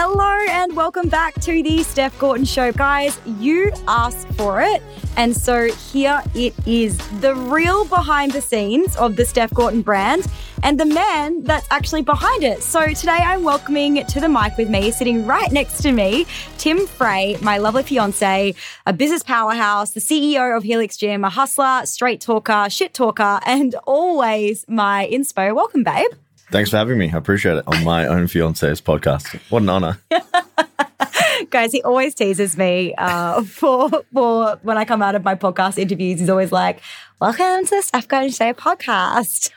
Hello 0.00 0.46
and 0.50 0.76
welcome 0.76 1.08
back 1.08 1.34
to 1.40 1.60
the 1.60 1.82
Steph 1.82 2.16
Gorton 2.20 2.44
Show. 2.44 2.70
Guys, 2.70 3.20
you 3.40 3.72
asked 3.88 4.28
for 4.34 4.60
it. 4.62 4.80
And 5.16 5.36
so 5.36 5.72
here 5.72 6.22
it 6.36 6.54
is 6.68 6.96
the 7.20 7.34
real 7.34 7.84
behind 7.84 8.30
the 8.30 8.40
scenes 8.40 8.94
of 8.94 9.16
the 9.16 9.24
Steph 9.24 9.52
Gorton 9.52 9.82
brand 9.82 10.24
and 10.62 10.78
the 10.78 10.84
man 10.84 11.42
that's 11.42 11.66
actually 11.72 12.02
behind 12.02 12.44
it. 12.44 12.62
So 12.62 12.86
today 12.86 13.10
I'm 13.10 13.42
welcoming 13.42 14.06
to 14.06 14.20
the 14.20 14.28
mic 14.28 14.56
with 14.56 14.70
me, 14.70 14.92
sitting 14.92 15.26
right 15.26 15.50
next 15.50 15.82
to 15.82 15.90
me, 15.90 16.26
Tim 16.58 16.86
Frey, 16.86 17.36
my 17.42 17.58
lovely 17.58 17.82
fiance, 17.82 18.54
a 18.86 18.92
business 18.92 19.24
powerhouse, 19.24 19.90
the 19.90 20.00
CEO 20.00 20.56
of 20.56 20.62
Helix 20.62 20.96
Gym, 20.96 21.24
a 21.24 21.30
hustler, 21.30 21.84
straight 21.86 22.20
talker, 22.20 22.70
shit 22.70 22.94
talker, 22.94 23.40
and 23.44 23.74
always 23.84 24.64
my 24.68 25.08
inspo. 25.10 25.52
Welcome, 25.56 25.82
babe. 25.82 26.12
Thanks 26.50 26.70
for 26.70 26.78
having 26.78 26.96
me. 26.96 27.10
I 27.12 27.16
appreciate 27.18 27.58
it 27.58 27.64
on 27.66 27.84
my 27.84 28.06
own 28.06 28.26
fiance's 28.26 28.80
podcast. 28.80 29.38
What 29.50 29.62
an 29.62 29.68
honor. 29.68 29.98
Guys, 31.50 31.72
he 31.72 31.82
always 31.82 32.14
teases 32.14 32.56
me 32.56 32.94
uh, 32.96 33.42
for 33.42 33.90
for 34.12 34.58
when 34.62 34.78
I 34.78 34.86
come 34.86 35.02
out 35.02 35.14
of 35.14 35.22
my 35.24 35.34
podcast 35.34 35.76
interviews. 35.76 36.20
He's 36.20 36.30
always 36.30 36.50
like, 36.50 36.80
"Welcome 37.20 37.66
to 37.66 37.76
the 37.76 37.82
Steph 37.82 38.08
Gorton 38.08 38.30
Show 38.30 38.54
podcast." 38.54 39.50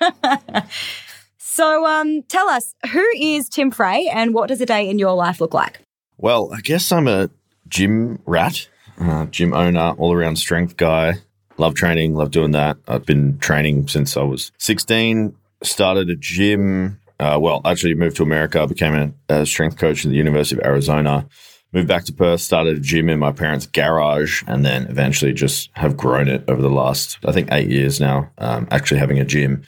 so, 1.37 1.85
um, 1.85 2.23
tell 2.23 2.49
us 2.49 2.75
who 2.91 3.05
is 3.17 3.47
Tim 3.47 3.71
Frey 3.71 4.09
and 4.13 4.33
what 4.33 4.49
does 4.49 4.59
a 4.59 4.65
day 4.65 4.89
in 4.89 4.99
your 4.99 5.13
life 5.13 5.39
look 5.39 5.53
like? 5.53 5.79
Well, 6.17 6.51
I 6.53 6.59
guess 6.59 6.91
I'm 6.91 7.07
a 7.07 7.29
gym 7.69 8.21
rat, 8.25 8.67
uh, 8.99 9.27
gym 9.27 9.53
owner, 9.53 9.95
all 9.97 10.13
around 10.13 10.35
strength 10.35 10.75
guy. 10.75 11.15
Love 11.57 11.73
training, 11.73 12.15
love 12.15 12.31
doing 12.31 12.51
that. 12.51 12.77
I've 12.85 13.05
been 13.05 13.37
training 13.37 13.87
since 13.87 14.17
I 14.17 14.23
was 14.23 14.51
16 14.57 15.35
started 15.63 16.09
a 16.09 16.15
gym. 16.15 16.99
Uh, 17.19 17.37
well, 17.39 17.61
actually 17.65 17.93
moved 17.93 18.17
to 18.17 18.23
America, 18.23 18.65
became 18.65 18.95
a, 18.95 19.33
a, 19.33 19.45
strength 19.45 19.77
coach 19.77 20.03
at 20.03 20.09
the 20.09 20.17
University 20.17 20.59
of 20.59 20.65
Arizona. 20.65 21.27
Moved 21.71 21.87
back 21.87 22.03
to 22.05 22.13
Perth, 22.13 22.41
started 22.41 22.77
a 22.77 22.79
gym 22.79 23.09
in 23.09 23.19
my 23.19 23.31
parents' 23.31 23.67
garage, 23.67 24.43
and 24.47 24.65
then 24.65 24.87
eventually 24.87 25.31
just 25.31 25.69
have 25.75 25.95
grown 25.95 26.27
it 26.27 26.43
over 26.47 26.61
the 26.61 26.69
last, 26.69 27.19
I 27.25 27.31
think, 27.31 27.49
eight 27.51 27.69
years 27.69 27.99
now. 27.99 28.31
Um, 28.39 28.67
actually 28.71 28.99
having 28.99 29.19
a 29.19 29.25
gym, 29.25 29.63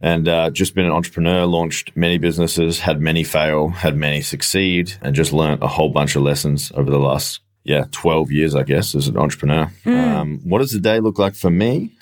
and 0.00 0.28
uh, 0.28 0.50
just 0.50 0.74
been 0.74 0.86
an 0.86 0.92
entrepreneur. 0.92 1.44
Launched 1.46 1.94
many 1.96 2.16
businesses, 2.16 2.78
had 2.78 3.00
many 3.00 3.24
fail, 3.24 3.68
had 3.68 3.96
many 3.96 4.22
succeed, 4.22 4.94
and 5.02 5.14
just 5.14 5.32
learned 5.32 5.62
a 5.62 5.68
whole 5.68 5.90
bunch 5.90 6.16
of 6.16 6.22
lessons 6.22 6.70
over 6.76 6.90
the 6.90 6.98
last 6.98 7.40
yeah, 7.64 7.86
12 7.90 8.30
years, 8.30 8.54
I 8.54 8.62
guess, 8.62 8.94
as 8.94 9.08
an 9.08 9.16
entrepreneur. 9.16 9.72
Mm. 9.84 10.14
Um, 10.14 10.40
what 10.44 10.58
does 10.58 10.70
the 10.70 10.80
day 10.80 11.00
look 11.00 11.18
like 11.18 11.34
for 11.34 11.50
me? 11.50 11.92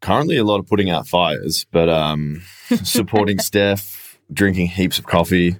Currently 0.00 0.36
a 0.36 0.44
lot 0.44 0.60
of 0.60 0.66
putting 0.66 0.90
out 0.90 1.06
fires, 1.06 1.66
but 1.70 1.88
um, 1.88 2.42
supporting 2.82 3.38
Steph, 3.38 4.18
drinking 4.32 4.68
heaps 4.68 4.98
of 4.98 5.06
coffee, 5.06 5.56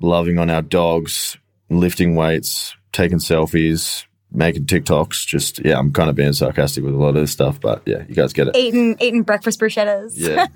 loving 0.00 0.38
on 0.38 0.50
our 0.50 0.62
dogs, 0.62 1.36
lifting 1.68 2.14
weights, 2.14 2.76
taking 2.92 3.18
selfies, 3.18 4.04
making 4.32 4.66
TikToks. 4.66 5.26
Just 5.26 5.64
yeah, 5.64 5.78
I'm 5.78 5.92
kind 5.92 6.10
of 6.10 6.16
being 6.16 6.32
sarcastic 6.32 6.84
with 6.84 6.94
a 6.94 6.98
lot 6.98 7.10
of 7.10 7.16
this 7.16 7.32
stuff, 7.32 7.60
but 7.60 7.82
yeah, 7.86 8.04
you 8.08 8.14
guys 8.14 8.32
get 8.32 8.48
it. 8.48 8.56
Eating 8.56 8.96
eating 9.00 9.22
breakfast 9.22 9.60
bruschettas. 9.60 10.12
Yeah, 10.16 10.46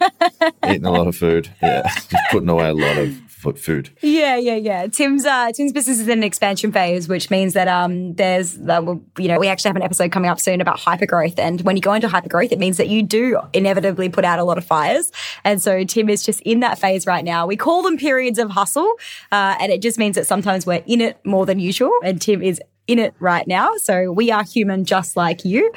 eating 0.69 0.87
a 0.87 0.93
lot 0.93 1.07
of 1.07 1.17
food. 1.17 1.51
Yeah, 1.63 1.91
putting 2.31 2.49
away 2.49 2.69
a 2.69 2.75
lot 2.75 2.99
of 2.99 3.24
food. 3.53 3.91
Yeah, 4.01 4.37
yeah, 4.37 4.57
yeah. 4.57 4.87
Tim's 4.87 5.25
uh, 5.25 5.53
Tim's 5.53 5.73
business 5.73 6.01
is 6.01 6.09
in 6.09 6.19
an 6.19 6.25
expansion 6.25 6.73
phase, 6.73 7.09
which 7.09 7.31
means 7.31 7.53
that 7.53 7.69
um, 7.69 8.15
there's 8.15 8.59
uh, 8.59 8.95
you 9.19 9.29
know 9.29 9.39
we 9.39 9.49
actually 9.49 9.69
have 9.69 9.77
an 9.77 9.83
episode 9.83 10.11
coming 10.11 10.31
up 10.31 10.41
soon 10.41 10.61
about 10.61 10.79
hypergrowth, 10.79 11.39
and 11.39 11.61
when 11.63 11.77
you 11.77 11.83
go 11.83 11.93
into 11.93 12.09
hypergrowth, 12.09 12.53
it 12.53 12.59
means 12.59 12.77
that 12.79 12.89
you 12.89 13.03
do 13.03 13.39
inevitably 13.53 14.09
put 14.09 14.25
out 14.25 14.39
a 14.39 14.45
lot 14.45 14.59
of 14.59 14.65
fires, 14.65 15.13
and 15.45 15.63
so 15.63 15.85
Tim 15.85 16.09
is 16.09 16.25
just 16.25 16.41
in 16.43 16.61
that 16.61 16.79
phase 16.79 17.07
right 17.07 17.25
now. 17.25 17.47
We 17.47 17.57
call 17.57 17.83
them 17.83 17.97
periods 17.97 18.39
of 18.39 18.51
hustle, 18.51 18.95
uh, 19.31 19.57
and 19.61 19.71
it 19.71 19.83
just 19.83 19.99
means 19.99 20.17
that 20.17 20.27
sometimes 20.27 20.67
we're 20.67 20.83
in 20.87 21.01
it 21.01 21.25
more 21.25 21.47
than 21.47 21.59
usual, 21.59 21.93
and 22.03 22.21
Tim 22.21 22.43
is 22.43 22.61
in 22.87 22.99
it 22.99 23.15
right 23.19 23.47
now. 23.47 23.73
So 23.77 24.13
we 24.13 24.31
are 24.31 24.45
human, 24.45 24.85
just 24.85 25.17
like 25.17 25.45
you. 25.45 25.73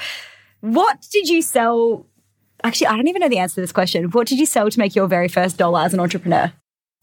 What 0.61 1.07
did 1.11 1.29
you 1.29 1.41
sell? 1.41 2.05
Actually, 2.63 2.87
I 2.87 2.95
don't 2.95 3.07
even 3.07 3.19
know 3.19 3.29
the 3.29 3.37
answer 3.37 3.55
to 3.55 3.61
this 3.61 3.71
question. 3.71 4.05
What 4.11 4.27
did 4.27 4.39
you 4.39 4.45
sell 4.45 4.69
to 4.69 4.79
make 4.79 4.95
your 4.95 5.07
very 5.07 5.27
first 5.27 5.57
dollar 5.57 5.81
as 5.81 5.93
an 5.93 5.99
entrepreneur? 5.99 6.51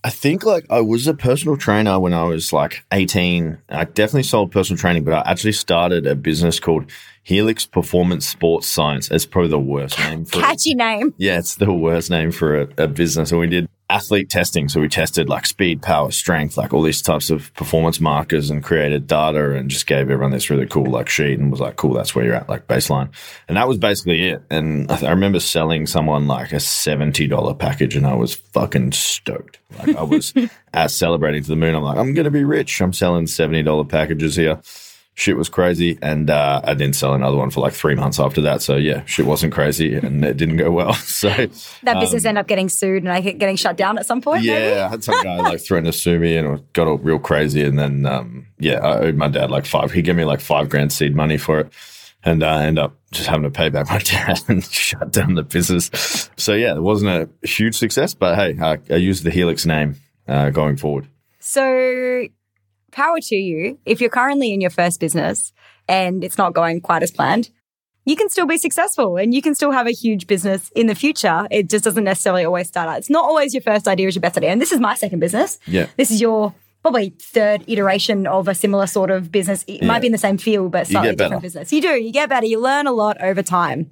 I 0.05 0.11
think 0.11 0.45
like 0.45 0.67
I 0.69 0.83
was 0.83 1.07
a 1.07 1.15
personal 1.15 1.57
trainer 1.57 1.99
when 1.99 2.13
I 2.13 2.25
was 2.25 2.53
like 2.53 2.85
18. 2.93 3.57
I 3.71 3.85
definitely 3.85 4.25
sold 4.25 4.53
personal 4.53 4.79
training, 4.79 5.03
but 5.03 5.15
I 5.15 5.31
actually 5.31 5.53
started 5.53 6.07
a 6.07 6.15
business 6.15 6.61
called 6.61 6.91
Helix 7.25 7.65
Performance 7.65 8.29
Sports 8.29 8.69
Science. 8.69 9.11
It's 9.11 9.25
probably 9.25 9.51
the 9.51 9.59
worst 9.59 9.99
name 9.99 10.27
for 10.27 10.41
catchy 10.41 10.73
it. 10.73 10.77
name. 10.77 11.15
Yeah, 11.17 11.39
it's 11.39 11.57
the 11.57 11.73
worst 11.73 12.11
name 12.11 12.31
for 12.31 12.61
a, 12.61 12.69
a 12.77 12.87
business. 12.87 13.33
And 13.33 13.41
we 13.41 13.47
did 13.47 13.67
athlete 13.89 14.29
testing. 14.29 14.69
So 14.69 14.81
we 14.81 14.89
tested 14.89 15.29
like 15.29 15.47
speed, 15.47 15.81
power, 15.81 16.11
strength, 16.11 16.59
like 16.59 16.75
all 16.75 16.83
these 16.83 17.01
types 17.01 17.31
of 17.31 17.53
performance 17.55 17.99
markers 17.99 18.51
and 18.51 18.63
created 18.63 19.07
data 19.07 19.53
and 19.53 19.71
just 19.71 19.87
gave 19.87 20.11
everyone 20.11 20.33
this 20.33 20.51
really 20.51 20.67
cool 20.67 20.85
like 20.87 21.09
sheet 21.09 21.39
and 21.39 21.51
was 21.51 21.61
like, 21.61 21.77
cool, 21.77 21.95
that's 21.95 22.15
where 22.15 22.27
you're 22.27 22.35
at, 22.35 22.49
like 22.49 22.67
baseline. 22.67 23.09
And 23.49 23.57
that 23.57 23.69
was 23.69 23.79
basically 23.79 24.29
it. 24.29 24.43
And 24.51 24.91
I, 24.91 24.97
th- 24.97 25.09
I 25.09 25.13
remember 25.13 25.41
selling 25.41 25.87
someone 25.87 26.27
like 26.27 26.53
a 26.53 26.57
$70 26.57 27.59
package 27.59 27.97
and 27.97 28.07
I 28.07 28.15
was 28.15 28.35
fucking 28.35 28.93
stoked. 28.93 29.61
Like 29.79 29.97
I 29.97 30.03
was 30.03 30.35
as 30.75 30.95
celebrating 30.95 31.43
to 31.43 31.49
the 31.49 31.57
moon. 31.57 31.75
I'm 31.75 31.83
like, 31.83 31.97
I'm 31.97 32.13
going 32.13 32.25
to 32.25 32.31
be 32.31 32.45
rich. 32.45 32.83
I'm 32.83 32.93
selling 32.93 33.27
$70 33.27 33.89
packages 33.89 34.37
here 34.37 34.61
shit 35.15 35.37
was 35.37 35.49
crazy. 35.49 35.99
And 36.03 36.29
uh, 36.29 36.61
I 36.65 36.75
didn't 36.75 36.97
sell 36.97 37.15
another 37.15 37.37
one 37.37 37.51
for 37.51 37.61
like 37.61 37.73
three 37.73 37.95
months 37.95 38.19
after 38.19 38.41
that. 38.43 38.63
So 38.63 38.77
yeah, 38.77 39.05
shit 39.05 39.27
wasn't 39.27 39.53
crazy 39.53 39.95
and 39.95 40.25
it 40.25 40.37
didn't 40.37 40.57
go 40.57 40.71
well. 40.71 40.95
So 41.15 41.29
that 41.29 42.01
business 42.01 42.25
um, 42.25 42.31
ended 42.31 42.41
up 42.41 42.49
getting 42.49 42.69
sued 42.69 43.03
and 43.05 43.13
I 43.13 43.23
think 43.23 43.39
getting 43.39 43.57
shut 43.57 43.77
down 43.77 43.99
at 43.99 44.05
some 44.05 44.21
point. 44.21 44.43
Yeah, 44.43 44.55
maybe? 44.55 44.81
I 44.81 44.89
had 44.89 45.05
some 45.05 45.23
guy 45.23 45.37
like 45.37 45.61
threaten 45.61 45.85
to 45.85 45.93
sue 45.93 46.19
me 46.19 46.37
and 46.37 46.59
it 46.59 46.73
got 46.73 46.89
all 46.89 46.99
real 46.99 47.21
crazy. 47.21 47.63
And 47.63 47.79
then 47.79 48.05
um, 48.05 48.47
yeah, 48.59 48.81
I 48.81 48.99
owed 48.99 49.15
my 49.15 49.29
dad 49.29 49.51
like 49.51 49.65
five. 49.65 49.93
He 49.93 50.03
gave 50.03 50.17
me 50.17 50.25
like 50.25 50.41
five 50.41 50.69
grand 50.69 50.93
seed 50.93 51.15
money 51.15 51.39
for 51.39 51.61
it. 51.61 51.73
And 52.25 52.43
uh, 52.43 52.49
I 52.49 52.65
end 52.65 52.79
up 52.79 52.97
just 53.13 53.29
having 53.29 53.45
to 53.45 53.51
pay 53.51 53.69
back 53.69 53.89
my 53.89 53.99
dad 54.05 54.43
and 54.49 54.65
shut 54.65 55.13
down 55.13 55.35
the 55.35 55.45
business. 55.45 56.31
So 56.37 56.53
yeah, 56.55 56.75
it 56.75 56.83
wasn't 56.83 57.11
a 57.43 57.47
huge 57.47 57.77
success, 57.77 58.13
but 58.13 58.35
hey, 58.35 58.59
I, 58.61 58.79
I 58.93 58.97
used 58.97 59.25
the 59.25 59.31
Helix 59.31 59.65
name 59.65 59.97
uh, 60.27 60.51
going 60.51 60.77
forward. 60.77 61.09
So 61.39 62.27
power 62.95 63.19
to 63.21 63.37
you. 63.37 63.79
If 63.85 64.01
you're 64.01 64.11
currently 64.11 64.55
in 64.55 64.61
your 64.61 64.71
first 64.71 65.01
business 65.01 65.53
and 65.89 66.25
it's 66.25 66.39
not 66.39 66.55
going 66.55 66.81
quite 66.81 67.03
as 67.03 67.11
planned, 67.11 67.51
you 68.07 68.17
can 68.17 68.29
still 68.29 68.47
be 68.47 68.59
successful 68.59 69.17
and 69.17 69.35
you 69.35 69.43
can 69.43 69.55
still 69.55 69.73
have 69.73 69.87
a 69.87 69.93
huge 69.93 70.27
business 70.27 70.71
in 70.75 70.87
the 70.87 70.95
future. 70.95 71.47
It 71.51 71.69
just 71.69 71.85
doesn't 71.85 72.05
necessarily 72.05 72.45
always 72.45 72.69
start 72.69 72.89
out. 72.89 72.99
It's 72.99 73.11
not 73.11 73.25
always 73.25 73.55
your 73.55 73.63
first 73.63 73.89
idea 73.89 74.09
is 74.09 74.15
your 74.15 74.21
best 74.21 74.37
idea. 74.37 74.51
And 74.51 74.61
this 74.61 74.73
is 74.73 74.81
my 74.81 74.95
second 74.95 75.21
business. 75.21 75.59
Yeah. 75.67 75.87
This 75.97 76.11
is 76.11 76.21
your 76.21 76.55
probably 76.83 77.15
third 77.19 77.65
iteration 77.67 78.27
of 78.27 78.47
a 78.47 78.55
similar 78.55 78.87
sort 78.87 79.11
of 79.11 79.33
business. 79.33 79.65
It 79.67 79.81
yeah. 79.81 79.87
might 79.87 80.01
be 80.01 80.07
in 80.07 80.13
the 80.13 80.19
same 80.19 80.37
field, 80.37 80.71
but 80.73 80.87
slightly 80.87 81.17
different 81.17 81.41
business. 81.41 81.73
You 81.73 81.81
do. 81.81 81.95
You 82.01 82.13
get 82.13 82.29
better. 82.29 82.47
You 82.47 82.61
learn 82.61 82.87
a 82.87 82.93
lot 82.93 83.21
over 83.23 83.43
time. 83.43 83.91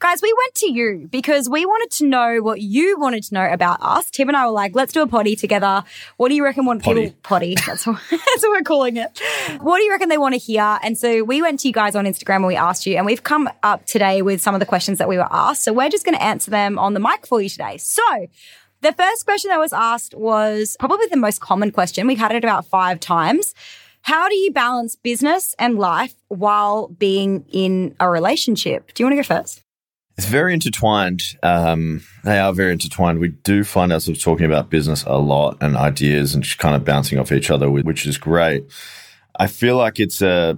Guys, 0.00 0.20
we 0.20 0.34
went 0.36 0.54
to 0.56 0.72
you 0.72 1.08
because 1.10 1.48
we 1.48 1.64
wanted 1.64 1.90
to 1.98 2.06
know 2.06 2.38
what 2.42 2.60
you 2.60 2.98
wanted 2.98 3.22
to 3.22 3.32
know 3.32 3.48
about 3.50 3.78
us. 3.80 4.10
Tim 4.10 4.28
and 4.28 4.36
I 4.36 4.44
were 4.44 4.52
like, 4.52 4.74
let's 4.74 4.92
do 4.92 5.02
a 5.02 5.06
potty 5.06 5.36
together. 5.36 5.84
What 6.16 6.28
do 6.28 6.34
you 6.34 6.42
reckon 6.42 6.66
want 6.66 6.82
potty. 6.82 7.04
people 7.04 7.18
potty? 7.22 7.54
That's 7.66 7.86
what, 7.86 8.00
that's 8.10 8.42
what 8.42 8.50
we're 8.50 8.62
calling 8.62 8.96
it. 8.96 9.20
What 9.60 9.78
do 9.78 9.84
you 9.84 9.92
reckon 9.92 10.08
they 10.08 10.18
want 10.18 10.34
to 10.34 10.38
hear? 10.38 10.78
And 10.82 10.98
so 10.98 11.22
we 11.22 11.40
went 11.40 11.60
to 11.60 11.68
you 11.68 11.72
guys 11.72 11.94
on 11.94 12.06
Instagram 12.06 12.36
and 12.36 12.46
we 12.48 12.56
asked 12.56 12.86
you, 12.86 12.96
and 12.96 13.06
we've 13.06 13.22
come 13.22 13.48
up 13.62 13.86
today 13.86 14.20
with 14.20 14.42
some 14.42 14.54
of 14.54 14.60
the 14.60 14.66
questions 14.66 14.98
that 14.98 15.08
we 15.08 15.16
were 15.16 15.28
asked. 15.30 15.62
So 15.62 15.72
we're 15.72 15.88
just 15.88 16.04
going 16.04 16.16
to 16.16 16.22
answer 16.22 16.50
them 16.50 16.78
on 16.78 16.94
the 16.94 17.00
mic 17.00 17.26
for 17.26 17.40
you 17.40 17.48
today. 17.48 17.78
So 17.78 18.02
the 18.82 18.92
first 18.92 19.24
question 19.24 19.48
that 19.50 19.58
was 19.58 19.72
asked 19.72 20.14
was 20.14 20.76
probably 20.78 21.06
the 21.06 21.16
most 21.16 21.40
common 21.40 21.70
question. 21.70 22.06
We've 22.06 22.18
had 22.18 22.32
it 22.32 22.44
about 22.44 22.66
five 22.66 23.00
times. 23.00 23.54
How 24.02 24.28
do 24.28 24.34
you 24.34 24.52
balance 24.52 24.96
business 24.96 25.54
and 25.58 25.78
life 25.78 26.14
while 26.28 26.88
being 26.88 27.46
in 27.50 27.96
a 28.00 28.10
relationship? 28.10 28.92
Do 28.92 29.02
you 29.02 29.06
want 29.06 29.12
to 29.12 29.22
go 29.22 29.40
first? 29.40 29.63
It's 30.16 30.26
very 30.26 30.54
intertwined. 30.54 31.22
Um, 31.42 32.02
they 32.22 32.38
are 32.38 32.52
very 32.52 32.72
intertwined. 32.72 33.18
We 33.18 33.28
do 33.28 33.64
find 33.64 33.92
ourselves 33.92 34.22
talking 34.22 34.46
about 34.46 34.70
business 34.70 35.02
a 35.06 35.18
lot 35.18 35.58
and 35.60 35.76
ideas 35.76 36.34
and 36.34 36.44
just 36.44 36.58
kind 36.58 36.76
of 36.76 36.84
bouncing 36.84 37.18
off 37.18 37.32
each 37.32 37.50
other, 37.50 37.68
which 37.68 38.06
is 38.06 38.16
great. 38.16 38.64
I 39.36 39.48
feel 39.48 39.76
like 39.76 39.98
it's 39.98 40.22
a, 40.22 40.56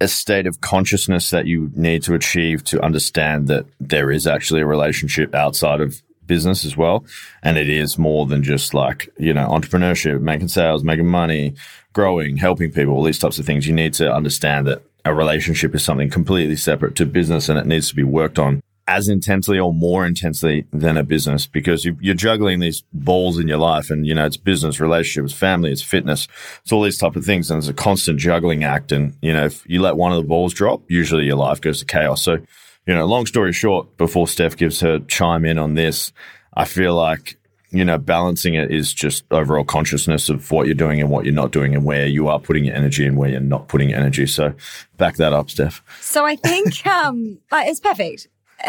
a 0.00 0.08
state 0.08 0.46
of 0.46 0.60
consciousness 0.60 1.30
that 1.30 1.46
you 1.46 1.70
need 1.74 2.02
to 2.02 2.14
achieve 2.14 2.62
to 2.64 2.84
understand 2.84 3.48
that 3.48 3.64
there 3.80 4.10
is 4.10 4.26
actually 4.26 4.60
a 4.60 4.66
relationship 4.66 5.34
outside 5.34 5.80
of 5.80 6.02
business 6.26 6.66
as 6.66 6.76
well. 6.76 7.06
And 7.42 7.56
it 7.56 7.70
is 7.70 7.96
more 7.96 8.26
than 8.26 8.42
just 8.42 8.74
like, 8.74 9.08
you 9.18 9.32
know, 9.32 9.48
entrepreneurship, 9.48 10.20
making 10.20 10.48
sales, 10.48 10.84
making 10.84 11.06
money, 11.06 11.54
growing, 11.94 12.36
helping 12.36 12.70
people, 12.70 12.92
all 12.92 13.02
these 13.02 13.18
types 13.18 13.38
of 13.38 13.46
things. 13.46 13.66
You 13.66 13.72
need 13.72 13.94
to 13.94 14.12
understand 14.12 14.66
that 14.66 14.82
a 15.06 15.14
relationship 15.14 15.74
is 15.74 15.82
something 15.82 16.10
completely 16.10 16.56
separate 16.56 16.94
to 16.96 17.06
business 17.06 17.48
and 17.48 17.58
it 17.58 17.66
needs 17.66 17.88
to 17.88 17.96
be 17.96 18.02
worked 18.02 18.38
on 18.38 18.62
as 18.88 19.06
intensely 19.06 19.58
or 19.58 19.72
more 19.72 20.06
intensely 20.06 20.66
than 20.72 20.96
a 20.96 21.04
business 21.04 21.46
because 21.46 21.84
you're 21.84 22.14
juggling 22.14 22.58
these 22.58 22.82
balls 22.94 23.38
in 23.38 23.46
your 23.46 23.58
life 23.58 23.90
and 23.90 24.06
you 24.06 24.14
know 24.14 24.24
it's 24.24 24.38
business 24.38 24.80
relationships 24.80 25.32
family 25.32 25.70
it's 25.70 25.82
fitness 25.82 26.26
it's 26.62 26.72
all 26.72 26.82
these 26.82 26.96
type 26.96 27.14
of 27.14 27.24
things 27.24 27.50
and 27.50 27.58
it's 27.58 27.68
a 27.68 27.74
constant 27.74 28.18
juggling 28.18 28.64
act 28.64 28.90
and 28.90 29.14
you 29.20 29.32
know 29.32 29.44
if 29.44 29.62
you 29.68 29.80
let 29.82 29.96
one 29.96 30.10
of 30.10 30.16
the 30.16 30.26
balls 30.26 30.54
drop 30.54 30.82
usually 30.88 31.26
your 31.26 31.36
life 31.36 31.60
goes 31.60 31.78
to 31.78 31.84
chaos 31.84 32.22
so 32.22 32.38
you 32.86 32.94
know 32.94 33.04
long 33.04 33.26
story 33.26 33.52
short 33.52 33.94
before 33.98 34.26
steph 34.26 34.56
gives 34.56 34.80
her 34.80 34.98
chime 35.00 35.44
in 35.44 35.58
on 35.58 35.74
this 35.74 36.10
i 36.54 36.64
feel 36.64 36.94
like 36.94 37.36
you 37.70 37.84
know, 37.84 37.98
balancing 37.98 38.54
it 38.54 38.70
is 38.70 38.94
just 38.94 39.24
overall 39.30 39.62
consciousness 39.62 40.30
of 40.30 40.50
what 40.50 40.64
you're 40.64 40.74
doing 40.74 41.02
and 41.02 41.10
what 41.10 41.26
you're 41.26 41.34
not 41.34 41.50
doing 41.50 41.74
and 41.74 41.84
where 41.84 42.06
you 42.06 42.26
are 42.28 42.40
putting 42.40 42.64
your 42.64 42.74
energy 42.74 43.06
and 43.06 43.18
where 43.18 43.28
you're 43.28 43.40
not 43.40 43.68
putting 43.68 43.92
energy. 43.92 44.26
So 44.26 44.54
back 44.96 45.16
that 45.16 45.34
up, 45.34 45.50
Steph. 45.50 45.82
So 46.00 46.24
I 46.24 46.36
think 46.36 46.86
um, 46.86 47.38
it's 47.52 47.80
perfect. 47.80 48.26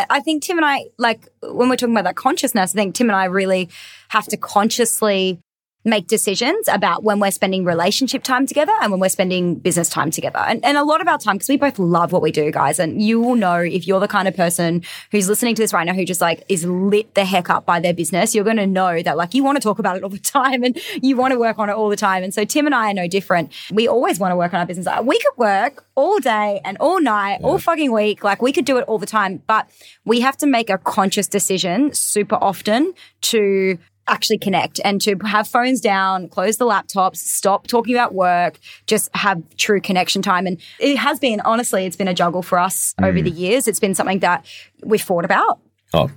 I 0.09 0.19
think 0.19 0.43
Tim 0.43 0.57
and 0.57 0.65
I, 0.65 0.85
like 0.97 1.27
when 1.41 1.69
we're 1.69 1.75
talking 1.75 1.95
about 1.95 2.03
that 2.03 2.15
consciousness, 2.15 2.73
I 2.73 2.75
think 2.75 2.95
Tim 2.95 3.09
and 3.09 3.15
I 3.15 3.25
really 3.25 3.69
have 4.09 4.25
to 4.27 4.37
consciously 4.37 5.39
make 5.85 6.07
decisions 6.07 6.67
about 6.67 7.03
when 7.03 7.19
we're 7.19 7.31
spending 7.31 7.63
relationship 7.63 8.21
time 8.21 8.45
together 8.45 8.73
and 8.81 8.91
when 8.91 8.99
we're 8.99 9.09
spending 9.09 9.55
business 9.55 9.87
time 9.87 10.11
together. 10.11 10.39
And, 10.39 10.63
and 10.65 10.77
a 10.77 10.83
lot 10.83 10.99
of 10.99 11.07
our 11.07 11.17
time, 11.17 11.35
because 11.35 11.47
we 11.47 11.55
both 11.55 11.79
love 11.79 12.11
what 12.11 12.21
we 12.21 12.31
do, 12.31 12.51
guys. 12.51 12.79
And 12.79 13.01
you 13.01 13.21
will 13.21 13.35
know 13.35 13.55
if 13.55 13.87
you're 13.87 14.01
the 14.01 14.07
kind 14.07 14.27
of 14.27 14.35
person 14.35 14.83
who's 15.11 15.29
listening 15.29 15.55
to 15.55 15.61
this 15.61 15.71
right 15.71 15.85
now 15.85 15.93
who 15.93 16.03
just 16.03 16.19
like 16.19 16.43
is 16.49 16.65
lit 16.65 17.15
the 17.15 17.23
heck 17.23 17.49
up 17.49 17.65
by 17.65 17.79
their 17.79 17.93
business, 17.93 18.35
you're 18.35 18.43
going 18.43 18.57
to 18.57 18.67
know 18.67 19.01
that 19.01 19.15
like 19.15 19.33
you 19.33 19.43
want 19.43 19.55
to 19.55 19.61
talk 19.61 19.79
about 19.79 19.95
it 19.95 20.03
all 20.03 20.09
the 20.09 20.19
time 20.19 20.63
and 20.63 20.77
you 21.01 21.15
want 21.15 21.31
to 21.31 21.39
work 21.39 21.57
on 21.59 21.69
it 21.69 21.73
all 21.73 21.89
the 21.89 21.95
time. 21.95 22.23
And 22.23 22.33
so 22.33 22.43
Tim 22.43 22.65
and 22.65 22.75
I 22.75 22.91
are 22.91 22.93
no 22.93 23.07
different. 23.07 23.53
We 23.71 23.87
always 23.87 24.19
want 24.19 24.33
to 24.33 24.35
work 24.35 24.53
on 24.53 24.59
our 24.59 24.65
business. 24.65 24.87
We 25.03 25.17
could 25.17 25.37
work 25.37 25.85
all 25.95 26.19
day 26.19 26.59
and 26.65 26.77
all 26.79 27.01
night, 27.01 27.37
yeah. 27.39 27.47
all 27.47 27.57
fucking 27.57 27.91
week. 27.91 28.23
Like 28.23 28.41
we 28.41 28.51
could 28.51 28.65
do 28.65 28.77
it 28.77 28.83
all 28.83 28.97
the 28.97 29.05
time, 29.05 29.41
but 29.47 29.69
we 30.03 30.19
have 30.19 30.35
to 30.37 30.47
make 30.47 30.69
a 30.69 30.77
conscious 30.77 31.27
decision 31.27 31.93
super 31.93 32.35
often 32.35 32.93
to 33.21 33.77
actually 34.09 34.37
connect 34.37 34.79
and 34.83 34.99
to 35.01 35.15
have 35.25 35.47
phones 35.47 35.81
down, 35.81 36.27
close 36.27 36.57
the 36.57 36.65
laptops, 36.65 37.17
stop 37.17 37.67
talking 37.67 37.93
about 37.93 38.13
work, 38.13 38.59
just 38.87 39.09
have 39.15 39.41
true 39.57 39.79
connection 39.79 40.21
time. 40.21 40.47
And 40.47 40.59
it 40.79 40.97
has 40.97 41.19
been, 41.19 41.39
honestly, 41.41 41.85
it's 41.85 41.95
been 41.95 42.07
a 42.07 42.13
juggle 42.13 42.41
for 42.41 42.59
us 42.59 42.93
mm. 42.99 43.07
over 43.07 43.21
the 43.21 43.31
years. 43.31 43.67
It's 43.67 43.79
been 43.79 43.95
something 43.95 44.19
that 44.19 44.45
we've 44.83 45.01
thought 45.01 45.25
about. 45.25 45.59
Oh. 45.93 46.09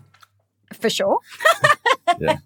For 0.73 0.89
sure. 0.89 1.19
yeah. 2.19 2.39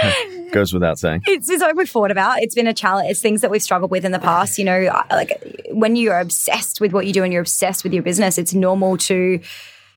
Goes 0.52 0.72
without 0.72 0.98
saying. 0.98 1.22
It's, 1.26 1.48
it's 1.48 1.62
what 1.62 1.76
we've 1.76 1.88
thought 1.88 2.10
about. 2.10 2.42
It's 2.42 2.54
been 2.54 2.66
a 2.66 2.74
challenge. 2.74 3.10
It's 3.10 3.20
things 3.20 3.40
that 3.42 3.50
we've 3.50 3.62
struggled 3.62 3.90
with 3.90 4.04
in 4.04 4.12
the 4.12 4.18
past. 4.18 4.58
You 4.58 4.64
know, 4.64 5.02
like 5.10 5.66
when 5.70 5.94
you're 5.94 6.18
obsessed 6.18 6.80
with 6.80 6.92
what 6.92 7.06
you 7.06 7.12
do 7.12 7.22
and 7.22 7.32
you're 7.32 7.42
obsessed 7.42 7.84
with 7.84 7.92
your 7.92 8.02
business, 8.02 8.36
it's 8.36 8.52
normal 8.52 8.96
to, 8.98 9.40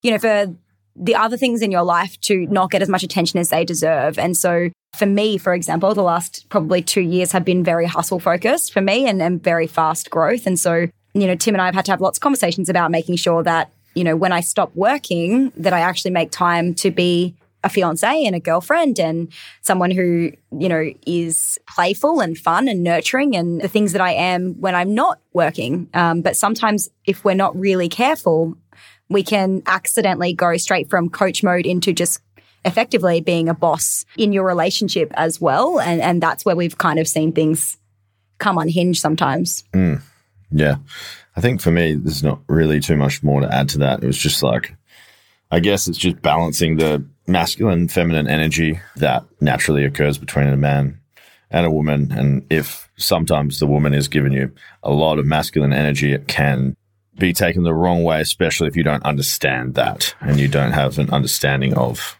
you 0.04 0.12
know, 0.12 0.20
for 0.20 0.56
the 0.96 1.16
other 1.16 1.38
things 1.38 1.62
in 1.62 1.72
your 1.72 1.84
life 1.84 2.20
to 2.22 2.46
not 2.48 2.70
get 2.70 2.82
as 2.82 2.90
much 2.90 3.04
attention 3.04 3.40
as 3.40 3.50
they 3.50 3.66
deserve. 3.66 4.20
And 4.20 4.36
so 4.36 4.70
for 4.96 5.06
me, 5.06 5.38
for 5.38 5.54
example, 5.54 5.94
the 5.94 6.04
last 6.04 6.48
probably 6.50 6.82
two 6.82 7.02
years 7.02 7.32
have 7.32 7.46
been 7.46 7.64
very 7.64 7.86
hustle 7.86 8.20
focused 8.20 8.74
for 8.74 8.82
me 8.82 9.08
and, 9.08 9.22
and 9.22 9.44
very 9.44 9.68
fast 9.68 10.10
growth. 10.10 10.46
And 10.46 10.60
so, 10.60 10.88
you 11.14 11.28
know, 11.28 11.36
Tim 11.36 11.56
and 11.56 11.62
I 11.62 11.66
have 11.66 11.76
had 11.76 11.86
to 11.86 11.92
have 11.92 12.02
lots 12.02 12.18
of 12.18 12.22
conversations 12.22 12.70
about 12.70 12.92
making 12.92 13.16
sure 13.16 13.44
that, 13.44 13.72
you 13.96 14.04
know, 14.04 14.16
when 14.16 14.32
I 14.32 14.42
stop 14.42 14.72
working, 14.76 15.52
that 15.58 15.74
I 15.74 15.80
actually 15.80 16.12
make 16.12 16.32
time 16.32 16.74
to 16.76 16.92
be 16.92 17.36
a 17.64 17.70
fiance 17.70 18.26
and 18.26 18.36
a 18.36 18.40
girlfriend 18.40 19.00
and 19.00 19.32
someone 19.62 19.92
who, 19.92 20.32
you 20.58 20.68
know, 20.68 20.92
is 21.06 21.60
playful 21.68 22.20
and 22.20 22.38
fun 22.38 22.68
and 22.68 22.84
nurturing 22.84 23.36
and 23.36 23.62
the 23.62 23.68
things 23.68 23.94
that 23.94 24.02
I 24.02 24.14
am 24.14 24.60
when 24.60 24.76
I'm 24.76 24.96
not 24.96 25.20
working. 25.34 25.88
Um, 25.94 26.22
but 26.22 26.36
sometimes 26.36 26.90
if 27.06 27.24
we're 27.24 27.36
not 27.36 27.58
really 27.58 27.88
careful, 27.88 28.58
we 29.10 29.24
can 29.24 29.62
accidentally 29.68 30.34
go 30.34 30.58
straight 30.58 30.90
from 30.90 31.10
coach 31.10 31.44
mode 31.44 31.66
into 31.66 31.94
just 31.94 32.22
effectively 32.66 33.22
being 33.22 33.50
a 33.50 33.54
boss 33.54 34.06
in 34.18 34.34
your 34.34 34.46
relationship 34.46 35.12
as 35.16 35.42
well. 35.42 35.80
And, 35.80 36.02
and 36.02 36.22
that's 36.22 36.46
where 36.46 36.56
we've 36.56 36.78
kind 36.78 37.00
of 37.00 37.08
seen 37.08 37.32
things 37.32 37.78
come 38.38 38.58
unhinged 38.58 39.02
sometimes. 39.02 39.64
Mm, 39.74 40.02
yeah. 40.52 40.76
I 41.36 41.42
think 41.42 41.62
for 41.62 41.72
me, 41.72 41.96
there's 41.96 42.24
not 42.24 42.40
really 42.48 42.80
too 42.80 42.98
much 42.98 43.24
more 43.24 43.42
to 43.42 43.54
add 43.54 43.70
to 43.70 43.80
that. 43.80 44.04
It 44.04 44.08
was 44.08 44.18
just 44.18 44.44
like, 44.44 44.76
I 45.50 45.60
guess 45.60 45.88
it's 45.88 45.98
just 45.98 46.22
balancing 46.22 46.78
the 46.78 47.06
masculine, 47.28 47.88
feminine 47.88 48.28
energy 48.28 48.80
that 48.98 49.24
naturally 49.40 49.86
occurs 49.86 50.18
between 50.18 50.48
a 50.48 50.58
man 50.58 51.00
and 51.50 51.66
a 51.66 51.72
woman. 51.72 52.12
And 52.12 52.46
if 52.50 52.90
sometimes 52.98 53.60
the 53.60 53.68
woman 53.68 53.94
is 53.94 54.08
giving 54.08 54.34
you 54.34 54.52
a 54.84 54.92
lot 54.92 55.20
of 55.20 55.26
masculine 55.26 55.74
energy, 55.74 56.14
it 56.14 56.28
can 56.28 56.76
be 57.18 57.34
taken 57.34 57.64
the 57.64 57.74
wrong 57.74 58.04
way, 58.04 58.22
especially 58.22 58.68
if 58.68 58.76
you 58.76 58.84
don't 58.84 59.04
understand 59.04 59.76
that 59.76 60.16
and 60.22 60.40
you 60.40 60.48
don't 60.48 60.72
have 60.72 60.98
an 60.98 61.10
understanding 61.12 61.74
of 61.76 62.20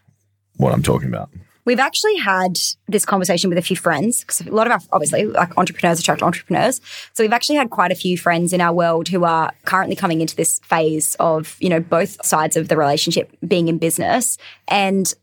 what 0.56 0.72
I'm 0.72 0.82
talking 0.82 1.08
about. 1.08 1.30
We've 1.64 1.78
actually 1.78 2.16
had 2.16 2.58
this 2.88 3.04
conversation 3.04 3.48
with 3.48 3.56
a 3.56 3.62
few 3.62 3.76
friends 3.76 4.20
because 4.20 4.40
a 4.40 4.50
lot 4.50 4.66
of 4.66 4.72
our, 4.72 4.80
obviously, 4.92 5.26
like 5.26 5.56
entrepreneurs 5.56 6.00
attract 6.00 6.20
entrepreneurs. 6.20 6.80
So 7.12 7.22
we've 7.22 7.32
actually 7.32 7.54
had 7.54 7.70
quite 7.70 7.92
a 7.92 7.94
few 7.94 8.18
friends 8.18 8.52
in 8.52 8.60
our 8.60 8.72
world 8.72 9.08
who 9.08 9.24
are 9.24 9.52
currently 9.64 9.94
coming 9.94 10.20
into 10.20 10.34
this 10.34 10.58
phase 10.64 11.14
of, 11.20 11.56
you 11.60 11.68
know, 11.68 11.78
both 11.78 12.24
sides 12.26 12.56
of 12.56 12.66
the 12.66 12.76
relationship 12.76 13.30
being 13.46 13.68
in 13.68 13.78
business. 13.78 14.38
And 14.66 15.14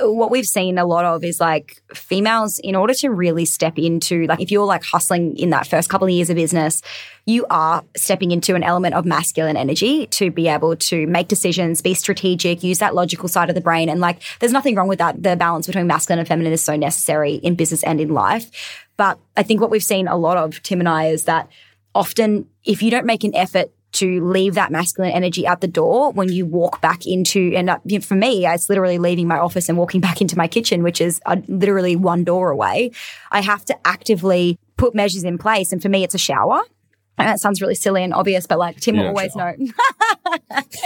what 0.00 0.30
we've 0.30 0.46
seen 0.46 0.78
a 0.78 0.84
lot 0.84 1.04
of 1.04 1.24
is 1.24 1.40
like 1.40 1.82
females, 1.94 2.58
in 2.58 2.74
order 2.74 2.94
to 2.94 3.10
really 3.10 3.44
step 3.44 3.78
into, 3.78 4.26
like, 4.26 4.40
if 4.40 4.50
you're 4.50 4.66
like 4.66 4.84
hustling 4.84 5.36
in 5.36 5.50
that 5.50 5.66
first 5.66 5.88
couple 5.88 6.06
of 6.06 6.12
years 6.12 6.30
of 6.30 6.36
business, 6.36 6.82
you 7.26 7.44
are 7.50 7.84
stepping 7.96 8.30
into 8.30 8.54
an 8.54 8.62
element 8.62 8.94
of 8.94 9.04
masculine 9.04 9.56
energy 9.56 10.06
to 10.06 10.30
be 10.30 10.48
able 10.48 10.76
to 10.76 11.06
make 11.06 11.28
decisions, 11.28 11.82
be 11.82 11.94
strategic, 11.94 12.62
use 12.62 12.78
that 12.78 12.94
logical 12.94 13.28
side 13.28 13.48
of 13.48 13.54
the 13.54 13.60
brain. 13.60 13.88
And 13.88 14.00
like, 14.00 14.22
there's 14.40 14.52
nothing 14.52 14.74
wrong 14.74 14.88
with 14.88 14.98
that. 14.98 15.22
The 15.22 15.36
balance 15.36 15.66
between 15.66 15.86
masculine 15.86 16.18
and 16.18 16.28
feminine 16.28 16.52
is 16.52 16.62
so 16.62 16.76
necessary 16.76 17.34
in 17.34 17.54
business 17.54 17.82
and 17.84 18.00
in 18.00 18.14
life. 18.14 18.86
But 18.96 19.18
I 19.36 19.42
think 19.42 19.60
what 19.60 19.70
we've 19.70 19.82
seen 19.82 20.08
a 20.08 20.16
lot 20.16 20.36
of, 20.36 20.62
Tim 20.62 20.80
and 20.80 20.88
I, 20.88 21.06
is 21.06 21.24
that 21.24 21.48
often 21.94 22.48
if 22.64 22.82
you 22.82 22.90
don't 22.90 23.06
make 23.06 23.24
an 23.24 23.34
effort 23.34 23.70
to 23.98 24.24
leave 24.24 24.54
that 24.54 24.70
masculine 24.70 25.12
energy 25.12 25.46
at 25.46 25.60
the 25.60 25.68
door 25.68 26.12
when 26.12 26.30
you 26.30 26.46
walk 26.46 26.80
back 26.80 27.06
into 27.06 27.52
and 27.56 27.70
uh, 27.70 27.78
for 28.00 28.14
me 28.14 28.46
it's 28.46 28.68
literally 28.68 28.98
leaving 28.98 29.26
my 29.26 29.38
office 29.38 29.68
and 29.68 29.76
walking 29.78 30.00
back 30.08 30.20
into 30.20 30.36
my 30.36 30.48
kitchen 30.48 30.82
which 30.82 31.00
is 31.00 31.20
uh, 31.26 31.36
literally 31.48 31.96
one 31.96 32.24
door 32.24 32.50
away. 32.50 32.90
I 33.30 33.40
have 33.40 33.64
to 33.66 33.76
actively 33.86 34.58
put 34.76 34.94
measures 34.94 35.24
in 35.24 35.38
place 35.38 35.72
and 35.72 35.82
for 35.82 35.88
me 35.88 36.04
it's 36.04 36.14
a 36.14 36.18
shower 36.18 36.62
and 37.18 37.28
that 37.28 37.40
sounds 37.40 37.60
really 37.60 37.74
silly 37.74 38.02
and 38.04 38.14
obvious, 38.14 38.46
but 38.46 38.58
like 38.58 38.80
Tim 38.80 38.96
will 38.96 39.08
always 39.08 39.34
know. 39.34 39.54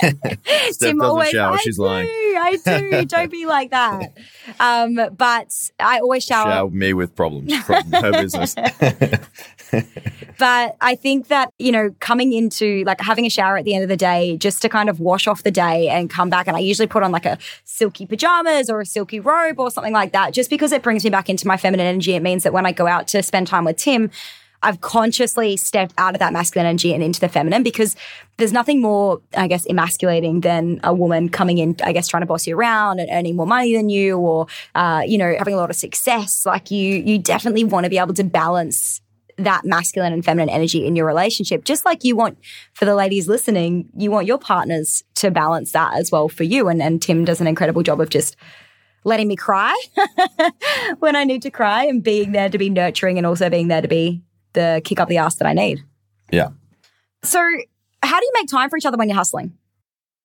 Tim 0.80 1.00
always 1.02 1.30
shower. 1.30 1.54
I 1.54 1.58
She's 1.58 1.76
do, 1.76 1.82
lying. 1.82 2.08
I 2.38 2.58
do. 2.64 3.04
Don't 3.04 3.30
be 3.30 3.46
like 3.46 3.70
that. 3.70 4.12
Um, 4.58 4.98
but 5.16 5.70
I 5.78 5.98
always 5.98 6.24
shower. 6.24 6.50
Shower 6.50 6.70
me 6.70 6.94
with 6.94 7.14
problems 7.14 7.54
from 7.64 7.92
her 7.92 8.12
business. 8.12 8.54
but 10.38 10.76
I 10.80 10.94
think 10.94 11.28
that 11.28 11.52
you 11.58 11.70
know, 11.70 11.94
coming 12.00 12.32
into 12.32 12.82
like 12.84 13.00
having 13.00 13.26
a 13.26 13.30
shower 13.30 13.58
at 13.58 13.64
the 13.64 13.74
end 13.74 13.82
of 13.82 13.88
the 13.88 13.96
day, 13.96 14.36
just 14.38 14.62
to 14.62 14.68
kind 14.68 14.88
of 14.88 15.00
wash 15.00 15.26
off 15.26 15.42
the 15.42 15.50
day 15.50 15.88
and 15.88 16.08
come 16.08 16.30
back, 16.30 16.46
and 16.46 16.56
I 16.56 16.60
usually 16.60 16.88
put 16.88 17.02
on 17.02 17.12
like 17.12 17.26
a 17.26 17.36
silky 17.64 18.06
pajamas 18.06 18.70
or 18.70 18.80
a 18.80 18.86
silky 18.86 19.20
robe 19.20 19.60
or 19.60 19.70
something 19.70 19.92
like 19.92 20.12
that, 20.12 20.32
just 20.32 20.48
because 20.48 20.72
it 20.72 20.82
brings 20.82 21.04
me 21.04 21.10
back 21.10 21.28
into 21.28 21.46
my 21.46 21.58
feminine 21.58 21.86
energy. 21.86 22.14
It 22.14 22.22
means 22.22 22.42
that 22.44 22.52
when 22.54 22.64
I 22.64 22.72
go 22.72 22.86
out 22.86 23.06
to 23.08 23.22
spend 23.22 23.46
time 23.46 23.64
with 23.64 23.76
Tim 23.76 24.10
I've 24.62 24.80
consciously 24.80 25.56
stepped 25.56 25.94
out 25.98 26.14
of 26.14 26.20
that 26.20 26.32
masculine 26.32 26.66
energy 26.66 26.94
and 26.94 27.02
into 27.02 27.20
the 27.20 27.28
feminine 27.28 27.62
because 27.62 27.96
there's 28.38 28.52
nothing 28.52 28.80
more, 28.80 29.20
I 29.36 29.48
guess, 29.48 29.66
emasculating 29.66 30.40
than 30.40 30.80
a 30.82 30.94
woman 30.94 31.28
coming 31.28 31.58
in, 31.58 31.76
I 31.82 31.92
guess, 31.92 32.08
trying 32.08 32.22
to 32.22 32.26
boss 32.26 32.46
you 32.46 32.56
around 32.56 33.00
and 33.00 33.08
earning 33.10 33.36
more 33.36 33.46
money 33.46 33.76
than 33.76 33.88
you 33.88 34.18
or, 34.18 34.46
uh, 34.74 35.02
you 35.06 35.18
know, 35.18 35.34
having 35.36 35.54
a 35.54 35.56
lot 35.56 35.70
of 35.70 35.76
success. 35.76 36.46
Like 36.46 36.70
you, 36.70 36.98
you 36.98 37.18
definitely 37.18 37.64
want 37.64 37.84
to 37.84 37.90
be 37.90 37.98
able 37.98 38.14
to 38.14 38.24
balance 38.24 39.00
that 39.38 39.64
masculine 39.64 40.12
and 40.12 40.24
feminine 40.24 40.48
energy 40.48 40.86
in 40.86 40.94
your 40.94 41.06
relationship. 41.06 41.64
Just 41.64 41.84
like 41.84 42.04
you 42.04 42.16
want 42.16 42.38
for 42.74 42.84
the 42.84 42.94
ladies 42.94 43.28
listening, 43.28 43.88
you 43.96 44.10
want 44.10 44.26
your 44.26 44.38
partners 44.38 45.02
to 45.16 45.30
balance 45.30 45.72
that 45.72 45.94
as 45.94 46.10
well 46.10 46.28
for 46.28 46.44
you. 46.44 46.68
And, 46.68 46.82
and 46.82 47.00
Tim 47.00 47.24
does 47.24 47.40
an 47.40 47.46
incredible 47.46 47.82
job 47.82 48.00
of 48.00 48.10
just 48.10 48.36
letting 49.04 49.28
me 49.28 49.36
cry 49.36 49.76
when 51.00 51.16
I 51.16 51.24
need 51.24 51.42
to 51.42 51.50
cry 51.50 51.84
and 51.86 52.02
being 52.02 52.32
there 52.32 52.48
to 52.48 52.58
be 52.58 52.70
nurturing 52.70 53.18
and 53.18 53.26
also 53.26 53.50
being 53.50 53.68
there 53.68 53.82
to 53.82 53.88
be 53.88 54.22
the 54.52 54.80
kick 54.84 55.00
up 55.00 55.08
the 55.08 55.18
ass 55.18 55.36
that 55.36 55.46
I 55.46 55.52
need. 55.52 55.82
Yeah. 56.30 56.48
So, 57.22 57.38
how 58.02 58.18
do 58.18 58.26
you 58.26 58.32
make 58.34 58.48
time 58.48 58.68
for 58.68 58.76
each 58.76 58.86
other 58.86 58.96
when 58.96 59.08
you're 59.08 59.16
hustling? 59.16 59.56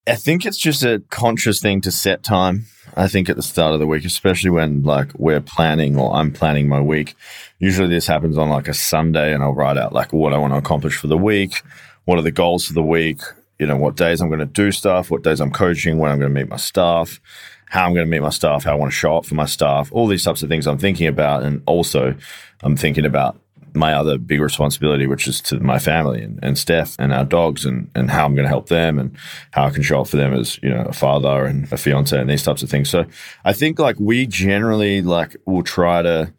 I 0.08 0.16
think 0.16 0.46
it's 0.46 0.58
just 0.58 0.84
a 0.84 1.04
conscious 1.10 1.60
thing 1.60 1.82
to 1.82 1.92
set 1.92 2.24
time. 2.24 2.66
I 2.96 3.08
think 3.08 3.30
at 3.30 3.36
the 3.36 3.44
start 3.44 3.74
of 3.74 3.80
the 3.80 3.88
week, 3.88 4.06
especially 4.06 4.50
when 4.50 4.84
like 4.84 5.14
we're 5.16 5.42
planning 5.42 6.00
or 6.00 6.16
I'm 6.16 6.32
planning 6.32 6.70
my 6.70 6.80
week. 6.80 7.16
Usually 7.60 7.90
this 7.90 8.08
happens 8.08 8.38
on 8.38 8.50
like 8.50 8.70
a 8.70 8.74
Sunday 8.74 9.34
and 9.34 9.44
I'll 9.44 9.54
write 9.54 9.78
out 9.78 9.92
like 9.92 10.14
what 10.14 10.34
I 10.34 10.38
want 10.38 10.54
to 10.54 10.58
accomplish 10.58 10.96
for 10.96 11.08
the 11.08 11.18
week, 11.18 11.62
what 12.06 12.18
are 12.18 12.22
the 12.24 12.32
goals 12.32 12.66
for 12.66 12.74
the 12.74 12.84
week, 12.84 13.20
you 13.60 13.68
know, 13.68 13.76
what 13.76 13.98
days 13.98 14.22
I'm 14.22 14.30
going 14.30 14.40
to 14.40 14.46
do 14.46 14.72
stuff, 14.72 15.12
what 15.12 15.24
days 15.24 15.42
I'm 15.42 15.52
coaching, 15.52 15.98
when 15.98 16.10
I'm 16.10 16.20
going 16.20 16.34
to 16.34 16.40
meet 16.40 16.50
my 16.50 16.58
staff, 16.58 17.20
how 17.66 17.86
I'm 17.86 17.94
going 17.94 18.06
to 18.06 18.10
meet 18.10 18.22
my 18.22 18.30
staff, 18.30 18.64
how 18.64 18.72
I 18.72 18.76
want 18.76 18.92
to 18.92 18.98
show 18.98 19.18
up 19.18 19.26
for 19.26 19.36
my 19.36 19.46
staff, 19.46 19.92
all 19.92 20.08
these 20.08 20.24
types 20.24 20.42
of 20.42 20.48
things 20.48 20.66
I'm 20.66 20.78
thinking 20.78 21.08
about. 21.08 21.44
And 21.44 21.62
also 21.66 22.16
I'm 22.62 22.78
thinking 22.78 23.06
about 23.06 23.38
my 23.78 23.94
other 23.94 24.18
big 24.18 24.42
responsibility, 24.42 25.08
which 25.08 25.28
is 25.28 25.42
to 25.42 25.60
my 25.60 25.80
family 25.80 26.22
and, 26.22 26.40
and 26.42 26.58
Steph 26.58 26.96
and 27.00 27.14
our 27.14 27.26
dogs 27.26 27.66
and, 27.66 27.90
and 27.96 28.10
how 28.10 28.26
I'm 28.26 28.36
going 28.36 28.46
to 28.46 28.50
help 28.50 28.68
them 28.68 29.00
and 29.00 29.16
how 29.52 29.66
I 29.66 29.70
can 29.70 29.84
show 29.84 30.02
up 30.02 30.08
for 30.08 30.18
them 30.18 30.34
as, 30.34 30.60
you 30.62 30.70
know, 30.70 30.86
a 30.86 30.94
father 30.94 31.46
and 31.46 31.72
a 31.72 31.78
fiance 31.78 32.20
and 32.20 32.30
these 32.30 32.44
types 32.44 32.64
of 32.64 32.70
things. 32.70 32.90
So 32.90 33.06
I 33.46 33.54
think 33.54 33.80
like 33.80 33.98
we 34.00 34.28
generally 34.28 35.02
like 35.02 35.36
will 35.46 35.64
try 35.64 36.02
to 36.02 36.34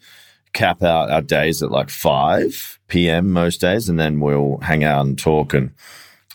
cap 0.52 0.82
out 0.82 1.10
our 1.10 1.22
days 1.22 1.62
at 1.62 1.70
like 1.70 1.90
5 1.90 2.80
p.m. 2.88 3.30
most 3.30 3.60
days 3.60 3.88
and 3.88 3.98
then 3.98 4.20
we'll 4.20 4.58
hang 4.58 4.84
out 4.84 5.06
and 5.06 5.18
talk 5.18 5.54
and 5.54 5.72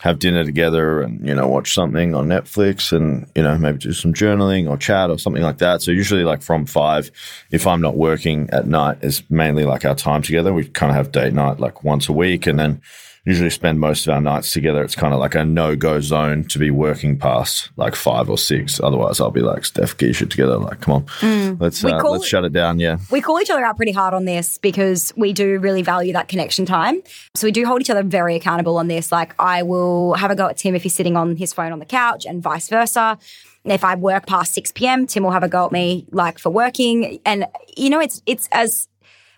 have 0.04 0.18
dinner 0.18 0.44
together 0.44 1.00
and, 1.00 1.26
you 1.26 1.34
know, 1.34 1.48
watch 1.48 1.72
something 1.72 2.14
on 2.14 2.26
Netflix 2.26 2.92
and, 2.92 3.26
you 3.34 3.42
know, 3.42 3.56
maybe 3.56 3.78
do 3.78 3.94
some 3.94 4.12
journaling 4.12 4.68
or 4.68 4.76
chat 4.76 5.08
or 5.08 5.18
something 5.18 5.42
like 5.42 5.56
that. 5.56 5.80
So 5.80 5.92
usually 5.92 6.24
like 6.24 6.42
from 6.42 6.66
five, 6.66 7.10
if 7.50 7.66
I'm 7.66 7.80
not 7.80 7.96
working 7.96 8.50
at 8.50 8.66
night 8.66 8.98
is 9.00 9.22
mainly 9.30 9.64
like 9.64 9.86
our 9.86 9.94
time 9.94 10.20
together. 10.20 10.52
We 10.52 10.66
kind 10.66 10.90
of 10.90 10.96
have 10.96 11.10
date 11.10 11.32
night 11.32 11.58
like 11.58 11.84
once 11.84 12.10
a 12.10 12.12
week 12.12 12.46
and 12.46 12.58
then 12.58 12.82
usually 13.24 13.50
spend 13.50 13.80
most 13.80 14.06
of 14.06 14.12
our 14.12 14.20
nights 14.20 14.52
together. 14.52 14.82
It's 14.82 14.94
kind 14.94 15.14
of 15.14 15.20
like 15.20 15.34
a 15.34 15.44
no 15.44 15.76
go 15.76 16.00
zone 16.00 16.44
to 16.44 16.58
be 16.58 16.70
working 16.70 17.18
past 17.18 17.70
like 17.76 17.94
five 17.94 18.28
or 18.28 18.36
six. 18.36 18.80
Otherwise, 18.80 19.20
I'll 19.20 19.30
be 19.30 19.40
like, 19.40 19.64
Steph, 19.64 19.96
get 19.96 20.06
your 20.06 20.14
shit 20.14 20.30
together. 20.30 20.58
Like, 20.58 20.80
come 20.80 20.94
on, 20.94 21.04
mm. 21.20 21.60
let's 21.60 21.84
uh, 21.84 21.98
let's 22.02 22.26
shut 22.26 22.44
it 22.44 22.52
down. 22.52 22.78
Yeah, 22.78 22.98
we 23.10 23.20
call 23.20 23.40
each 23.40 23.50
other 23.50 23.64
out 23.64 23.76
pretty 23.76 23.92
hard 23.92 24.14
on 24.14 24.24
this 24.24 24.58
because 24.58 25.12
we 25.16 25.32
do 25.32 25.58
really 25.58 25.82
value 25.82 26.12
that 26.12 26.28
connection 26.28 26.66
time. 26.66 27.02
So 27.34 27.46
we 27.46 27.52
do 27.52 27.64
hold 27.64 27.80
each 27.80 27.90
other 27.90 28.02
very 28.02 28.36
accountable 28.36 28.76
on 28.76 28.88
this. 28.88 29.10
Like, 29.10 29.34
I 29.38 29.62
will 29.62 30.14
have 30.14 30.30
a 30.30 30.36
go 30.36 30.48
at 30.48 30.56
Tim 30.56 30.74
if 30.74 30.82
he's 30.82 30.94
sitting 30.94 31.16
on 31.16 31.36
his 31.36 31.52
phone 31.52 31.72
on 31.72 31.78
the 31.78 31.86
couch, 31.86 32.26
and 32.26 32.42
vice 32.42 32.68
versa. 32.68 33.18
If 33.64 33.82
I 33.82 33.94
work 33.94 34.26
past 34.26 34.52
6 34.52 34.72
p.m., 34.72 35.06
Tim 35.06 35.22
will 35.22 35.30
have 35.30 35.42
a 35.42 35.48
go 35.48 35.64
at 35.64 35.72
me 35.72 36.04
like 36.10 36.38
for 36.38 36.50
working. 36.50 37.18
And 37.24 37.46
you 37.76 37.88
know, 37.88 37.98
it's 37.98 38.20
it's 38.26 38.46
as 38.52 38.88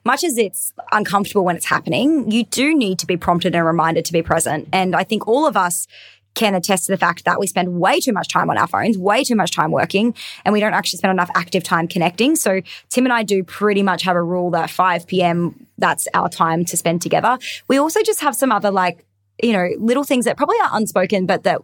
much 0.07 0.25
as 0.25 0.39
it's 0.39 0.73
uncomfortable 0.93 1.45
when 1.45 1.57
it's 1.57 1.67
happening, 1.67 2.31
you 2.31 2.45
do 2.45 2.75
need 2.75 2.99
to 3.01 3.07
be 3.07 3.17
prompted 3.17 3.55
and 3.55 3.67
reminded 3.67 4.05
to 4.07 4.13
be 4.13 4.23
present. 4.23 4.69
And 4.73 4.97
I 4.97 5.05
think 5.05 5.27
all 5.29 5.47
of 5.47 5.57
us 5.57 5.87
can 6.35 6.55
attest 6.55 6.87
to 6.87 6.93
the 6.93 6.99
fact 6.99 7.25
that 7.25 7.41
we 7.41 7.47
spend 7.47 7.81
way 7.81 7.99
too 7.99 8.13
much 8.13 8.29
time 8.29 8.51
on 8.51 8.59
our 8.59 8.67
phones, 8.69 8.97
way 8.97 9.25
too 9.25 9.35
much 9.35 9.51
time 9.51 9.71
working, 9.73 10.15
and 10.45 10.53
we 10.53 10.61
don't 10.61 10.75
actually 10.75 10.99
spend 10.99 11.11
enough 11.11 11.31
active 11.35 11.65
time 11.65 11.89
connecting. 11.89 12.37
So 12.37 12.61
Tim 12.91 13.07
and 13.07 13.13
I 13.13 13.23
do 13.23 13.43
pretty 13.43 13.83
much 13.83 14.03
have 14.03 14.17
a 14.17 14.23
rule 14.23 14.51
that 14.51 14.71
5 14.71 15.07
p.m. 15.07 15.67
that's 15.79 16.07
our 16.15 16.29
time 16.29 16.65
to 16.67 16.77
spend 16.77 17.01
together. 17.03 17.39
We 17.69 17.79
also 17.79 18.03
just 18.03 18.21
have 18.21 18.37
some 18.37 18.53
other 18.53 18.71
like, 18.71 19.07
you 19.43 19.53
know, 19.53 19.69
little 19.79 20.05
things 20.05 20.27
that 20.27 20.37
probably 20.37 20.59
are 20.63 20.71
unspoken, 20.73 21.25
but 21.25 21.43
that 21.45 21.63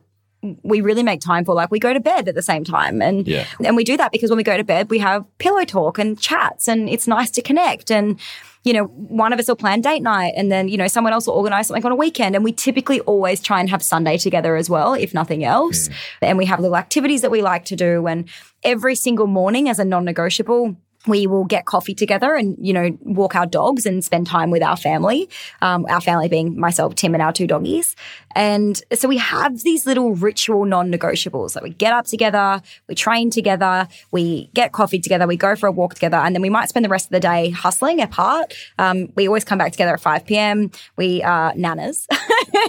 we 0.62 0.80
really 0.80 1.02
make 1.02 1.20
time 1.20 1.44
for 1.44 1.54
like 1.54 1.70
we 1.70 1.78
go 1.78 1.92
to 1.92 2.00
bed 2.00 2.28
at 2.28 2.34
the 2.34 2.42
same 2.42 2.64
time 2.64 3.00
and 3.00 3.28
yeah. 3.28 3.46
and 3.64 3.76
we 3.76 3.84
do 3.84 3.96
that 3.96 4.11
because 4.11 4.28
when 4.28 4.37
we 4.37 4.42
go 4.42 4.56
to 4.56 4.64
bed 4.64 4.90
we 4.90 4.99
have 4.99 5.25
pillow 5.38 5.64
talk 5.64 5.99
and 5.99 6.18
chats 6.20 6.68
and 6.68 6.88
it's 6.88 7.06
nice 7.06 7.30
to 7.30 7.40
connect 7.40 7.90
and 7.90 8.18
you 8.64 8.72
know 8.72 8.84
one 8.84 9.32
of 9.32 9.38
us 9.38 9.46
will 9.46 9.56
plan 9.56 9.80
date 9.80 10.02
night 10.02 10.32
and 10.37 10.50
then 10.50 10.68
you 10.68 10.76
know 10.76 10.88
someone 10.88 11.12
else 11.12 11.26
will 11.26 11.34
organize 11.34 11.68
something 11.68 11.84
on 11.84 11.92
a 11.92 11.96
weekend 11.96 12.34
and 12.34 12.44
we 12.44 12.52
typically 12.52 13.00
always 13.00 13.40
try 13.40 13.61
and 13.61 13.70
have 13.70 13.82
sunday 13.82 14.18
together 14.18 14.56
as 14.56 14.68
well 14.68 14.94
if 14.94 15.14
nothing 15.14 15.44
else 15.44 15.88
mm. 15.88 15.94
and 16.22 16.37
we 16.38 16.44
have 16.44 16.58
little 16.58 16.76
activities 16.76 17.22
that 17.22 17.30
we 17.30 17.40
like 17.40 17.64
to 17.64 17.76
do 17.76 18.06
and 18.08 18.28
every 18.64 18.96
single 18.96 19.28
morning 19.28 19.68
as 19.68 19.78
a 19.78 19.84
non-negotiable 19.84 20.76
we 21.06 21.26
will 21.26 21.44
get 21.44 21.66
coffee 21.66 21.94
together 21.94 22.35
and 22.35 22.56
you 22.61 22.73
know 22.73 22.97
walk 23.00 23.35
our 23.35 23.47
dogs 23.47 23.87
and 23.87 24.04
spend 24.04 24.26
time 24.26 24.50
with 24.50 24.62
our 24.62 24.76
family 24.76 25.28
um, 25.61 25.87
our 25.88 26.00
family 26.00 26.28
being 26.28 26.59
myself 26.59 26.94
tim 26.94 27.14
and 27.14 27.23
our 27.23 27.32
two 27.32 27.47
doggies. 27.47 27.97
And 28.35 28.80
so 28.94 29.09
we 29.09 29.18
have 29.18 29.62
these 29.62 29.85
little 29.85 30.14
ritual 30.14 30.64
non-negotiables. 30.64 31.54
Like 31.54 31.64
we 31.64 31.71
get 31.71 31.92
up 31.92 32.06
together 32.06 32.62
we 32.88 32.94
train 32.94 33.30
together 33.30 33.88
we 34.11 34.49
get 34.54 34.73
coffee 34.73 35.00
together 35.00 35.26
we 35.26 35.37
go 35.37 35.56
for 35.56 35.66
a 35.66 35.73
walk 35.73 35.94
together 35.94 36.16
and 36.16 36.35
then 36.35 36.42
we 36.42 36.50
might 36.50 36.68
spend 36.68 36.85
the 36.85 36.88
rest 36.88 37.06
of 37.06 37.11
the 37.11 37.21
day 37.21 37.50
hustling 37.50 38.00
apart. 38.00 38.54
Um, 38.78 39.12
we 39.16 39.26
always 39.26 39.44
come 39.44 39.59
back 39.59 39.73
together 39.73 39.94
at 39.94 40.00
5 40.00 40.26
p.m 40.26 40.71
we 40.97 41.23
are 41.23 41.52
nanas 41.54 42.06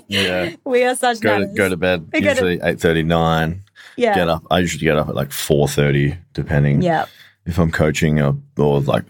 yeah. 0.08 0.56
We 0.66 0.84
are 0.84 0.96
such 0.96 1.20
go 1.20 1.38
nanas. 1.40 1.52
To, 1.52 1.58
go 1.58 1.70
to 1.70 1.78
bed 1.78 2.10
we 2.14 2.28
usually 2.28 2.58
8.39 2.60 3.60
yeah. 3.96 4.16
Get 4.16 4.28
up 4.28 4.44
i 4.50 4.60
usually 4.60 4.86
get 4.86 4.98
up 4.98 5.08
at 5.10 5.16
like 5.16 5.30
4.30 5.30 6.18
depending. 6.34 6.82
Yeah 6.82 7.06
if 7.46 7.60
I'm 7.60 7.72
coaching 7.72 8.22
or, 8.22 8.38
or 8.58 8.82
like 8.82 9.04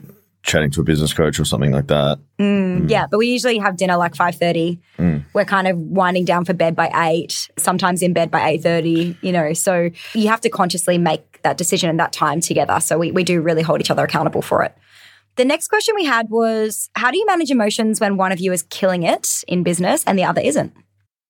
chatting 0.43 0.69
to 0.71 0.81
a 0.81 0.83
business 0.83 1.13
coach 1.13 1.39
or 1.39 1.45
something 1.45 1.71
like 1.71 1.87
that. 1.87 2.19
Mm, 2.37 2.81
mm. 2.81 2.89
Yeah, 2.89 3.07
but 3.09 3.17
we 3.17 3.27
usually 3.27 3.57
have 3.57 3.77
dinner 3.77 3.95
like 3.95 4.13
5.30. 4.13 4.77
Mm. 4.99 5.23
We're 5.33 5.45
kind 5.45 5.67
of 5.67 5.77
winding 5.77 6.25
down 6.25 6.43
for 6.43 6.53
bed 6.53 6.75
by 6.75 6.91
8, 6.93 7.49
sometimes 7.57 8.01
in 8.01 8.13
bed 8.13 8.29
by 8.29 8.57
8.30, 8.57 9.17
you 9.21 9.31
know. 9.31 9.53
So 9.53 9.89
you 10.13 10.27
have 10.27 10.41
to 10.41 10.49
consciously 10.49 10.97
make 10.97 11.41
that 11.43 11.57
decision 11.57 11.89
and 11.89 11.99
that 11.99 12.11
time 12.11 12.41
together. 12.41 12.79
So 12.81 12.97
we, 12.97 13.11
we 13.11 13.23
do 13.23 13.41
really 13.41 13.61
hold 13.61 13.79
each 13.79 13.89
other 13.89 14.03
accountable 14.03 14.41
for 14.41 14.63
it. 14.63 14.75
The 15.35 15.45
next 15.45 15.69
question 15.69 15.95
we 15.95 16.05
had 16.05 16.29
was 16.29 16.89
How 16.95 17.09
do 17.09 17.17
you 17.17 17.25
manage 17.25 17.49
emotions 17.49 17.99
when 17.99 18.17
one 18.17 18.31
of 18.31 18.39
you 18.39 18.51
is 18.51 18.63
killing 18.63 19.03
it 19.03 19.43
in 19.47 19.63
business 19.63 20.03
and 20.05 20.19
the 20.19 20.25
other 20.25 20.41
isn't? 20.41 20.73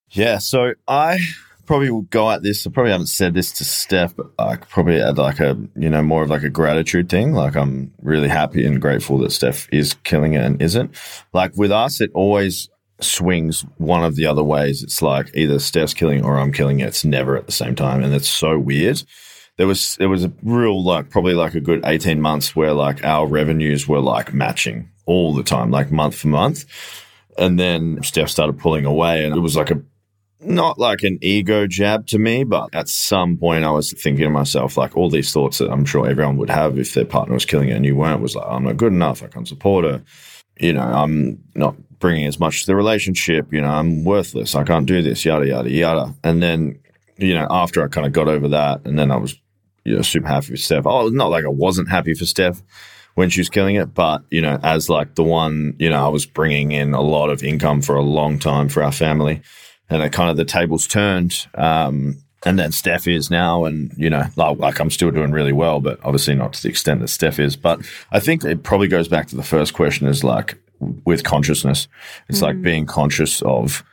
Yeah, 0.10 0.40
so 0.40 0.74
I 0.88 1.20
probably 1.66 1.90
will 1.90 2.02
go 2.04 2.30
at 2.32 2.44
this. 2.44 2.66
I 2.66 2.70
probably 2.72 2.92
haven't 2.92 3.08
said 3.08 3.34
this 3.34 3.52
to 3.54 3.66
Steph, 3.66 4.16
but 4.16 4.28
I 4.38 4.58
probably 4.58 5.02
add 5.02 5.18
like 5.18 5.40
a, 5.40 5.58
you 5.76 5.90
know, 5.90 6.04
more 6.04 6.24
of 6.24 6.30
like 6.30 6.44
a 6.44 6.50
gratitude 6.50 7.10
thing. 7.10 7.34
Like 7.34 7.56
I'm 7.56 7.94
really 8.02 8.28
happy 8.28 8.66
and 8.66 8.82
grateful 8.82 9.18
that 9.20 9.32
Steph 9.32 9.68
is 9.72 9.94
killing 10.04 10.34
it 10.34 10.44
and 10.44 10.62
isn't. 10.62 10.96
Like 11.34 11.56
with 11.56 11.72
us, 11.72 12.02
it 12.02 12.12
always 12.14 12.70
swings 13.00 13.66
one 13.78 14.04
of 14.04 14.16
the 14.16 14.26
other 14.26 14.44
ways. 14.44 14.84
It's 14.84 15.02
like 15.02 15.32
either 15.34 15.60
Steph's 15.60 15.94
killing 15.94 16.24
or 16.24 16.38
I'm 16.38 16.52
killing 16.52 16.80
it. 16.80 16.88
It's 16.88 17.06
never 17.06 17.38
at 17.38 17.46
the 17.46 17.52
same 17.52 17.76
time. 17.76 18.04
And 18.04 18.14
it's 18.14 18.30
so 18.30 18.58
weird. 18.60 19.04
There 19.58 19.68
was, 19.68 19.96
there 19.98 20.10
was 20.10 20.26
a 20.26 20.34
real, 20.42 20.84
like, 20.84 21.10
probably 21.12 21.36
like 21.36 21.54
a 21.54 21.62
good 21.62 21.86
18 21.86 22.20
months 22.20 22.56
where 22.56 22.74
like 22.74 23.04
our 23.04 23.28
revenues 23.28 23.88
were 23.88 24.00
like 24.00 24.34
matching 24.34 24.90
all 25.06 25.34
the 25.34 25.44
time, 25.44 25.70
like 25.70 25.92
month 25.92 26.16
for 26.16 26.28
month. 26.28 26.66
And 27.38 27.60
then 27.60 28.02
Steph 28.04 28.30
started 28.30 28.60
pulling 28.60 28.86
away 28.86 29.26
and 29.26 29.36
it 29.36 29.40
was 29.40 29.56
like 29.56 29.72
a 29.72 29.82
not 30.46 30.80
like 30.80 31.04
an 31.04 31.18
ego 31.22 31.68
jab 31.68 32.08
to 32.08 32.20
me, 32.20 32.44
but 32.44 32.70
at 32.74 32.90
some 32.90 33.38
point 33.38 33.64
I 33.64 33.72
was 33.72 33.92
thinking 33.94 34.24
to 34.24 34.30
myself, 34.30 34.78
like 34.78 34.96
all 34.96 35.10
these 35.10 35.32
thoughts 35.32 35.58
that 35.58 35.72
I'm 35.72 35.86
sure 35.86 36.08
everyone 36.08 36.38
would 36.38 36.50
have 36.50 36.78
if 36.78 36.94
their 36.94 37.06
partner 37.06 37.34
was 37.34 37.46
killing 37.46 37.70
it 37.70 37.74
and 37.74 37.86
you 37.86 37.96
weren't, 37.96 38.22
was 38.22 38.36
like, 38.36 38.46
I'm 38.48 38.64
not 38.64 38.78
good 38.78 38.94
enough. 38.94 39.24
I 39.24 39.28
can't 39.28 39.48
support 39.48 39.86
her. 39.86 40.04
You 40.60 40.74
know, 40.74 40.84
I'm 40.84 41.44
not 41.56 41.76
bringing 42.00 42.28
as 42.28 42.40
much 42.40 42.62
to 42.62 42.68
the 42.68 42.76
relationship. 42.76 43.52
You 43.52 43.62
know, 43.62 43.70
I'm 43.70 44.04
worthless. 44.04 44.56
I 44.56 44.64
can't 44.64 44.86
do 44.86 45.02
this, 45.02 45.26
yada, 45.26 45.48
yada, 45.48 45.70
yada. 45.70 46.14
And 46.24 46.44
then, 46.44 46.80
you 47.18 47.34
know, 47.34 47.48
after 47.50 47.84
I 47.84 47.88
kind 47.88 48.06
of 48.06 48.14
got 48.14 48.28
over 48.28 48.50
that, 48.50 48.82
and 48.86 48.98
then 49.00 49.12
I 49.12 49.18
was, 49.18 49.36
you 49.84 49.96
know, 49.96 50.02
super 50.02 50.28
happy 50.28 50.48
for 50.48 50.58
Steph. 50.58 50.86
Oh, 50.86 51.08
it's 51.08 51.16
not 51.16 51.32
like 51.32 51.46
I 51.46 51.50
wasn't 51.50 51.90
happy 51.90 52.14
for 52.14 52.26
Steph 52.26 52.62
when 53.16 53.30
she 53.30 53.42
was 53.42 53.50
killing 53.50 53.76
it, 53.76 53.94
but, 53.94 54.24
you 54.32 54.42
know, 54.42 54.60
as 54.64 54.90
like 54.90 55.16
the 55.16 55.24
one, 55.24 55.76
you 55.78 55.90
know, 55.90 56.04
I 56.04 56.08
was 56.08 56.26
bringing 56.26 56.72
in 56.72 56.94
a 56.94 57.02
lot 57.02 57.30
of 57.30 57.44
income 57.44 57.82
for 57.82 57.96
a 57.96 58.02
long 58.02 58.40
time 58.40 58.70
for 58.70 58.82
our 58.82 58.92
family 58.92 59.42
and 59.90 60.02
it 60.02 60.12
kind 60.12 60.30
of 60.30 60.38
the 60.38 60.46
tables 60.46 60.88
turned. 60.88 61.48
Um, 61.56 62.18
and 62.46 62.60
then 62.60 62.72
Steph 62.72 63.08
is 63.08 63.32
now, 63.32 63.66
and 63.66 63.94
you 63.98 64.10
know, 64.10 64.26
like, 64.36 64.58
like, 64.58 64.80
I'm 64.80 64.90
still 64.90 65.12
doing 65.12 65.32
really 65.32 65.54
well, 65.54 65.80
but 65.80 66.00
obviously 66.04 66.36
not 66.36 66.54
to 66.54 66.64
the 66.64 66.70
extent 66.70 67.00
that 67.00 67.08
Steph 67.08 67.40
is. 67.40 67.56
But 67.56 67.80
I 68.12 68.20
think 68.20 68.44
it 68.44 68.64
probably 68.64 68.88
goes 68.88 69.08
back 69.08 69.28
to 69.28 69.36
the 69.36 69.44
first 69.44 69.74
question: 69.74 70.08
is 70.08 70.24
like 70.24 70.58
with 71.06 71.24
consciousness, 71.24 71.88
it's 72.28 72.40
mm. 72.40 72.44
like 72.44 72.62
being 72.62 72.86
conscious 72.86 73.42
of 73.44 73.84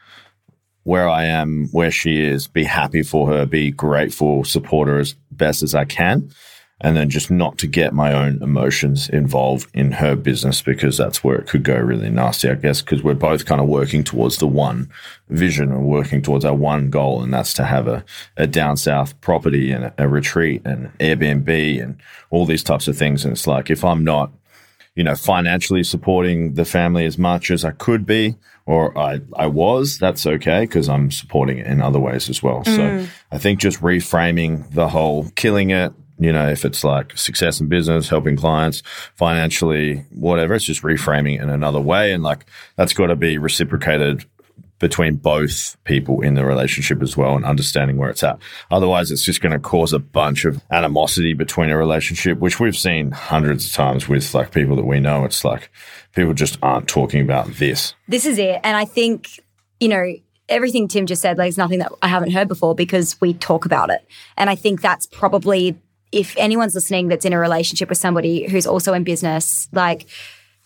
where 0.83 1.09
I 1.09 1.27
am, 1.27 1.69
where 1.73 1.91
she 1.91 2.21
is, 2.21 2.49
be 2.49 2.65
happy 2.65 3.03
for 3.03 3.29
her, 3.29 3.47
be 3.47 3.71
grateful, 3.71 4.45
support 4.45 4.89
her 4.89 4.99
as 4.99 5.15
best 5.31 5.63
as 5.63 5.75
I 5.75 5.85
can, 5.85 6.31
and 6.83 6.97
then 6.97 7.11
just 7.11 7.31
not 7.31 7.59
to 7.59 7.67
get 7.67 7.93
my 7.93 8.13
own 8.13 8.43
emotions 8.43 9.09
involved 9.09 9.69
in 9.75 9.93
her 9.93 10.17
business 10.17 10.63
because 10.63 10.97
that's 10.97 11.23
where 11.23 11.37
it 11.37 11.47
could 11.47 11.63
go 11.63 11.77
really 11.77 12.09
nasty, 12.09 12.49
I 12.49 12.55
guess, 12.55 12.81
because 12.81 13.03
we're 13.03 13.15
both 13.15 13.45
kind 13.45 13.61
of 13.61 13.69
working 13.69 14.03
towards 14.03 14.39
the 14.39 14.47
one 14.47 14.91
vision 15.29 15.71
and 15.71 15.87
working 15.87 16.23
towards 16.23 16.45
our 16.45 16.55
one 16.55 16.89
goal, 16.89 17.23
and 17.23 17.33
that's 17.35 17.53
to 17.55 17.65
have 17.65 17.87
a, 17.87 18.05
a 18.37 18.47
down 18.47 18.77
south 18.77 19.21
property 19.21 19.71
and 19.73 19.85
a, 19.85 19.95
a 19.99 20.09
retreat 20.09 20.63
and 20.65 20.97
Airbnb 20.99 21.83
and 21.83 22.01
all 22.31 22.47
these 22.47 22.63
types 22.63 22.89
of 22.89 22.97
things. 22.97 23.25
And 23.25 23.33
it's 23.33 23.47
like, 23.47 23.69
if 23.69 23.85
I'm 23.85 24.03
not, 24.03 24.33
you 24.95 25.05
know, 25.05 25.15
financially 25.15 25.85
supporting 25.85 26.55
the 26.55 26.65
family 26.65 27.05
as 27.05 27.19
much 27.19 27.51
as 27.51 27.65
I 27.65 27.73
could 27.73 28.07
be, 28.07 28.37
or 28.67 28.97
I, 28.99 29.21
I 29.37 29.47
was, 29.47 29.99
that's 29.99 30.27
okay 30.27 30.61
because 30.61 30.89
I'm 30.89 31.11
supporting 31.11 31.59
it 31.59 31.67
in 31.67 31.81
other 31.83 31.99
ways 31.99 32.31
as 32.31 32.43
well. 32.43 32.63
Mm. 32.65 32.77
So 32.77 33.13
I 33.31 33.39
think 33.39 33.61
just 33.61 33.81
reframing 33.81 34.73
the 34.73 34.89
whole 34.89 35.29
killing 35.37 35.71
it, 35.71 35.93
you 36.21 36.33
know, 36.33 36.49
if 36.49 36.67
it's 36.67 36.85
like 36.85 37.17
success 37.17 37.61
in 37.61 37.69
business, 37.69 38.11
helping 38.11 38.37
clients 38.37 38.83
financially, 39.15 40.05
whatever, 40.11 40.55
it's 40.55 40.67
just 40.67 40.83
reframing 40.83 41.37
it 41.37 41.43
in 41.43 41.49
another 41.49 41.81
way. 41.81 42.13
And 42.13 42.23
like 42.23 42.45
that's 42.77 42.93
got 42.93 43.07
to 43.07 43.17
be 43.17 43.39
reciprocated 43.39 44.27
between 44.79 45.17
both 45.17 45.77
people 45.85 46.21
in 46.21 46.35
the 46.35 46.45
relationship 46.45 47.03
as 47.03 47.17
well 47.17 47.37
and 47.37 47.45
understanding 47.45 47.97
where 47.97 48.11
it's 48.11 48.23
at. 48.23 48.39
Otherwise, 48.71 49.11
it's 49.11 49.25
just 49.25 49.41
going 49.41 49.53
to 49.53 49.59
cause 49.59 49.93
a 49.93 49.99
bunch 49.99 50.45
of 50.45 50.63
animosity 50.71 51.33
between 51.33 51.71
a 51.71 51.77
relationship, 51.77 52.39
which 52.39 52.61
we've 52.61 52.77
seen 52.77 53.11
hundreds 53.13 53.67
of 53.67 53.73
times 53.73 54.09
with 54.09 54.35
like 54.35 54.53
people 54.53 54.77
that 54.77 54.87
we 54.87 55.01
know. 55.01 55.25
It's 55.25 55.45
like 55.45 55.71
people 56.15 56.35
just 56.35 56.59
aren't 56.63 56.89
talking 56.89 57.23
about 57.23 57.47
this. 57.55 57.95
This 58.09 58.27
is 58.27 58.39
it. 58.39 58.61
And 58.63 58.77
I 58.77 58.85
think, 58.85 59.41
you 59.81 59.89
know, 59.89 60.15
everything 60.49 60.89
Tim 60.89 61.07
just 61.07 61.23
said, 61.23 61.39
like, 61.39 61.49
is 61.49 61.59
nothing 61.59 61.79
that 61.79 61.93
I 62.03 62.09
haven't 62.09 62.33
heard 62.33 62.49
before 62.49 62.75
because 62.75 63.19
we 63.21 63.35
talk 63.35 63.65
about 63.65 63.91
it. 63.91 64.07
And 64.37 64.51
I 64.51 64.55
think 64.55 64.81
that's 64.81 65.07
probably 65.07 65.79
if 66.13 66.35
anyone's 66.37 66.75
listening 66.75 67.09
that's 67.09 67.25
in 67.25 67.33
a 67.33 67.39
relationship 67.39 67.89
with 67.89 67.99
somebody 67.99 68.49
who's 68.49 68.67
also 68.67 68.93
in 68.93 69.05
business, 69.05 69.69
like 69.73 70.07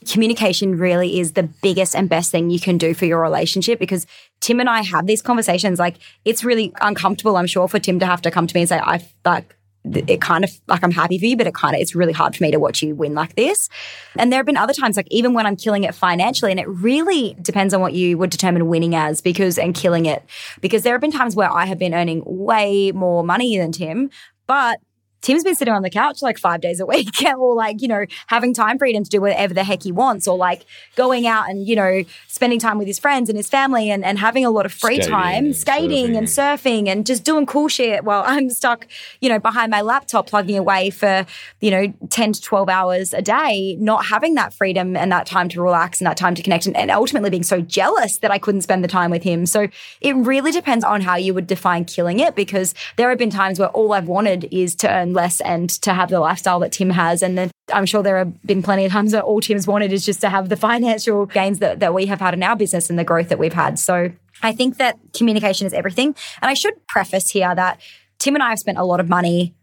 communication 0.08 0.76
really 0.76 1.18
is 1.18 1.32
the 1.32 1.42
biggest 1.42 1.94
and 1.94 2.08
best 2.08 2.30
thing 2.30 2.50
you 2.50 2.60
can 2.60 2.78
do 2.78 2.94
for 2.94 3.06
your 3.06 3.20
relationship 3.20 3.78
because 3.78 4.06
Tim 4.40 4.60
and 4.60 4.68
I 4.68 4.82
have 4.82 5.06
these 5.06 5.22
conversations. 5.22 5.78
Like 5.78 5.96
it's 6.24 6.44
really 6.44 6.72
uncomfortable, 6.80 7.36
I'm 7.36 7.46
sure, 7.46 7.68
for 7.68 7.78
Tim 7.78 7.98
to 8.00 8.06
have 8.06 8.22
to 8.22 8.30
come 8.30 8.46
to 8.46 8.54
me 8.54 8.62
and 8.62 8.68
say, 8.68 8.78
I 8.78 9.06
like 9.24 9.56
it 9.84 10.20
kind 10.22 10.44
of 10.44 10.60
like 10.66 10.82
I'm 10.82 10.90
happy 10.90 11.18
for 11.18 11.26
you, 11.26 11.36
but 11.36 11.46
it 11.46 11.54
kind 11.54 11.74
of 11.74 11.80
it's 11.80 11.94
really 11.94 12.12
hard 12.12 12.34
for 12.34 12.42
me 12.42 12.50
to 12.50 12.58
watch 12.58 12.82
you 12.82 12.94
win 12.94 13.14
like 13.14 13.34
this. 13.36 13.68
And 14.16 14.32
there 14.32 14.38
have 14.38 14.46
been 14.46 14.56
other 14.56 14.72
times, 14.72 14.96
like 14.96 15.08
even 15.10 15.34
when 15.34 15.46
I'm 15.46 15.56
killing 15.56 15.84
it 15.84 15.94
financially, 15.94 16.50
and 16.50 16.58
it 16.58 16.68
really 16.68 17.36
depends 17.42 17.74
on 17.74 17.82
what 17.82 17.92
you 17.92 18.16
would 18.16 18.30
determine 18.30 18.68
winning 18.68 18.94
as 18.94 19.20
because 19.20 19.58
and 19.58 19.74
killing 19.74 20.06
it. 20.06 20.22
Because 20.62 20.82
there 20.82 20.94
have 20.94 21.02
been 21.02 21.12
times 21.12 21.36
where 21.36 21.52
I 21.52 21.66
have 21.66 21.78
been 21.78 21.94
earning 21.94 22.22
way 22.24 22.92
more 22.92 23.22
money 23.22 23.58
than 23.58 23.72
Tim, 23.72 24.08
but 24.46 24.80
Tim's 25.24 25.42
been 25.42 25.54
sitting 25.54 25.72
on 25.72 25.80
the 25.80 25.88
couch 25.88 26.20
like 26.20 26.38
five 26.38 26.60
days 26.60 26.80
a 26.80 26.86
week 26.86 27.08
or 27.38 27.54
like, 27.54 27.80
you 27.80 27.88
know, 27.88 28.04
having 28.26 28.52
time 28.52 28.78
freedom 28.78 29.02
to 29.02 29.08
do 29.08 29.22
whatever 29.22 29.54
the 29.54 29.64
heck 29.64 29.82
he 29.82 29.90
wants 29.90 30.28
or 30.28 30.36
like 30.36 30.66
going 30.96 31.26
out 31.26 31.48
and, 31.48 31.66
you 31.66 31.74
know, 31.74 32.02
spending 32.28 32.58
time 32.58 32.76
with 32.76 32.86
his 32.86 32.98
friends 32.98 33.30
and 33.30 33.38
his 33.38 33.48
family 33.48 33.90
and, 33.90 34.04
and 34.04 34.18
having 34.18 34.44
a 34.44 34.50
lot 34.50 34.66
of 34.66 34.72
free 34.72 34.96
skating 34.96 35.10
time, 35.10 35.44
and 35.46 35.56
skating 35.56 36.08
surfing. 36.08 36.18
and 36.18 36.26
surfing 36.26 36.88
and 36.88 37.06
just 37.06 37.24
doing 37.24 37.46
cool 37.46 37.68
shit 37.68 38.04
while 38.04 38.22
I'm 38.26 38.50
stuck, 38.50 38.86
you 39.22 39.30
know, 39.30 39.38
behind 39.38 39.70
my 39.70 39.80
laptop 39.80 40.26
plugging 40.26 40.58
away 40.58 40.90
for, 40.90 41.24
you 41.60 41.70
know, 41.70 41.94
10 42.10 42.34
to 42.34 42.42
12 42.42 42.68
hours 42.68 43.14
a 43.14 43.22
day, 43.22 43.76
not 43.80 44.04
having 44.04 44.34
that 44.34 44.52
freedom 44.52 44.94
and 44.94 45.10
that 45.10 45.24
time 45.24 45.48
to 45.48 45.62
relax 45.62 46.02
and 46.02 46.06
that 46.06 46.18
time 46.18 46.34
to 46.34 46.42
connect 46.42 46.66
and, 46.66 46.76
and 46.76 46.90
ultimately 46.90 47.30
being 47.30 47.42
so 47.42 47.62
jealous 47.62 48.18
that 48.18 48.30
I 48.30 48.36
couldn't 48.36 48.60
spend 48.60 48.84
the 48.84 48.88
time 48.88 49.10
with 49.10 49.22
him. 49.22 49.46
So 49.46 49.68
it 50.02 50.14
really 50.16 50.50
depends 50.50 50.84
on 50.84 51.00
how 51.00 51.16
you 51.16 51.32
would 51.32 51.46
define 51.46 51.86
killing 51.86 52.20
it 52.20 52.36
because 52.36 52.74
there 52.96 53.08
have 53.08 53.16
been 53.16 53.30
times 53.30 53.58
where 53.58 53.70
all 53.70 53.94
I've 53.94 54.06
wanted 54.06 54.48
is 54.52 54.74
to 54.76 54.90
earn 54.90 55.13
less 55.14 55.40
and 55.40 55.71
to 55.83 55.94
have 55.94 56.11
the 56.11 56.21
lifestyle 56.21 56.61
that 56.61 56.73
Tim 56.73 56.90
has. 56.90 57.23
And 57.23 57.38
then 57.38 57.50
I'm 57.73 57.87
sure 57.87 58.02
there 58.02 58.18
have 58.18 58.42
been 58.42 58.62
plenty 58.62 58.85
of 58.85 58.92
times 58.92 59.12
that 59.12 59.25
all 59.25 59.40
Tim's 59.40 59.66
wanted 59.66 59.92
is 59.92 60.04
just 60.04 60.21
to 60.21 60.28
have 60.28 60.49
the 60.49 60.56
financial 60.56 61.26
gains 61.26 61.61
that, 61.61 61.80
that 61.80 61.94
we 61.94 62.06
have 62.06 62.21
had 62.21 62.35
in 62.35 62.42
our 62.42 62.56
business 62.56 62.90
and 62.90 62.99
the 62.99 63.04
growth 63.04 63.28
that 63.30 63.38
we've 63.38 63.52
had. 63.52 63.78
So 63.78 64.11
I 64.42 64.52
think 64.52 64.76
that 64.76 64.99
communication 65.14 65.66
is 65.66 65.73
everything. 65.73 66.14
And 66.42 66.50
I 66.50 66.54
should 66.54 66.75
preface 66.87 67.30
here 67.30 67.54
that 67.54 67.80
Tim 68.18 68.35
and 68.35 68.42
I 68.42 68.50
have 68.50 68.59
spent 68.59 68.78
a 68.78 68.85
lot 68.85 69.00
of 69.00 69.09
money 69.09 69.54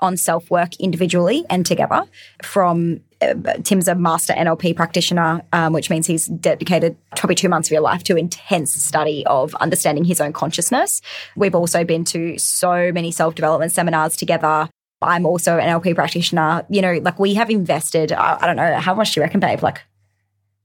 on 0.00 0.16
self 0.16 0.50
work 0.50 0.74
individually 0.80 1.44
and 1.50 1.64
together 1.64 2.04
from 2.42 3.00
uh, 3.20 3.34
Tim's 3.62 3.86
a 3.86 3.94
master 3.94 4.32
NLP 4.32 4.74
practitioner, 4.74 5.42
um, 5.52 5.72
which 5.72 5.90
means 5.90 6.06
he's 6.06 6.26
dedicated 6.26 6.96
probably 7.16 7.34
two 7.34 7.48
months 7.48 7.68
of 7.68 7.72
your 7.72 7.82
life 7.82 8.02
to 8.04 8.16
intense 8.16 8.72
study 8.72 9.24
of 9.26 9.54
understanding 9.56 10.04
his 10.04 10.20
own 10.20 10.32
consciousness. 10.32 11.02
We've 11.36 11.54
also 11.54 11.84
been 11.84 12.04
to 12.06 12.38
so 12.38 12.92
many 12.92 13.10
self 13.10 13.34
development 13.34 13.72
seminars 13.72 14.16
together. 14.16 14.68
I'm 15.02 15.26
also 15.26 15.58
an 15.58 15.68
NLP 15.68 15.94
practitioner. 15.94 16.64
You 16.68 16.82
know, 16.82 16.94
like 17.02 17.18
we 17.18 17.34
have 17.34 17.50
invested, 17.50 18.12
I, 18.12 18.38
I 18.40 18.46
don't 18.46 18.56
know, 18.56 18.78
how 18.78 18.94
much 18.94 19.14
do 19.14 19.20
you 19.20 19.22
reckon, 19.22 19.40
babe? 19.40 19.62
Like 19.62 19.82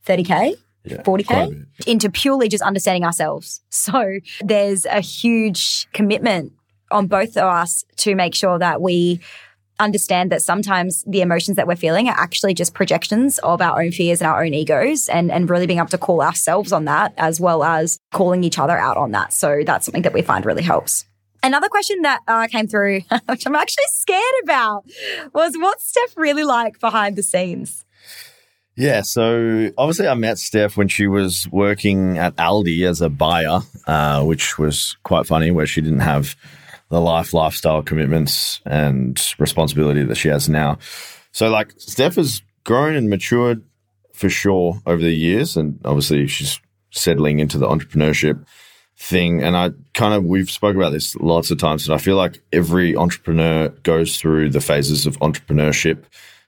30K? 0.05 0.55
Yeah, 0.83 1.01
40K 1.01 1.65
into 1.87 2.11
purely 2.11 2.47
just 2.47 2.63
understanding 2.63 3.03
ourselves. 3.03 3.61
So 3.69 4.19
there's 4.41 4.85
a 4.85 4.99
huge 4.99 5.87
commitment 5.91 6.53
on 6.91 7.07
both 7.07 7.37
of 7.37 7.43
us 7.43 7.83
to 7.97 8.15
make 8.15 8.33
sure 8.33 8.57
that 8.57 8.81
we 8.81 9.19
understand 9.79 10.31
that 10.31 10.41
sometimes 10.41 11.03
the 11.05 11.21
emotions 11.21 11.57
that 11.57 11.67
we're 11.67 11.75
feeling 11.75 12.07
are 12.07 12.17
actually 12.17 12.53
just 12.53 12.73
projections 12.73 13.37
of 13.39 13.61
our 13.61 13.81
own 13.81 13.91
fears 13.91 14.21
and 14.21 14.29
our 14.29 14.43
own 14.43 14.53
egos 14.53 15.09
and, 15.09 15.31
and 15.31 15.49
really 15.49 15.67
being 15.67 15.79
able 15.79 15.89
to 15.89 15.97
call 15.97 16.21
ourselves 16.21 16.71
on 16.71 16.85
that 16.85 17.13
as 17.17 17.39
well 17.39 17.63
as 17.63 17.99
calling 18.11 18.43
each 18.43 18.57
other 18.57 18.77
out 18.77 18.97
on 18.97 19.11
that. 19.11 19.33
So 19.33 19.61
that's 19.65 19.85
something 19.85 20.03
that 20.03 20.13
we 20.13 20.21
find 20.21 20.45
really 20.45 20.63
helps. 20.63 21.05
Another 21.45 21.69
question 21.69 22.01
that 22.01 22.21
uh, 22.27 22.47
came 22.47 22.65
through, 22.65 23.01
which 23.27 23.45
I'm 23.45 23.53
actually 23.53 23.83
scared 23.89 24.23
about, 24.43 24.83
was 25.31 25.53
what's 25.55 25.87
Steph 25.87 26.17
really 26.17 26.43
like 26.43 26.79
behind 26.79 27.15
the 27.15 27.21
scenes? 27.21 27.85
Yeah, 28.75 29.03
so 29.03 29.69
obviously 29.77 30.07
I 30.07 30.15
met 30.15 30.39
Steph 30.39 30.75
when 30.75 30.87
she 30.87 31.05
was 31.05 31.47
working 31.51 32.17
at 32.17 32.35
Aldi 32.37 32.89
as 32.89 32.99
a 32.99 33.09
buyer, 33.09 33.59
uh, 33.85 34.23
which 34.23 34.57
was 34.57 34.97
quite 35.03 35.27
funny, 35.27 35.51
where 35.51 35.67
she 35.67 35.81
didn't 35.81 35.99
have 35.99 36.35
the 36.89 36.99
life, 36.99 37.31
lifestyle 37.31 37.83
commitments 37.83 38.59
and 38.65 39.21
responsibility 39.37 40.03
that 40.03 40.15
she 40.15 40.29
has 40.29 40.49
now. 40.49 40.79
So, 41.31 41.49
like, 41.49 41.73
Steph 41.77 42.15
has 42.15 42.41
grown 42.63 42.95
and 42.95 43.07
matured 43.07 43.63
for 44.13 44.29
sure 44.29 44.81
over 44.87 45.01
the 45.01 45.13
years, 45.13 45.57
and 45.57 45.79
obviously 45.85 46.25
she's 46.25 46.59
settling 46.89 47.37
into 47.37 47.59
the 47.59 47.67
entrepreneurship 47.67 48.43
thing. 48.97 49.43
And 49.43 49.55
I 49.55 49.71
kind 49.93 50.13
of, 50.13 50.23
we've 50.23 50.49
spoke 50.49 50.75
about 50.75 50.91
this 50.91 51.15
lots 51.15 51.51
of 51.51 51.57
times, 51.57 51.87
and 51.87 51.95
I 51.95 51.97
feel 51.97 52.15
like 52.15 52.41
every 52.51 52.95
entrepreneur 52.95 53.69
goes 53.69 54.17
through 54.17 54.49
the 54.49 54.61
phases 54.61 55.05
of 55.05 55.17
entrepreneurship 55.19 56.03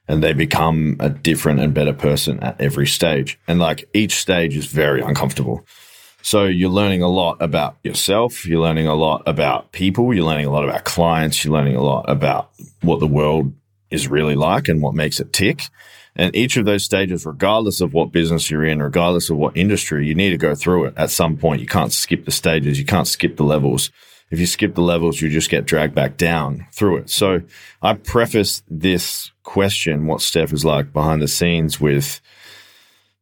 and 0.08 0.22
they 0.24 0.32
become 0.32 0.96
a 1.00 1.10
different 1.10 1.60
and 1.60 1.74
better 1.74 1.92
person 1.92 2.40
at 2.40 2.58
every 2.60 2.86
stage. 2.86 3.38
And 3.46 3.58
like 3.58 3.88
each 3.92 4.14
stage 4.14 4.56
is 4.56 4.66
very 4.66 5.02
uncomfortable. 5.02 5.66
So 6.22 6.46
you're 6.46 6.70
learning 6.70 7.02
a 7.02 7.08
lot 7.08 7.36
about 7.40 7.76
yourself. 7.84 8.46
You're 8.46 8.60
learning 8.60 8.86
a 8.86 8.94
lot 8.94 9.22
about 9.26 9.70
people. 9.72 10.12
You're 10.14 10.24
learning 10.24 10.46
a 10.46 10.50
lot 10.50 10.64
about 10.64 10.84
clients. 10.84 11.44
You're 11.44 11.54
learning 11.54 11.76
a 11.76 11.82
lot 11.82 12.08
about 12.08 12.50
what 12.80 13.00
the 13.00 13.06
world 13.06 13.52
is 13.90 14.08
really 14.08 14.34
like 14.34 14.68
and 14.68 14.82
what 14.82 14.94
makes 14.94 15.20
it 15.20 15.32
tick. 15.32 15.62
And 16.18 16.34
each 16.34 16.56
of 16.56 16.64
those 16.64 16.82
stages, 16.82 17.24
regardless 17.24 17.80
of 17.80 17.94
what 17.94 18.10
business 18.10 18.50
you're 18.50 18.64
in, 18.64 18.82
regardless 18.82 19.30
of 19.30 19.36
what 19.36 19.56
industry, 19.56 20.04
you 20.04 20.16
need 20.16 20.30
to 20.30 20.36
go 20.36 20.56
through 20.56 20.86
it 20.86 20.94
at 20.96 21.10
some 21.10 21.36
point. 21.36 21.60
You 21.60 21.68
can't 21.68 21.92
skip 21.92 22.24
the 22.24 22.32
stages. 22.32 22.76
You 22.76 22.84
can't 22.84 23.06
skip 23.06 23.36
the 23.36 23.44
levels. 23.44 23.92
If 24.30 24.40
you 24.40 24.46
skip 24.46 24.74
the 24.74 24.82
levels, 24.82 25.20
you 25.22 25.30
just 25.30 25.48
get 25.48 25.64
dragged 25.64 25.94
back 25.94 26.16
down 26.16 26.66
through 26.72 26.98
it. 26.98 27.10
So 27.10 27.42
I 27.80 27.94
preface 27.94 28.64
this 28.68 29.30
question, 29.44 30.06
what 30.06 30.20
Steph 30.20 30.52
is 30.52 30.64
like 30.64 30.92
behind 30.92 31.22
the 31.22 31.28
scenes 31.28 31.80
with, 31.80 32.20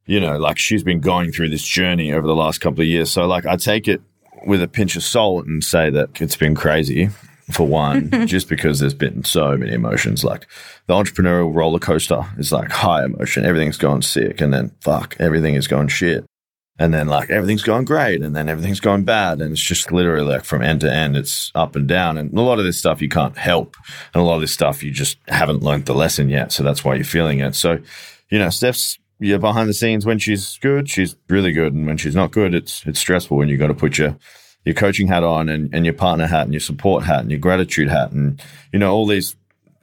you 0.07 0.19
know, 0.19 0.39
like 0.39 0.59
she's 0.59 0.83
been 0.83 1.01
going 1.01 1.33
through 1.33 1.51
this 1.51 1.63
journey 1.63 2.13
over 2.13 2.27
the 2.27 2.35
last 2.35 2.59
couple 2.63 2.81
of 2.81 2.89
years. 2.89 3.11
So 3.11 3.27
like 3.27 3.45
I 3.45 3.57
take 3.57 3.89
it 3.89 4.01
with 4.47 4.63
a 4.63 4.69
pinch 4.69 4.97
of 4.97 5.03
salt 5.03 5.47
and 5.47 5.63
say 5.63 5.91
that 5.91 6.21
it's 6.21 6.37
been 6.37 6.55
crazy 6.55 7.11
for 7.51 7.67
one, 7.67 8.11
just 8.27 8.49
because 8.49 8.81
there's 8.81 8.95
been 8.95 9.25
so 9.25 9.57
many 9.57 9.73
emotions. 9.73 10.25
Like 10.25 10.47
the 10.87 10.95
entrepreneurial 10.95 11.55
roller 11.55 11.79
coaster 11.79 12.25
is 12.39 12.53
like 12.53 12.71
high 12.71 13.05
emotion, 13.05 13.45
everything's 13.45 13.79
going 13.79 14.03
sick, 14.03 14.41
and 14.41 14.53
then 14.53 14.73
fuck, 14.81 15.17
everything 15.19 15.55
is 15.55 15.69
going 15.69 15.89
shit. 15.89 16.25
And 16.79 16.93
then 16.93 17.09
like 17.09 17.31
everything's 17.31 17.63
going 17.63 17.87
great, 17.87 18.21
and 18.21 18.37
then 18.37 18.51
everything's 18.51 18.81
going 18.81 19.05
bad. 19.05 19.41
And 19.41 19.53
it's 19.53 19.63
just 19.63 19.91
literally 19.93 20.31
like 20.31 20.45
from 20.45 20.61
end 20.61 20.83
to 20.83 20.93
end, 20.93 21.17
it's 21.17 21.51
up 21.55 21.75
and 21.75 21.89
down. 21.89 22.19
And 22.19 22.37
a 22.37 22.43
lot 22.43 22.59
of 22.59 22.67
this 22.67 22.79
stuff 22.79 23.01
you 23.01 23.09
can't 23.09 23.39
help. 23.39 23.77
And 24.13 24.23
a 24.23 24.25
lot 24.25 24.35
of 24.35 24.43
this 24.43 24.53
stuff 24.53 24.83
you 24.83 24.91
just 24.91 25.17
haven't 25.29 25.63
learned 25.63 25.87
the 25.87 25.95
lesson 25.95 26.29
yet. 26.29 26.53
So 26.53 26.63
that's 26.63 26.85
why 26.85 26.97
you're 26.97 27.05
feeling 27.05 27.39
it. 27.41 27.55
So, 27.55 27.79
you 28.29 28.39
know, 28.39 28.51
Steph's 28.51 28.99
yeah, 29.19 29.39
behind 29.39 29.69
the 29.69 29.75
scenes 29.75 30.05
when 30.05 30.19
she's 30.19 30.59
good, 30.59 30.91
she's 30.91 31.17
really 31.29 31.53
good. 31.53 31.73
And 31.73 31.87
when 31.87 31.97
she's 31.97 32.15
not 32.15 32.33
good, 32.33 32.55
it's 32.55 32.87
it's 32.87 33.01
stressful 33.01 33.37
when 33.37 33.49
you 33.49 33.57
got 33.57 33.69
to 33.69 33.75
put 33.75 33.99
your 33.99 34.17
your 34.66 34.74
coaching 34.74 35.07
hat 35.07 35.22
on 35.22 35.48
and, 35.48 35.72
and 35.72 35.87
your 35.87 35.94
partner 35.94 36.26
hat 36.26 36.42
and 36.42 36.52
your 36.52 36.61
support 36.61 37.05
hat 37.05 37.20
and 37.20 37.31
your 37.31 37.38
gratitude 37.38 37.88
hat 37.88 38.11
and, 38.11 38.42
you 38.72 38.79
know, 38.81 38.92
all 38.92 39.07
these 39.07 39.37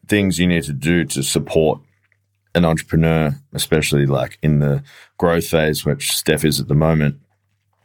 things 0.07 0.37
you 0.37 0.45
need 0.45 0.65
to 0.65 0.73
do 0.73 1.05
to 1.05 1.23
support 1.23 1.79
an 2.53 2.65
entrepreneur, 2.65 3.33
especially 3.53 4.05
like 4.05 4.37
in 4.43 4.59
the 4.59 4.83
growth 5.17 5.47
phase, 5.47 5.85
which 5.85 6.11
Steph 6.11 6.43
is 6.43 6.59
at 6.59 6.67
the 6.67 6.75
moment. 6.75 7.15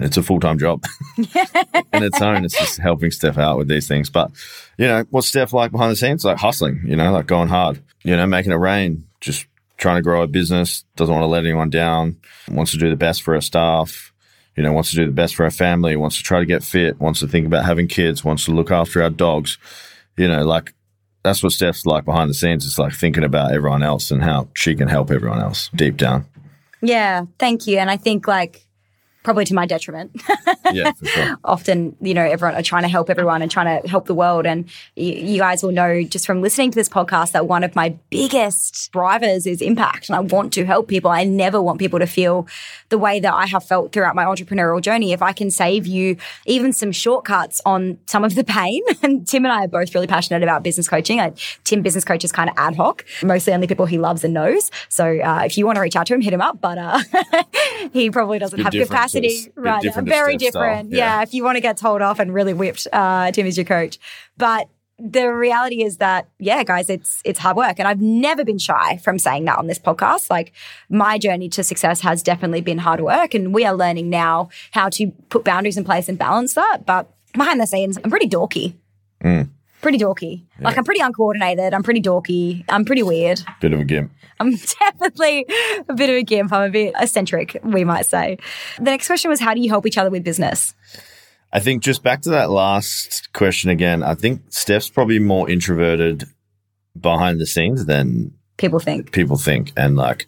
It's 0.00 0.16
a 0.16 0.22
full 0.24 0.40
time 0.40 0.58
job 0.58 0.84
in 1.16 2.02
its 2.02 2.20
own. 2.20 2.44
It's 2.44 2.58
just 2.58 2.78
helping 2.78 3.12
Steph 3.12 3.38
out 3.38 3.58
with 3.58 3.68
these 3.68 3.86
things. 3.86 4.10
But, 4.10 4.32
you 4.76 4.86
know, 4.86 5.04
what's 5.10 5.28
Steph 5.28 5.52
like 5.52 5.70
behind 5.70 5.92
the 5.92 5.96
scenes? 5.96 6.24
Like 6.24 6.38
hustling, 6.38 6.82
you 6.84 6.96
know, 6.96 7.12
like 7.12 7.26
going 7.26 7.48
hard, 7.48 7.80
you 8.02 8.16
know, 8.16 8.26
making 8.26 8.52
it 8.52 8.56
rain, 8.56 9.06
just 9.20 9.46
trying 9.76 9.96
to 9.96 10.02
grow 10.02 10.22
a 10.22 10.26
business, 10.26 10.84
doesn't 10.96 11.14
want 11.14 11.22
to 11.22 11.28
let 11.28 11.44
anyone 11.44 11.70
down, 11.70 12.16
wants 12.48 12.72
to 12.72 12.78
do 12.78 12.90
the 12.90 12.96
best 12.96 13.22
for 13.22 13.34
her 13.34 13.40
staff, 13.40 14.12
you 14.58 14.64
know, 14.64 14.72
wants 14.72 14.90
to 14.90 14.96
do 14.96 15.06
the 15.06 15.12
best 15.12 15.36
for 15.36 15.44
our 15.44 15.52
family, 15.52 15.94
wants 15.94 16.16
to 16.16 16.24
try 16.24 16.40
to 16.40 16.44
get 16.44 16.64
fit, 16.64 16.98
wants 16.98 17.20
to 17.20 17.28
think 17.28 17.46
about 17.46 17.64
having 17.64 17.86
kids, 17.86 18.24
wants 18.24 18.44
to 18.46 18.50
look 18.50 18.72
after 18.72 19.00
our 19.00 19.08
dogs. 19.08 19.56
You 20.16 20.26
know, 20.26 20.44
like 20.44 20.74
that's 21.22 21.44
what 21.44 21.52
Steph's 21.52 21.86
like 21.86 22.04
behind 22.04 22.28
the 22.28 22.34
scenes. 22.34 22.66
It's 22.66 22.76
like 22.76 22.92
thinking 22.92 23.22
about 23.22 23.52
everyone 23.52 23.84
else 23.84 24.10
and 24.10 24.20
how 24.20 24.48
she 24.54 24.74
can 24.74 24.88
help 24.88 25.12
everyone 25.12 25.40
else 25.40 25.70
deep 25.76 25.96
down. 25.96 26.26
Yeah, 26.82 27.26
thank 27.38 27.68
you. 27.68 27.78
And 27.78 27.88
I 27.88 27.96
think 27.96 28.26
like 28.26 28.66
probably 29.28 29.44
to 29.44 29.54
my 29.54 29.66
detriment. 29.66 30.10
yeah, 30.72 30.90
sure. 31.04 31.36
Often, 31.44 31.94
you 32.00 32.14
know, 32.14 32.24
everyone 32.24 32.54
are 32.54 32.62
trying 32.62 32.84
to 32.84 32.88
help 32.88 33.10
everyone 33.10 33.42
and 33.42 33.50
trying 33.50 33.82
to 33.82 33.86
help 33.86 34.06
the 34.06 34.14
world. 34.14 34.46
And 34.46 34.64
you, 34.96 35.12
you 35.12 35.38
guys 35.38 35.62
will 35.62 35.70
know 35.70 36.02
just 36.02 36.24
from 36.24 36.40
listening 36.40 36.70
to 36.70 36.74
this 36.74 36.88
podcast 36.88 37.32
that 37.32 37.46
one 37.46 37.62
of 37.62 37.76
my 37.76 37.90
biggest 38.08 38.90
drivers 38.90 39.46
is 39.46 39.60
impact. 39.60 40.08
And 40.08 40.16
I 40.16 40.20
want 40.20 40.54
to 40.54 40.64
help 40.64 40.88
people. 40.88 41.10
I 41.10 41.24
never 41.24 41.60
want 41.60 41.78
people 41.78 41.98
to 41.98 42.06
feel 42.06 42.48
the 42.88 42.96
way 42.96 43.20
that 43.20 43.34
I 43.34 43.44
have 43.44 43.62
felt 43.62 43.92
throughout 43.92 44.14
my 44.14 44.24
entrepreneurial 44.24 44.80
journey. 44.80 45.12
If 45.12 45.20
I 45.20 45.34
can 45.34 45.50
save 45.50 45.86
you 45.86 46.16
even 46.46 46.72
some 46.72 46.90
shortcuts 46.90 47.60
on 47.66 47.98
some 48.06 48.24
of 48.24 48.34
the 48.34 48.44
pain, 48.44 48.82
and 49.02 49.28
Tim 49.28 49.44
and 49.44 49.52
I 49.52 49.64
are 49.64 49.68
both 49.68 49.94
really 49.94 50.06
passionate 50.06 50.42
about 50.42 50.62
business 50.62 50.88
coaching. 50.88 51.20
I, 51.20 51.34
Tim, 51.64 51.82
business 51.82 52.06
coach, 52.06 52.24
is 52.24 52.32
kind 52.32 52.48
of 52.48 52.56
ad 52.56 52.76
hoc, 52.76 53.04
mostly 53.22 53.52
only 53.52 53.66
people 53.66 53.84
he 53.84 53.98
loves 53.98 54.24
and 54.24 54.32
knows. 54.32 54.70
So 54.88 55.20
uh, 55.20 55.42
if 55.44 55.58
you 55.58 55.66
want 55.66 55.76
to 55.76 55.82
reach 55.82 55.96
out 55.96 56.06
to 56.06 56.14
him, 56.14 56.22
hit 56.22 56.32
him 56.32 56.40
up. 56.40 56.62
But 56.62 56.78
uh, 56.78 57.00
he 57.92 58.10
probably 58.10 58.38
doesn't 58.38 58.58
have 58.60 58.72
capacity 58.72 59.17
right 59.54 59.82
now. 59.82 60.02
Very 60.02 60.36
different. 60.36 60.90
Yeah. 60.90 60.98
yeah. 60.98 61.22
If 61.22 61.34
you 61.34 61.44
want 61.44 61.56
to 61.56 61.60
get 61.60 61.76
told 61.76 62.02
off 62.02 62.18
and 62.18 62.32
really 62.32 62.54
whipped, 62.54 62.86
uh, 62.92 63.30
Tim 63.32 63.46
is 63.46 63.56
your 63.56 63.64
coach. 63.66 63.98
But 64.36 64.68
the 64.98 65.32
reality 65.32 65.84
is 65.84 65.98
that 65.98 66.28
yeah 66.40 66.64
guys 66.64 66.90
it's 66.90 67.22
it's 67.24 67.38
hard 67.38 67.56
work 67.56 67.78
and 67.78 67.86
i've 67.86 68.00
never 68.00 68.44
been 68.44 68.58
shy 68.58 68.96
from 68.96 69.16
saying 69.16 69.44
that 69.44 69.56
on 69.56 69.68
this 69.68 69.78
podcast 69.78 70.28
like 70.28 70.52
my 70.88 71.16
journey 71.18 71.48
to 71.48 71.62
success 71.62 72.00
has 72.00 72.20
definitely 72.20 72.60
been 72.60 72.78
hard 72.78 73.00
work 73.00 73.32
and 73.32 73.54
we 73.54 73.64
are 73.64 73.74
learning 73.74 74.10
now 74.10 74.48
how 74.72 74.88
to 74.88 75.12
put 75.28 75.44
boundaries 75.44 75.76
in 75.76 75.84
place 75.84 76.08
and 76.08 76.18
balance 76.18 76.54
that 76.54 76.84
but 76.84 77.08
behind 77.32 77.60
the 77.60 77.66
scenes 77.66 77.96
i'm 78.02 78.10
pretty 78.10 78.28
dorky 78.28 78.74
mm. 79.22 79.48
Pretty 79.88 80.04
dorky. 80.04 80.42
Yeah. 80.58 80.66
Like 80.66 80.78
I'm 80.78 80.84
pretty 80.84 81.00
uncoordinated. 81.00 81.72
I'm 81.72 81.82
pretty 81.82 82.02
dorky. 82.02 82.64
I'm 82.68 82.84
pretty 82.84 83.02
weird. 83.02 83.40
Bit 83.60 83.72
of 83.72 83.80
a 83.80 83.84
gimp. 83.84 84.12
I'm 84.38 84.54
definitely 84.80 85.46
a 85.88 85.94
bit 85.94 86.10
of 86.10 86.16
a 86.16 86.22
gimp. 86.22 86.52
I'm 86.52 86.68
a 86.68 86.70
bit 86.70 86.94
eccentric, 86.98 87.58
we 87.64 87.84
might 87.84 88.04
say. 88.04 88.38
The 88.76 88.84
next 88.84 89.06
question 89.06 89.30
was 89.30 89.40
how 89.40 89.54
do 89.54 89.60
you 89.60 89.70
help 89.70 89.86
each 89.86 89.96
other 89.96 90.10
with 90.10 90.24
business? 90.24 90.74
I 91.52 91.60
think 91.60 91.82
just 91.82 92.02
back 92.02 92.20
to 92.22 92.30
that 92.30 92.50
last 92.50 93.32
question 93.32 93.70
again, 93.70 94.02
I 94.02 94.14
think 94.14 94.42
Steph's 94.50 94.90
probably 94.90 95.18
more 95.18 95.48
introverted 95.48 96.24
behind 97.00 97.40
the 97.40 97.46
scenes 97.46 97.86
than 97.86 98.34
people 98.58 98.80
think. 98.80 99.12
People 99.12 99.38
think 99.38 99.72
and 99.74 99.96
like 99.96 100.26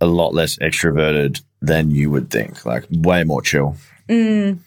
a 0.00 0.06
lot 0.06 0.32
less 0.32 0.56
extroverted 0.58 1.42
than 1.60 1.90
you 1.90 2.08
would 2.08 2.30
think. 2.30 2.64
Like 2.64 2.86
way 2.90 3.24
more 3.24 3.42
chill. 3.42 3.76
Mm. 4.08 4.60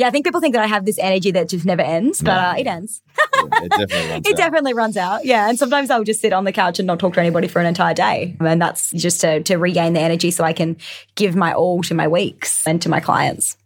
Yeah, 0.00 0.06
I 0.08 0.10
think 0.10 0.24
people 0.24 0.40
think 0.40 0.54
that 0.54 0.62
I 0.62 0.66
have 0.66 0.86
this 0.86 0.98
energy 0.98 1.30
that 1.32 1.50
just 1.50 1.66
never 1.66 1.82
ends, 1.82 2.22
but 2.22 2.34
no. 2.34 2.48
uh, 2.48 2.54
it 2.56 2.66
ends. 2.66 3.02
it 3.34 3.70
definitely 3.70 4.08
runs 4.10 4.26
It 4.26 4.32
out. 4.32 4.36
definitely 4.38 4.72
runs 4.72 4.96
out. 4.96 5.24
Yeah. 5.26 5.46
And 5.50 5.58
sometimes 5.58 5.90
I'll 5.90 6.04
just 6.04 6.22
sit 6.22 6.32
on 6.32 6.44
the 6.44 6.52
couch 6.52 6.78
and 6.78 6.86
not 6.86 6.98
talk 7.00 7.12
to 7.14 7.20
anybody 7.20 7.48
for 7.48 7.60
an 7.60 7.66
entire 7.66 7.92
day. 7.92 8.34
And 8.40 8.62
that's 8.62 8.92
just 8.92 9.20
to, 9.20 9.42
to 9.42 9.56
regain 9.56 9.92
the 9.92 10.00
energy 10.00 10.30
so 10.30 10.42
I 10.42 10.54
can 10.54 10.78
give 11.16 11.36
my 11.36 11.52
all 11.52 11.82
to 11.82 11.92
my 11.92 12.08
weeks 12.08 12.66
and 12.66 12.80
to 12.80 12.88
my 12.88 13.00
clients. 13.00 13.58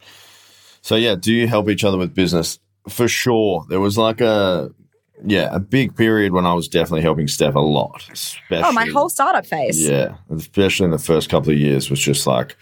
So, 0.82 0.96
yeah, 0.96 1.14
do 1.14 1.32
you 1.32 1.46
help 1.46 1.68
each 1.68 1.84
other 1.84 1.98
with 1.98 2.14
business? 2.14 2.58
For 2.88 3.06
sure. 3.06 3.64
There 3.68 3.78
was 3.78 3.96
like 3.96 4.20
a 4.20 4.70
yeah, 5.24 5.50
a 5.52 5.60
big 5.60 5.94
period 5.96 6.32
when 6.32 6.46
I 6.46 6.54
was 6.54 6.66
definitely 6.66 7.02
helping 7.02 7.28
Steph 7.28 7.54
a 7.54 7.60
lot. 7.60 8.08
oh, 8.50 8.72
my 8.72 8.86
whole 8.86 9.08
startup 9.08 9.46
phase. 9.46 9.88
Yeah, 9.88 10.16
especially 10.34 10.86
in 10.86 10.90
the 10.90 10.98
first 10.98 11.30
couple 11.30 11.52
of 11.52 11.58
years 11.58 11.88
was 11.90 12.00
just 12.00 12.26
like 12.26 12.56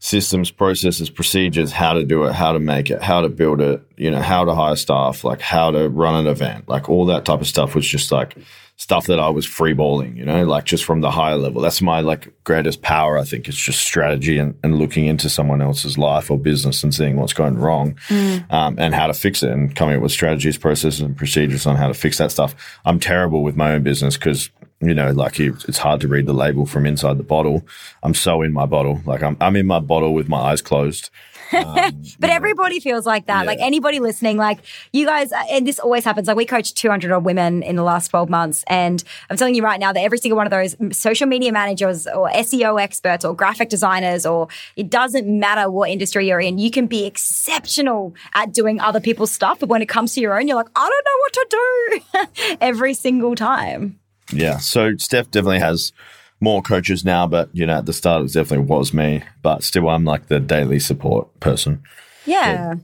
systems, 0.00 0.50
processes, 0.50 1.10
procedures, 1.10 1.72
how 1.72 1.92
to 1.92 2.04
do 2.04 2.24
it, 2.24 2.32
how 2.32 2.52
to 2.52 2.60
make 2.60 2.90
it, 2.90 3.02
how 3.02 3.20
to 3.20 3.28
build 3.28 3.60
it, 3.60 3.82
you 3.96 4.10
know, 4.10 4.20
how 4.20 4.44
to 4.44 4.54
hire 4.54 4.76
staff, 4.76 5.24
like 5.24 5.40
how 5.40 5.70
to 5.70 5.88
run 5.88 6.14
an 6.14 6.26
event, 6.26 6.68
like 6.68 6.88
all 6.88 7.06
that 7.06 7.24
type 7.24 7.40
of 7.40 7.46
stuff 7.46 7.74
was 7.74 7.86
just 7.86 8.12
like 8.12 8.36
stuff 8.76 9.06
that 9.06 9.18
I 9.18 9.28
was 9.28 9.44
freeballing, 9.44 10.16
you 10.16 10.24
know, 10.24 10.44
like 10.44 10.64
just 10.64 10.84
from 10.84 11.00
the 11.00 11.10
higher 11.10 11.36
level. 11.36 11.60
That's 11.60 11.82
my 11.82 11.98
like 11.98 12.32
greatest 12.44 12.80
power, 12.80 13.18
I 13.18 13.24
think. 13.24 13.48
It's 13.48 13.56
just 13.56 13.80
strategy 13.80 14.38
and, 14.38 14.56
and 14.62 14.78
looking 14.78 15.06
into 15.06 15.28
someone 15.28 15.60
else's 15.60 15.98
life 15.98 16.30
or 16.30 16.38
business 16.38 16.84
and 16.84 16.94
seeing 16.94 17.16
what's 17.16 17.32
going 17.32 17.58
wrong 17.58 17.98
mm. 18.06 18.52
um, 18.52 18.76
and 18.78 18.94
how 18.94 19.08
to 19.08 19.14
fix 19.14 19.42
it 19.42 19.50
and 19.50 19.74
coming 19.74 19.96
up 19.96 20.02
with 20.02 20.12
strategies, 20.12 20.56
processes, 20.56 21.00
and 21.00 21.16
procedures 21.16 21.66
on 21.66 21.74
how 21.74 21.88
to 21.88 21.94
fix 21.94 22.18
that 22.18 22.30
stuff. 22.30 22.54
I'm 22.84 23.00
terrible 23.00 23.42
with 23.42 23.56
my 23.56 23.72
own 23.72 23.82
business 23.82 24.16
because 24.16 24.48
you 24.80 24.94
know, 24.94 25.10
like 25.10 25.40
it's 25.40 25.78
hard 25.78 26.00
to 26.02 26.08
read 26.08 26.26
the 26.26 26.32
label 26.32 26.64
from 26.64 26.86
inside 26.86 27.18
the 27.18 27.24
bottle. 27.24 27.66
I'm 28.02 28.14
so 28.14 28.42
in 28.42 28.52
my 28.52 28.66
bottle, 28.66 29.00
like 29.04 29.22
I'm, 29.22 29.36
I'm 29.40 29.56
in 29.56 29.66
my 29.66 29.80
bottle 29.80 30.14
with 30.14 30.28
my 30.28 30.38
eyes 30.38 30.62
closed. 30.62 31.10
Um, 31.50 32.02
but 32.20 32.28
everybody 32.28 32.78
feels 32.78 33.06
like 33.06 33.24
that. 33.24 33.40
Yeah. 33.40 33.46
Like 33.46 33.58
anybody 33.62 34.00
listening, 34.00 34.36
like 34.36 34.58
you 34.92 35.06
guys, 35.06 35.32
uh, 35.32 35.42
and 35.50 35.66
this 35.66 35.78
always 35.78 36.04
happens. 36.04 36.28
Like 36.28 36.36
we 36.36 36.44
coached 36.44 36.76
200 36.76 37.10
odd 37.10 37.24
women 37.24 37.62
in 37.62 37.74
the 37.74 37.82
last 37.82 38.08
12 38.08 38.28
months. 38.28 38.64
And 38.66 39.02
I'm 39.30 39.38
telling 39.38 39.54
you 39.54 39.62
right 39.62 39.80
now 39.80 39.90
that 39.94 40.02
every 40.02 40.18
single 40.18 40.36
one 40.36 40.46
of 40.46 40.50
those 40.50 40.76
social 40.96 41.26
media 41.26 41.50
managers 41.50 42.06
or 42.06 42.28
SEO 42.28 42.78
experts 42.78 43.24
or 43.24 43.34
graphic 43.34 43.70
designers, 43.70 44.26
or 44.26 44.48
it 44.76 44.90
doesn't 44.90 45.26
matter 45.26 45.70
what 45.70 45.88
industry 45.88 46.28
you're 46.28 46.38
in, 46.38 46.58
you 46.58 46.70
can 46.70 46.86
be 46.86 47.06
exceptional 47.06 48.14
at 48.34 48.52
doing 48.52 48.78
other 48.78 49.00
people's 49.00 49.32
stuff. 49.32 49.58
But 49.58 49.70
when 49.70 49.80
it 49.80 49.88
comes 49.88 50.12
to 50.16 50.20
your 50.20 50.38
own, 50.38 50.48
you're 50.48 50.56
like, 50.56 50.68
I 50.76 50.86
don't 50.86 51.06
know 51.06 51.18
what 51.22 51.32
to 51.32 52.26
do 52.44 52.56
every 52.60 52.92
single 52.92 53.34
time. 53.34 53.98
Yeah. 54.32 54.58
So 54.58 54.96
Steph 54.96 55.30
definitely 55.30 55.60
has 55.60 55.92
more 56.40 56.62
coaches 56.62 57.04
now, 57.04 57.26
but 57.26 57.50
you 57.52 57.66
know, 57.66 57.78
at 57.78 57.86
the 57.86 57.92
start 57.92 58.22
it 58.22 58.32
definitely 58.32 58.66
was 58.66 58.92
me. 58.94 59.22
But 59.42 59.62
still, 59.62 59.88
I'm 59.88 60.04
like 60.04 60.26
the 60.26 60.40
daily 60.40 60.78
support 60.78 61.40
person. 61.40 61.82
Yeah. 62.28 62.74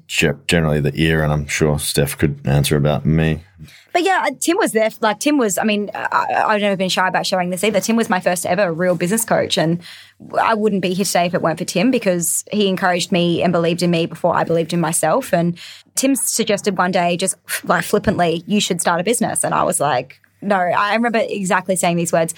generally 0.46 0.80
the 0.80 0.92
ear, 0.94 1.22
and 1.22 1.32
I'm 1.32 1.46
sure 1.46 1.78
Steph 1.78 2.16
could 2.16 2.40
answer 2.46 2.76
about 2.76 3.04
me. 3.04 3.42
But 3.92 4.02
yeah, 4.02 4.24
uh, 4.26 4.30
Tim 4.40 4.56
was 4.56 4.72
there. 4.72 4.88
Like 5.00 5.20
Tim 5.20 5.38
was. 5.38 5.58
I 5.58 5.64
mean, 5.64 5.90
I, 5.94 6.52
have 6.52 6.60
never 6.60 6.76
been 6.76 6.88
shy 6.88 7.06
about 7.06 7.26
showing 7.26 7.50
this 7.50 7.62
either. 7.62 7.80
Tim 7.80 7.94
was 7.94 8.08
my 8.08 8.20
first 8.20 8.46
ever 8.46 8.72
real 8.72 8.96
business 8.96 9.24
coach, 9.24 9.58
and 9.58 9.82
I 10.40 10.54
wouldn't 10.54 10.82
be 10.82 10.94
here 10.94 11.04
today 11.04 11.26
if 11.26 11.34
it 11.34 11.42
weren't 11.42 11.58
for 11.58 11.64
Tim 11.64 11.90
because 11.90 12.44
he 12.50 12.68
encouraged 12.68 13.12
me 13.12 13.42
and 13.42 13.52
believed 13.52 13.82
in 13.82 13.90
me 13.90 14.06
before 14.06 14.34
I 14.34 14.44
believed 14.44 14.72
in 14.72 14.80
myself. 14.80 15.32
And 15.32 15.58
Tim 15.94 16.16
suggested 16.16 16.76
one 16.76 16.90
day, 16.90 17.16
just 17.16 17.36
like 17.64 17.84
flippantly, 17.84 18.42
you 18.46 18.60
should 18.60 18.80
start 18.80 19.00
a 19.00 19.04
business, 19.04 19.44
and 19.44 19.54
I 19.54 19.62
was 19.62 19.78
like, 19.78 20.20
no. 20.44 20.56
I 20.56 20.94
remember 20.94 21.20
exactly 21.22 21.76
saying 21.76 21.96
these 21.96 22.12
words 22.12 22.34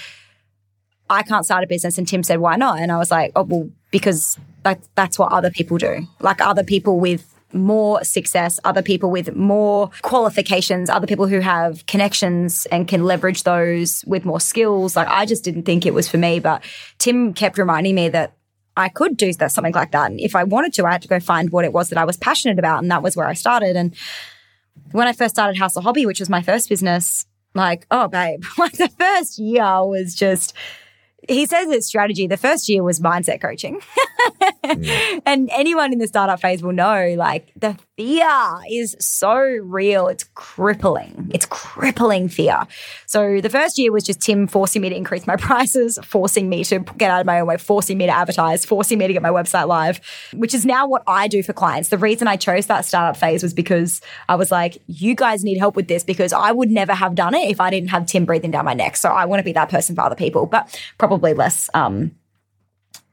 I 1.09 1.23
can't 1.23 1.45
start 1.45 1.65
a 1.65 1.67
business. 1.67 1.99
And 1.99 2.07
Tim 2.07 2.23
said, 2.23 2.41
why 2.41 2.57
not? 2.57 2.81
And 2.81 2.91
I 2.91 2.99
was 2.99 3.11
like, 3.11 3.33
oh, 3.37 3.43
well, 3.43 3.71
because 3.91 4.39
like, 4.65 4.81
that's 4.95 5.19
what 5.19 5.33
other 5.33 5.51
people 5.51 5.79
do. 5.79 6.07
Like 6.21 6.41
other 6.41 6.65
people 6.65 6.99
with 6.99 7.33
more 7.53 8.03
success, 8.03 8.59
other 8.65 8.83
people 8.83 9.11
with 9.11 9.35
more 9.37 9.91
qualifications, 10.03 10.91
other 10.91 11.07
people 11.07 11.29
who 11.29 11.41
have 11.41 11.87
connections 11.87 12.67
and 12.67 12.89
can 12.89 13.05
leverage 13.05 13.45
those 13.45 14.05
with 14.07 14.25
more 14.25 14.41
skills. 14.41 14.97
Like 14.97 15.09
I 15.09 15.27
just 15.27 15.45
didn't 15.45 15.63
think 15.63 15.87
it 15.87 15.95
was 15.95 16.09
for 16.09 16.19
me. 16.19 16.41
But 16.41 16.65
Tim 16.99 17.33
kept 17.33 17.57
reminding 17.57 17.95
me 17.95 18.09
that 18.09 18.33
I 18.77 18.89
could 18.89 19.17
do 19.17 19.33
that, 19.35 19.53
something 19.53 19.73
like 19.73 19.93
that. 19.93 20.11
And 20.11 20.21
if 20.21 20.35
I 20.35 20.45
wanted 20.45 20.73
to, 20.75 20.85
I 20.85 20.93
had 20.93 21.03
to 21.03 21.09
go 21.09 21.21
find 21.21 21.51
what 21.51 21.65
it 21.65 21.73
was 21.73 21.89
that 21.91 21.99
I 21.99 22.05
was 22.05 22.17
passionate 22.17 22.59
about. 22.59 22.83
And 22.83 22.91
that 22.91 23.03
was 23.03 23.17
where 23.17 23.27
I 23.27 23.33
started. 23.33 23.77
And 23.77 23.95
when 24.91 25.07
I 25.07 25.13
first 25.13 25.35
started 25.35 25.57
House 25.57 25.77
of 25.77 25.85
Hobby, 25.85 26.05
which 26.05 26.21
was 26.21 26.29
my 26.29 26.43
first 26.43 26.69
business, 26.69 27.27
like, 27.57 27.87
oh, 27.91 28.09
babe, 28.09 28.45
like 28.59 28.73
the 28.73 28.89
first 28.89 29.39
year 29.39 29.85
was 29.85 30.15
just 30.15 30.55
he 31.29 31.47
says 31.47 31.69
it's 31.69 31.87
strategy. 31.87 32.27
The 32.27 32.37
first 32.37 32.69
year 32.69 32.83
was 32.83 33.01
mindset 33.01 33.41
coaching. 33.41 33.81
mm. 34.65 35.23
And 35.27 35.49
anyone 35.53 35.93
in 35.93 35.99
the 35.99 36.07
startup 36.07 36.41
phase 36.41 36.63
will 36.63 36.73
know 36.73 37.15
like 37.17 37.53
the 37.57 37.77
fear 37.97 38.61
is 38.71 38.97
so 38.99 39.39
real. 39.39 40.09
It's 40.09 40.25
crippling. 40.35 41.31
It's 41.33 41.47
crippling 41.47 42.29
fear. 42.29 42.63
So 43.07 43.41
the 43.41 43.49
first 43.49 43.79
year 43.79 43.91
was 43.93 44.05
just 44.05 44.21
Tim 44.21 44.47
forcing 44.47 44.83
me 44.83 44.89
to 44.89 44.97
increase 44.97 45.27
my 45.27 45.37
prices, 45.37 45.99
forcing 46.05 46.49
me 46.49 46.65
to 46.65 46.81
get 46.81 47.11
out 47.11 47.21
of 47.21 47.27
my 47.27 47.41
own 47.41 47.47
way, 47.47 47.57
forcing 47.57 47.97
me 47.99 48.07
to 48.07 48.13
advertise, 48.13 48.65
forcing 48.65 48.99
me 48.99 49.07
to 49.07 49.13
get 49.13 49.23
my 49.23 49.31
website 49.31 49.67
live, 49.69 50.01
which 50.35 50.53
is 50.53 50.67
now 50.67 50.87
what 50.87 51.03
I 51.07 51.29
do 51.29 51.43
for 51.43 51.53
clients. 51.53 51.89
The 51.89 51.99
reason 51.99 52.29
I 52.29 52.37
chose 52.37 52.67
that 52.67 52.85
startup 52.85 53.17
phase 53.17 53.43
was 53.43 53.55
because 53.55 54.01
I 54.29 54.35
was 54.35 54.51
like, 54.51 54.79
you 54.87 55.15
guys 55.15 55.45
need 55.45 55.59
help 55.59 55.77
with 55.77 55.89
this 55.89 56.05
because 56.05 56.33
I 56.33 56.53
would 56.53 56.71
never 56.71 56.93
have 56.93 57.15
done 57.15 57.35
it 57.35 57.49
if 57.49 57.61
I 57.61 57.71
didn't 57.71 57.91
have 57.91 58.07
Tim 58.07 58.25
breathing 58.25 58.51
down 58.51 58.65
my 58.65 58.75
neck. 58.75 58.97
So 58.97 59.11
I 59.11 59.25
want 59.25 59.41
to 59.41 59.45
be 59.45 59.53
that 59.53 59.71
person 59.71 59.95
for 59.95 60.03
other 60.03 60.17
people, 60.17 60.47
but 60.47 60.79
probably 61.07 61.35
less 61.35 61.71
um, 61.75 62.13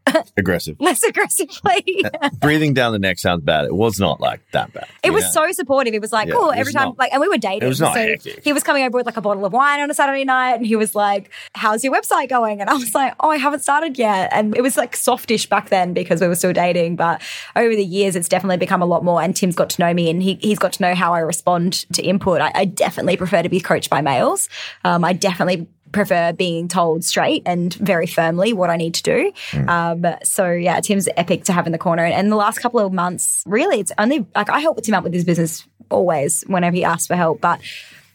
aggressive. 0.37 0.77
Less 0.79 1.03
aggressively. 1.03 1.51
Uh, 2.21 2.29
breathing 2.39 2.73
down 2.73 2.91
the 2.93 2.99
neck 2.99 3.17
sounds 3.17 3.43
bad. 3.43 3.65
It 3.65 3.73
was 3.73 3.99
not 3.99 4.19
like 4.19 4.39
that 4.51 4.71
bad. 4.73 4.87
It 5.03 5.11
was 5.11 5.23
know? 5.23 5.45
so 5.45 5.51
supportive. 5.51 5.93
It 5.93 6.01
was 6.01 6.11
like, 6.11 6.27
yeah, 6.27 6.35
cool, 6.35 6.51
every 6.51 6.71
time, 6.71 6.89
not, 6.89 6.99
like, 6.99 7.11
and 7.11 7.21
we 7.21 7.27
were 7.27 7.37
dating. 7.37 7.63
It 7.63 7.67
was 7.67 7.81
not 7.81 7.93
so 7.93 8.01
hectic. 8.01 8.43
He 8.43 8.53
was 8.53 8.63
coming 8.63 8.83
over 8.83 8.97
with 8.97 9.05
like 9.05 9.17
a 9.17 9.21
bottle 9.21 9.45
of 9.45 9.53
wine 9.53 9.79
on 9.79 9.89
a 9.89 9.93
Saturday 9.93 10.23
night 10.25 10.55
and 10.55 10.65
he 10.65 10.75
was 10.75 10.95
like, 10.95 11.31
how's 11.55 11.83
your 11.83 11.93
website 11.93 12.29
going? 12.29 12.61
And 12.61 12.69
I 12.69 12.73
was 12.73 12.93
like, 12.93 13.15
oh, 13.19 13.29
I 13.29 13.37
haven't 13.37 13.61
started 13.61 13.97
yet. 13.97 14.29
And 14.31 14.55
it 14.55 14.61
was 14.61 14.77
like 14.77 14.95
softish 14.95 15.47
back 15.47 15.69
then 15.69 15.93
because 15.93 16.21
we 16.21 16.27
were 16.27 16.35
still 16.35 16.53
dating. 16.53 16.95
But 16.95 17.21
over 17.55 17.75
the 17.75 17.85
years, 17.85 18.15
it's 18.15 18.29
definitely 18.29 18.57
become 18.57 18.81
a 18.81 18.87
lot 18.87 19.03
more. 19.03 19.21
And 19.21 19.35
Tim's 19.35 19.55
got 19.55 19.69
to 19.71 19.81
know 19.81 19.93
me 19.93 20.09
and 20.09 20.21
he, 20.21 20.35
he's 20.35 20.59
got 20.59 20.73
to 20.73 20.81
know 20.81 20.95
how 20.95 21.13
I 21.13 21.19
respond 21.19 21.89
to 21.93 22.01
input. 22.01 22.41
I, 22.41 22.51
I 22.53 22.65
definitely 22.65 23.17
prefer 23.17 23.41
to 23.41 23.49
be 23.49 23.59
coached 23.59 23.89
by 23.89 24.01
males. 24.01 24.49
Um, 24.83 25.03
I 25.03 25.13
definitely 25.13 25.67
prefer 25.93 26.33
being 26.33 26.67
told 26.67 27.03
straight 27.05 27.43
and 27.45 27.73
very 27.75 28.07
firmly 28.07 28.51
what 28.51 28.69
I 28.69 28.75
need 28.75 28.93
to 28.95 29.03
do. 29.03 29.31
Mm. 29.51 29.69
Um, 29.69 30.15
so 30.23 30.51
yeah, 30.51 30.79
Tim's 30.81 31.07
epic 31.15 31.45
to 31.45 31.53
have 31.53 31.65
in 31.65 31.71
the 31.71 31.77
corner. 31.77 32.03
And, 32.03 32.13
and 32.13 32.31
the 32.31 32.35
last 32.35 32.59
couple 32.59 32.79
of 32.79 32.91
months, 32.91 33.43
really, 33.45 33.79
it's 33.79 33.91
only 33.97 34.25
like 34.35 34.49
I 34.49 34.59
help 34.59 34.81
Tim 34.81 34.95
out 34.95 35.03
with 35.03 35.13
his 35.13 35.23
business 35.23 35.65
always 35.89 36.43
whenever 36.47 36.75
he 36.75 36.83
asks 36.83 37.07
for 37.07 37.15
help, 37.15 37.39
but 37.39 37.61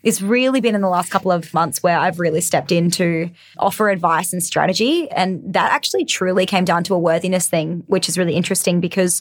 it's 0.02 0.22
really 0.22 0.60
been 0.60 0.74
in 0.74 0.80
the 0.80 0.88
last 0.88 1.10
couple 1.10 1.32
of 1.32 1.52
months 1.52 1.82
where 1.82 1.98
I've 1.98 2.20
really 2.20 2.40
stepped 2.40 2.70
in 2.70 2.90
to 2.92 3.30
offer 3.58 3.90
advice 3.90 4.32
and 4.32 4.42
strategy. 4.42 5.10
And 5.10 5.42
that 5.52 5.72
actually 5.72 6.04
truly 6.04 6.46
came 6.46 6.64
down 6.64 6.84
to 6.84 6.94
a 6.94 6.98
worthiness 6.98 7.48
thing, 7.48 7.82
which 7.86 8.08
is 8.08 8.16
really 8.16 8.34
interesting 8.34 8.80
because 8.80 9.20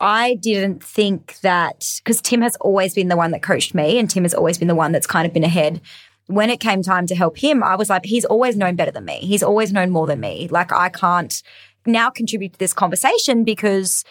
I 0.00 0.34
didn't 0.34 0.82
think 0.82 1.40
that 1.40 2.00
because 2.02 2.20
Tim 2.20 2.42
has 2.42 2.56
always 2.56 2.94
been 2.94 3.08
the 3.08 3.16
one 3.16 3.30
that 3.32 3.42
coached 3.42 3.74
me 3.74 3.98
and 3.98 4.08
Tim 4.08 4.24
has 4.24 4.34
always 4.34 4.58
been 4.58 4.68
the 4.68 4.74
one 4.74 4.92
that's 4.92 5.06
kind 5.06 5.26
of 5.26 5.32
been 5.32 5.44
ahead 5.44 5.80
when 6.26 6.50
it 6.50 6.60
came 6.60 6.82
time 6.82 7.06
to 7.06 7.14
help 7.14 7.36
him, 7.36 7.62
I 7.62 7.76
was 7.76 7.90
like, 7.90 8.04
he's 8.04 8.24
always 8.24 8.56
known 8.56 8.76
better 8.76 8.90
than 8.90 9.04
me. 9.04 9.18
He's 9.18 9.42
always 9.42 9.72
known 9.72 9.90
more 9.90 10.06
than 10.06 10.20
me. 10.20 10.48
Like, 10.50 10.72
I 10.72 10.88
can't 10.88 11.42
now 11.86 12.08
contribute 12.10 12.54
to 12.54 12.58
this 12.58 12.72
conversation 12.72 13.44
because, 13.44 14.04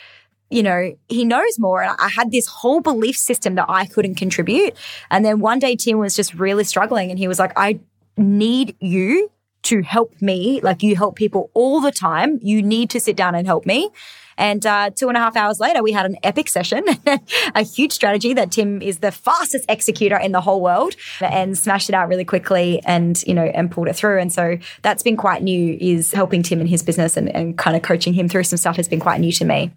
you 0.52 0.62
know, 0.62 0.96
he 1.10 1.26
knows 1.26 1.58
more. 1.58 1.82
And 1.82 1.96
I 2.00 2.10
had 2.10 2.32
this 2.32 2.48
whole 2.48 2.82
belief 2.82 3.18
system 3.18 3.56
that 3.56 3.66
I 3.68 3.86
couldn't 3.86 4.16
contribute. 4.16 4.76
And 5.10 5.26
then 5.26 5.40
one 5.40 5.60
day, 5.60 5.76
Tim 5.76 5.98
was 5.98 6.16
just 6.16 6.36
really 6.36 6.64
struggling 6.64 7.10
and 7.10 7.18
he 7.18 7.28
was 7.28 7.40
like, 7.40 7.54
I 7.56 7.80
need 8.16 8.76
you 8.80 9.32
to 9.64 9.82
help 9.82 10.22
me. 10.22 10.62
Like, 10.62 10.84
you 10.84 10.96
help 10.96 11.16
people 11.16 11.50
all 11.56 11.82
the 11.82 11.92
time. 11.92 12.38
You 12.44 12.62
need 12.62 12.92
to 12.92 13.00
sit 13.00 13.16
down 13.16 13.34
and 13.34 13.48
help 13.48 13.66
me. 13.66 13.90
And 14.38 14.66
uh, 14.66 14.90
two 14.90 15.08
and 15.08 15.18
a 15.18 15.20
half 15.20 15.36
hours 15.36 15.60
later, 15.60 15.84
we 15.84 15.92
had 15.92 16.06
an 16.06 16.18
epic 16.24 16.50
session, 16.50 16.84
a 17.56 17.62
huge 17.62 17.92
strategy 17.92 18.34
that 18.34 18.52
Tim 18.52 18.82
is 18.82 19.00
the 19.00 19.12
fastest 19.12 19.66
executor 19.70 20.18
in 20.18 20.32
the 20.32 20.42
whole 20.42 20.62
world 20.62 20.96
and 21.22 21.58
smashed 21.58 21.90
it 21.90 21.96
out 21.96 22.08
really 22.08 22.26
quickly 22.26 22.82
and, 22.86 23.22
you 23.24 23.34
know, 23.34 23.46
and 23.46 23.72
pulled 23.72 23.88
it 23.88 23.96
through. 23.96 24.20
And 24.20 24.32
so 24.32 24.58
that's 24.82 25.04
been 25.04 25.18
quite 25.18 25.44
new 25.44 25.78
is 25.80 26.12
helping 26.12 26.44
Tim 26.44 26.62
in 26.62 26.68
his 26.68 26.84
business 26.84 27.18
and, 27.18 27.34
and 27.36 27.58
kind 27.58 27.76
of 27.76 27.82
coaching 27.84 28.14
him 28.14 28.28
through 28.28 28.44
some 28.44 28.58
stuff 28.58 28.76
has 28.76 28.88
been 28.88 29.00
quite 29.00 29.20
new 29.20 29.32
to 29.34 29.46
me. 29.46 29.72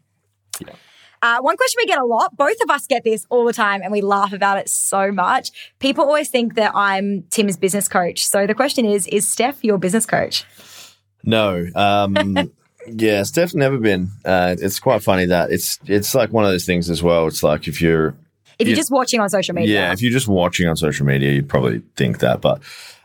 Yeah. 0.60 0.74
Uh, 1.22 1.40
one 1.40 1.56
question 1.56 1.78
we 1.82 1.86
get 1.86 1.98
a 1.98 2.04
lot, 2.04 2.36
both 2.36 2.56
of 2.62 2.70
us 2.70 2.86
get 2.86 3.02
this 3.02 3.26
all 3.30 3.44
the 3.44 3.52
time 3.52 3.82
and 3.82 3.90
we 3.90 4.00
laugh 4.00 4.32
about 4.32 4.58
it 4.58 4.68
so 4.68 5.10
much. 5.10 5.50
People 5.78 6.04
always 6.04 6.28
think 6.28 6.54
that 6.54 6.72
I'm 6.74 7.24
Tim's 7.30 7.56
business 7.56 7.88
coach. 7.88 8.26
So 8.26 8.46
the 8.46 8.54
question 8.54 8.84
is 8.84 9.06
Is 9.08 9.28
Steph 9.28 9.64
your 9.64 9.78
business 9.78 10.06
coach? 10.06 10.44
No. 11.24 11.66
Um, 11.74 12.52
yeah, 12.88 13.22
Steph's 13.22 13.54
never 13.54 13.78
been. 13.78 14.10
Uh, 14.24 14.56
it's 14.58 14.80
quite 14.80 15.02
funny 15.02 15.26
that 15.26 15.50
it's 15.50 15.78
it's 15.86 16.14
like 16.14 16.32
one 16.32 16.44
of 16.44 16.50
those 16.50 16.66
things 16.66 16.90
as 16.90 17.02
well. 17.02 17.26
It's 17.26 17.42
like 17.42 17.68
if 17.68 17.80
you're 17.80 18.14
if 18.58 18.66
you're 18.68 18.76
just 18.76 18.90
watching 18.90 19.20
on 19.20 19.28
social 19.28 19.54
media. 19.54 19.74
Yeah, 19.74 19.92
if 19.92 20.00
you're 20.02 20.12
just 20.12 20.28
watching 20.28 20.68
on 20.68 20.76
social 20.76 21.06
media, 21.06 21.32
you'd 21.32 21.48
probably 21.48 21.82
think 21.96 22.20
that. 22.20 22.40
But 22.40 22.62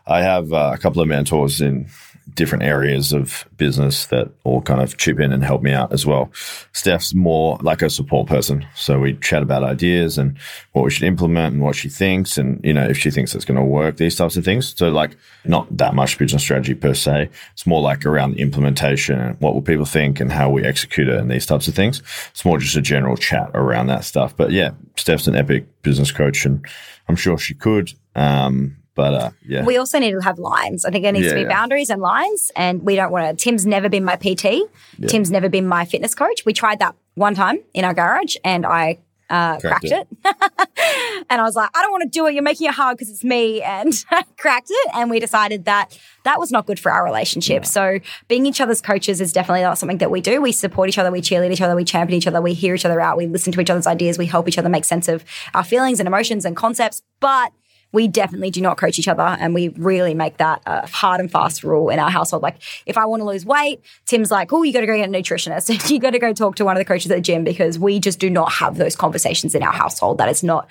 I 0.08 0.22
have 0.22 0.54
uh, 0.54 0.72
a 0.74 0.78
couple 0.78 1.02
of 1.02 1.08
mentors 1.08 1.62
in 1.62 1.88
different 2.36 2.64
areas 2.64 3.14
of 3.14 3.48
business 3.58 4.06
that 4.08 4.32
all 4.44 4.62
kind 4.62 4.82
of 4.82 4.98
chip 4.98 5.20
in 5.20 5.32
and 5.32 5.44
help 5.44 5.62
me 5.62 5.72
out 5.72 5.92
as 5.94 6.06
well. 6.06 6.32
Steph's 6.72 7.14
more 7.14 7.58
like 7.62 7.82
a 7.82 7.90
support 7.90 8.28
person. 8.28 8.66
So 8.76 9.00
we 9.00 9.14
chat 9.18 9.44
about 9.44 9.64
ideas 9.64 10.18
and 10.18 10.38
what 10.74 10.84
we 10.84 10.92
should 10.92 11.04
implement 11.04 11.54
and 11.54 11.64
what 11.64 11.76
she 11.76 11.90
thinks 11.90 12.38
and, 12.38 12.64
you 12.64 12.74
know, 12.74 12.88
if 12.88 12.98
she 12.98 13.12
thinks 13.12 13.36
it's 13.36 13.46
going 13.46 13.58
to 13.58 13.64
work, 13.64 13.98
these 13.98 14.16
types 14.16 14.38
of 14.38 14.46
things. 14.46 14.74
So 14.78 14.90
like 14.90 15.18
not 15.46 15.76
that 15.78 15.94
much 15.94 16.18
business 16.18 16.42
strategy 16.42 16.74
per 16.74 16.94
se. 16.94 17.30
It's 17.54 17.68
more 17.68 17.82
like 17.82 18.06
around 18.06 18.32
the 18.32 18.42
implementation 18.42 19.20
and 19.20 19.40
what 19.40 19.54
will 19.54 19.62
people 19.62 19.86
think 19.86 20.20
and 20.20 20.32
how 20.32 20.50
we 20.50 20.64
execute 20.64 21.08
it 21.08 21.18
and 21.18 21.30
these 21.30 21.46
types 21.46 21.68
of 21.68 21.76
things. 21.76 22.02
It's 22.32 22.46
more 22.46 22.58
just 22.58 22.76
a 22.76 22.82
general 22.82 23.18
chat 23.18 23.52
around 23.54 23.88
that 23.88 24.06
stuff. 24.06 24.36
But 24.36 24.52
yeah, 24.52 24.72
Steph's 24.96 25.28
an 25.28 25.36
epic 25.36 25.66
business 25.82 26.12
coach 26.12 26.46
and 26.46 26.66
I'm 27.08 27.16
sure 27.16 27.38
she 27.38 27.54
could. 27.54 27.94
Um, 28.16 28.78
but 28.96 29.14
uh, 29.14 29.30
yeah. 29.48 29.64
We 29.64 29.78
also 29.78 30.00
need 30.00 30.12
to 30.12 30.20
have 30.20 30.38
lines. 30.38 30.86
I 30.86 30.92
think 30.92 31.04
there 31.04 31.12
needs 31.12 31.26
yeah, 31.26 31.34
to 31.34 31.36
be 31.36 31.42
yeah. 31.42 31.50
boundaries 31.50 31.90
and 31.90 32.02
lines. 32.02 32.52
And 32.56 32.84
we 32.84 32.96
don't 32.96 33.12
want 33.12 33.38
to. 33.38 33.44
Tim's 33.44 33.66
never 33.66 33.90
been 33.90 34.04
my 34.04 34.16
PT. 34.16 34.44
Yeah. 34.44 35.08
Tim's 35.08 35.32
never 35.32 35.50
been 35.50 35.68
my 35.68 35.86
fitness 35.86 36.14
coach. 36.14 36.46
We 36.46 36.54
tried 36.54 36.80
that 36.80 36.96
one 37.16 37.36
time 37.36 37.60
in 37.74 37.86
our 37.86 37.94
garage 37.94 38.36
and 38.44 38.66
I 38.66 39.00
uh, 39.30 39.58
cracked, 39.60 39.86
cracked, 39.86 39.86
it. 39.86 40.08
it. 40.26 41.26
and 41.30 41.40
I 41.40 41.44
was 41.44 41.56
like, 41.56 41.70
I 41.74 41.82
don't 41.82 41.92
want 41.92 42.04
to 42.04 42.10
do 42.10 42.28
it. 42.28 42.34
You're 42.34 42.44
making 42.44 42.68
it 42.68 42.74
hard 42.74 42.98
because 42.98 43.10
it's 43.10 43.24
me. 43.24 43.62
And 43.62 43.94
cracked 44.38 44.68
it. 44.70 44.90
And 44.94 45.10
we 45.10 45.22
decided 45.22 45.64
that 45.66 45.98
that 46.26 46.38
was 46.38 46.52
not 46.52 46.66
good 46.66 46.80
for 46.80 46.92
our 46.92 47.06
relationship. 47.06 47.66
So 47.66 48.00
being 48.28 48.46
each 48.46 48.60
other's 48.60 48.82
coaches 48.82 49.22
is 49.22 49.32
definitely 49.32 49.62
not 49.62 49.78
something 49.78 50.00
that 50.00 50.12
we 50.12 50.20
do. 50.20 50.42
We 50.42 50.52
support 50.52 50.90
each 50.90 50.98
other. 50.98 51.12
We 51.12 51.22
cheerlead 51.22 51.52
each 51.52 51.62
other. 51.62 51.78
We 51.78 51.86
champion 51.86 52.18
each 52.18 52.28
other. 52.28 52.42
We 52.42 52.54
hear 52.54 52.76
each 52.76 52.86
other 52.86 53.00
out. 53.00 53.16
We 53.16 53.28
listen 53.28 53.54
to 53.54 53.62
each 53.62 53.70
other's 53.70 53.88
ideas. 53.88 54.18
We 54.18 54.26
help 54.26 54.50
each 54.50 54.58
other 54.58 54.68
make 54.68 54.84
sense 54.84 55.08
of 55.08 55.24
our 55.54 55.64
feelings 55.64 56.02
and 56.02 56.08
emotions 56.08 56.44
and 56.44 56.54
concepts. 56.58 57.02
But 57.22 57.54
we 57.92 58.08
definitely 58.08 58.50
do 58.50 58.62
not 58.62 58.78
coach 58.78 59.00
each 59.00 59.08
other 59.08 59.22
and 59.24 59.54
we 59.54 59.70
really 59.70 60.14
make 60.14 60.38
that 60.38 60.62
a 60.66 60.88
hard 60.88 61.20
and 61.20 61.32
fast 61.32 61.64
rule 61.64 61.90
in 61.90 62.00
our 62.00 62.10
household. 62.10 62.44
Like 62.44 62.58
if 62.86 62.98
I 62.98 63.06
want 63.06 63.22
to 63.22 63.26
lose 63.26 63.46
weight, 63.46 63.82
Tim's 64.06 64.32
like, 64.32 64.54
oh, 64.54 64.64
you 64.64 64.74
got 64.74 64.82
to 64.82 64.88
go 64.88 64.96
get 64.96 65.10
a 65.10 65.12
nutritionist. 65.12 65.90
you 65.90 66.00
got 66.00 66.12
to 66.12 66.20
go 66.20 66.34
talk 66.34 66.56
to 66.56 66.66
one 66.66 66.76
of 66.76 66.80
the 66.80 66.86
coaches 66.86 67.12
at 67.12 67.16
the 67.16 67.22
gym 67.22 67.44
because 67.44 67.78
we 67.78 68.00
just 68.00 68.20
do 68.20 68.30
not 68.30 68.52
have 68.54 68.78
those 68.78 68.96
conversations 68.96 69.56
in 69.56 69.64
our 69.64 69.74
household. 69.74 70.18
That 70.18 70.30
is 70.30 70.44
not 70.44 70.68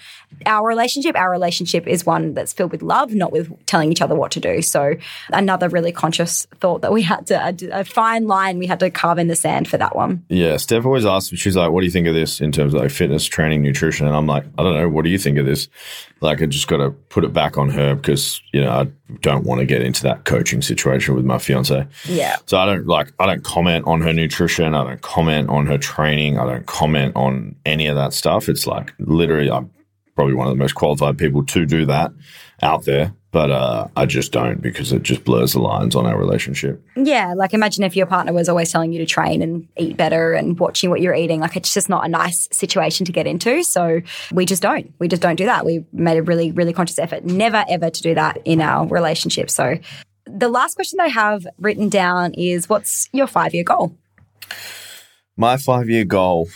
our 0.47 0.67
relationship. 0.67 1.17
Our 1.17 1.31
relationship 1.31 1.87
is 1.87 2.07
one 2.07 2.35
that's 2.35 2.53
filled 2.53 2.73
with 2.73 2.83
love, 2.83 3.15
not 3.15 3.33
with 3.33 3.51
telling 3.67 3.93
each 3.93 4.01
other 4.01 4.15
what 4.15 4.31
to 4.33 4.41
do. 4.41 4.63
So 4.63 4.95
another 5.31 5.69
really 5.69 5.93
conscious 5.93 6.47
thought 6.61 6.83
that 6.83 6.93
we 6.93 7.03
had 7.03 7.27
to, 7.29 7.57
a, 7.73 7.85
fine 7.85 8.27
line 8.27 8.59
we 8.59 8.67
had 8.67 8.81
to 8.81 8.91
carve 8.91 9.19
in 9.19 9.29
the 9.29 9.37
sand 9.37 9.69
for 9.69 9.77
that 9.79 9.97
one. 9.97 10.25
Yeah. 10.29 10.57
Steph 10.57 10.85
always 10.85 11.05
asks, 11.05 11.37
she's 11.37 11.57
like, 11.57 11.71
what 11.71 11.81
do 11.81 11.87
you 11.87 11.93
think 11.93 12.07
of 12.07 12.15
this 12.15 12.41
in 12.41 12.53
terms 12.53 12.75
of 12.75 12.81
like 12.81 12.91
fitness, 12.91 13.27
training, 13.27 13.63
nutrition? 13.63 14.07
And 14.07 14.15
I'm 14.15 14.27
like, 14.27 14.45
I 14.59 14.63
don't 14.63 14.75
know. 14.75 14.89
What 14.89 15.05
do 15.05 15.11
you 15.11 15.19
think 15.19 15.39
of 15.39 15.47
this? 15.47 15.69
Like 16.21 16.43
I 16.43 16.47
just 16.47 16.69
got 16.69 16.79
to 16.79 16.91
put 16.91 17.25
it 17.25 17.33
back 17.33 17.57
on 17.57 17.71
her 17.71 17.95
because 17.95 18.43
you 18.53 18.61
know 18.61 18.71
I 18.71 18.85
don't 19.21 19.45
want 19.45 19.61
to 19.61 19.67
get 19.67 19.83
into 19.83 20.03
that 20.03 20.25
coaching 20.25 20.61
situation 20.63 21.15
with 21.15 21.25
my 21.25 21.39
fiance. 21.39 21.87
Yeah. 22.05 22.37
So 22.47 22.59
I 22.59 22.67
don't 22.67 22.87
like 22.87 23.13
I 23.19 23.27
don't 23.27 23.43
comment 23.43 23.87
on 23.87 24.01
her 24.03 24.13
nutrition. 24.13 24.75
I 24.75 24.85
don't 24.85 25.03
comment 25.03 25.49
on 25.49 25.67
her 25.67 25.79
training. 25.79 26.39
I 26.39 26.45
don't 26.45 26.67
comment 26.67 27.17
on 27.17 27.57
any 27.65 27.87
of 27.87 27.97
that 27.97 28.13
stuff. 28.13 28.49
It's 28.49 28.67
like 28.67 28.93
literally 28.99 29.51
I'm 29.51 29.71
probably 30.15 30.35
one 30.35 30.47
of 30.47 30.53
the 30.53 30.63
most 30.63 30.75
qualified 30.75 31.17
people 31.17 31.45
to 31.47 31.65
do 31.65 31.87
that 31.87 32.13
out 32.63 32.85
there 32.85 33.15
but 33.33 33.51
uh, 33.51 33.87
I 33.97 34.07
just 34.07 34.33
don't 34.33 34.61
because 34.61 34.93
it 34.93 35.03
just 35.03 35.25
blurs 35.25 35.53
the 35.53 35.61
lines 35.61 35.95
on 35.95 36.05
our 36.05 36.19
relationship. 36.19 36.83
Yeah, 36.97 37.35
like 37.35 37.55
imagine 37.55 37.85
if 37.85 37.95
your 37.95 38.07
partner 38.07 38.33
was 38.33 38.49
always 38.49 38.73
telling 38.73 38.93
you 38.93 38.99
to 38.99 39.07
train 39.07 39.41
and 39.41 39.69
eat 39.77 39.97
better 39.97 40.33
and 40.33 40.59
watching 40.59 40.91
what 40.91 41.01
you're 41.01 41.15
eating. 41.15 41.41
Like 41.41 41.57
it's 41.57 41.73
just 41.73 41.89
not 41.89 42.05
a 42.05 42.09
nice 42.09 42.49
situation 42.51 43.07
to 43.07 43.13
get 43.13 43.27
into. 43.27 43.63
So 43.63 44.01
we 44.33 44.47
just 44.47 44.63
don't. 44.63 44.93
We 44.99 45.07
just 45.07 45.23
don't 45.23 45.37
do 45.37 45.47
that. 45.47 45.65
We 45.65 45.85
made 45.93 46.19
a 46.19 46.23
really, 46.23 46.51
really 46.51 46.73
conscious 46.73 46.99
effort 46.99 47.25
never 47.25 47.65
ever 47.69 47.91
to 47.91 48.03
do 48.03 48.15
that 48.15 48.39
in 48.45 48.61
our 48.61 48.87
relationship. 48.87 49.51
So 49.51 49.79
the 50.27 50.49
last 50.49 50.75
question 50.75 50.97
that 50.99 51.05
I 51.05 51.09
have 51.09 51.47
written 51.59 51.89
down 51.89 52.35
is 52.35 52.69
what's 52.69 53.09
your 53.13 53.27
five 53.27 53.55
year 53.55 53.65
goal? 53.65 53.97
My 55.37 55.57
five 55.57 55.89
year 55.89 56.05
goal. 56.05 56.49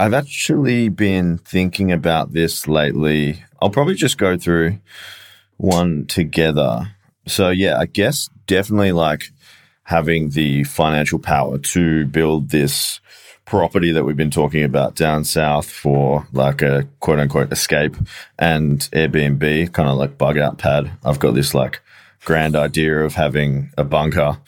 I've 0.00 0.14
actually 0.14 0.88
been 0.88 1.38
thinking 1.38 1.90
about 1.90 2.32
this 2.32 2.68
lately. 2.68 3.42
I'll 3.60 3.70
probably 3.70 3.94
just 3.94 4.16
go 4.16 4.36
through 4.36 4.78
one 5.58 6.06
together. 6.06 6.90
So 7.26 7.50
yeah, 7.50 7.78
I 7.78 7.86
guess 7.86 8.30
definitely 8.46 8.92
like 8.92 9.24
having 9.84 10.30
the 10.30 10.64
financial 10.64 11.18
power 11.18 11.58
to 11.58 12.06
build 12.06 12.50
this 12.50 13.00
property 13.44 13.92
that 13.92 14.04
we've 14.04 14.16
been 14.16 14.30
talking 14.30 14.62
about 14.62 14.94
down 14.94 15.24
south 15.24 15.70
for 15.70 16.26
like 16.32 16.60
a 16.60 16.86
quote 17.00 17.18
unquote 17.18 17.52
escape 17.52 17.96
and 18.38 18.80
Airbnb, 18.92 19.72
kind 19.72 19.88
of 19.88 19.96
like 19.96 20.18
bug 20.18 20.38
out 20.38 20.58
pad. 20.58 20.90
I've 21.04 21.18
got 21.18 21.34
this 21.34 21.54
like 21.54 21.80
grand 22.24 22.56
idea 22.56 23.00
of 23.00 23.14
having 23.14 23.70
a 23.78 23.84
bunker 23.84 24.38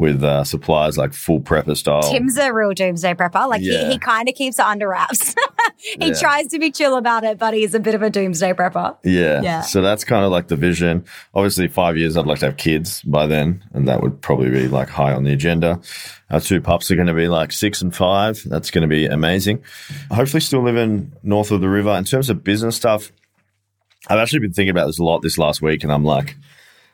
with 0.00 0.24
uh, 0.24 0.42
supplies 0.44 0.96
like 0.96 1.12
full 1.12 1.40
prepper 1.40 1.76
style. 1.76 2.02
Tim's 2.02 2.38
a 2.38 2.52
real 2.54 2.72
doomsday 2.72 3.12
prepper. 3.12 3.46
Like 3.46 3.60
yeah. 3.60 3.84
he, 3.84 3.92
he 3.92 3.98
kind 3.98 4.30
of 4.30 4.34
keeps 4.34 4.58
it 4.58 4.64
under 4.64 4.88
wraps. 4.88 5.34
he 5.76 6.08
yeah. 6.08 6.14
tries 6.14 6.46
to 6.48 6.58
be 6.58 6.70
chill 6.70 6.96
about 6.96 7.22
it, 7.22 7.38
but 7.38 7.52
he's 7.52 7.74
a 7.74 7.80
bit 7.80 7.94
of 7.94 8.00
a 8.00 8.08
doomsday 8.08 8.54
prepper. 8.54 8.96
Yeah. 9.04 9.42
Yeah. 9.42 9.60
So 9.60 9.82
that's 9.82 10.02
kind 10.02 10.24
of 10.24 10.32
like 10.32 10.48
the 10.48 10.56
vision. 10.56 11.04
Obviously, 11.34 11.68
five 11.68 11.98
years, 11.98 12.16
I'd 12.16 12.26
like 12.26 12.38
to 12.38 12.46
have 12.46 12.56
kids 12.56 13.02
by 13.02 13.26
then, 13.26 13.62
and 13.74 13.86
that 13.88 14.02
would 14.02 14.22
probably 14.22 14.48
be 14.48 14.68
like 14.68 14.88
high 14.88 15.12
on 15.12 15.24
the 15.24 15.34
agenda. 15.34 15.78
Our 16.30 16.40
two 16.40 16.62
pups 16.62 16.90
are 16.90 16.96
going 16.96 17.08
to 17.08 17.14
be 17.14 17.28
like 17.28 17.52
six 17.52 17.82
and 17.82 17.94
five. 17.94 18.42
That's 18.46 18.70
going 18.70 18.82
to 18.82 18.88
be 18.88 19.04
amazing. 19.04 19.62
Hopefully, 20.10 20.40
still 20.40 20.62
living 20.62 21.12
north 21.22 21.50
of 21.50 21.60
the 21.60 21.68
river. 21.68 21.90
In 21.90 22.04
terms 22.04 22.30
of 22.30 22.42
business 22.42 22.74
stuff, 22.74 23.12
I've 24.08 24.18
actually 24.18 24.40
been 24.40 24.54
thinking 24.54 24.70
about 24.70 24.86
this 24.86 24.98
a 24.98 25.04
lot 25.04 25.20
this 25.20 25.36
last 25.36 25.60
week, 25.60 25.82
and 25.82 25.92
I'm 25.92 26.04
like, 26.04 26.36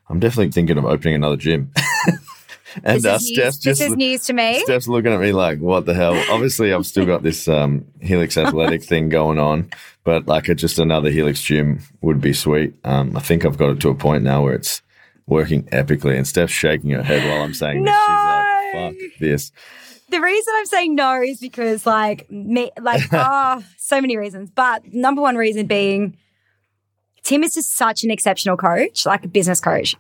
I'm 0.09 0.19
definitely 0.19 0.51
thinking 0.51 0.77
of 0.77 0.85
opening 0.85 1.15
another 1.15 1.37
gym. 1.37 1.71
and 2.85 3.05
uh, 3.05 3.19
Steph's 3.19 3.59
just 3.59 3.65
this 3.65 3.81
is 3.81 3.97
news 3.97 4.25
to 4.27 4.33
me. 4.33 4.61
Steph's 4.61 4.89
looking 4.89 5.13
at 5.13 5.21
me 5.21 5.33
like, 5.33 5.59
"What 5.59 5.87
the 5.87 5.95
hell?" 5.95 6.15
Obviously, 6.31 6.73
I've 6.73 6.87
still 6.87 7.07
got 7.07 7.23
this 7.23 7.49
um, 7.49 7.85
Helix 8.01 8.37
Athletic 8.37 8.83
thing 8.89 9.09
going 9.09 9.39
on, 9.39 9.71
but 10.05 10.27
like, 10.27 10.49
a, 10.49 10.55
just 10.55 10.79
another 10.79 11.11
Helix 11.11 11.41
gym 11.41 11.81
would 12.01 12.21
be 12.21 12.33
sweet. 12.33 12.75
Um, 12.85 13.17
I 13.17 13.21
think 13.21 13.45
I've 13.45 13.59
got 13.59 13.71
it 13.71 13.81
to 13.81 13.91
a 13.91 13.95
point 13.95 14.25
now 14.25 14.43
where 14.43 14.55
it's 14.55 14.83
working 15.27 15.65
epically, 15.65 16.17
and 16.17 16.27
Steph's 16.27 16.53
shaking 16.53 16.91
her 16.91 17.03
head 17.03 17.29
while 17.29 17.43
I'm 17.43 17.55
saying 17.55 17.83
no! 17.83 17.93
this. 17.93 18.01
She's 18.01 18.15
like, 18.15 19.11
"Fuck 19.11 19.21
this." 19.21 19.53
The 20.09 20.21
reason 20.21 20.55
I'm 20.57 20.67
saying 20.67 20.95
no 20.95 21.21
is 21.21 21.41
because, 21.41 21.85
like, 21.85 22.31
me, 22.31 22.71
like, 22.81 23.03
oh, 23.13 23.65
so 23.77 24.01
many 24.01 24.17
reasons. 24.17 24.51
But 24.51 24.93
number 24.95 25.21
one 25.21 25.35
reason 25.35 25.67
being, 25.67 26.17
Tim 27.25 27.43
is 27.43 27.55
just 27.55 27.75
such 27.75 28.05
an 28.05 28.13
exceptional 28.13 28.57
coach, 28.57 29.05
like 29.05 29.25
a 29.25 29.29
business 29.29 29.61
coach 29.61 29.97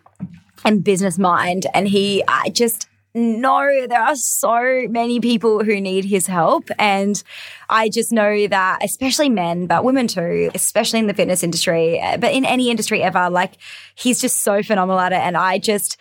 and 0.66 0.84
business 0.84 1.16
mind. 1.16 1.66
And 1.72 1.88
he, 1.88 2.22
I 2.28 2.50
just 2.50 2.88
know 3.14 3.86
there 3.86 4.02
are 4.02 4.16
so 4.16 4.86
many 4.90 5.20
people 5.20 5.64
who 5.64 5.80
need 5.80 6.04
his 6.04 6.26
help. 6.26 6.68
And 6.78 7.22
I 7.70 7.88
just 7.88 8.12
know 8.12 8.46
that, 8.48 8.80
especially 8.82 9.30
men, 9.30 9.66
but 9.66 9.84
women 9.84 10.08
too, 10.08 10.50
especially 10.54 10.98
in 10.98 11.06
the 11.06 11.14
fitness 11.14 11.42
industry, 11.42 11.98
eh, 11.98 12.18
but 12.18 12.34
in 12.34 12.44
any 12.44 12.68
industry 12.68 13.02
ever, 13.02 13.30
like 13.30 13.52
he's 13.94 14.20
just 14.20 14.42
so 14.42 14.62
phenomenal 14.62 15.00
at 15.00 15.12
it. 15.12 15.20
And 15.20 15.36
I 15.36 15.58
just, 15.58 15.96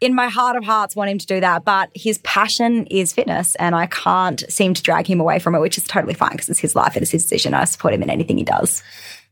in 0.00 0.14
my 0.14 0.28
heart 0.28 0.56
of 0.56 0.64
hearts 0.64 0.94
want 0.94 1.10
him 1.10 1.18
to 1.18 1.26
do 1.26 1.40
that, 1.40 1.64
but 1.64 1.90
his 1.94 2.18
passion 2.18 2.86
is 2.86 3.12
fitness 3.12 3.54
and 3.54 3.74
I 3.74 3.86
can't 3.86 4.44
seem 4.50 4.74
to 4.74 4.82
drag 4.82 5.06
him 5.06 5.20
away 5.20 5.38
from 5.38 5.54
it, 5.54 5.60
which 5.60 5.78
is 5.78 5.84
totally 5.84 6.14
fine 6.14 6.32
because 6.32 6.48
it's 6.48 6.60
his 6.60 6.76
life, 6.76 6.96
it 6.96 7.02
is 7.02 7.10
his 7.10 7.22
decision. 7.22 7.54
I 7.54 7.64
support 7.64 7.94
him 7.94 8.02
in 8.02 8.10
anything 8.10 8.36
he 8.36 8.44
does. 8.44 8.82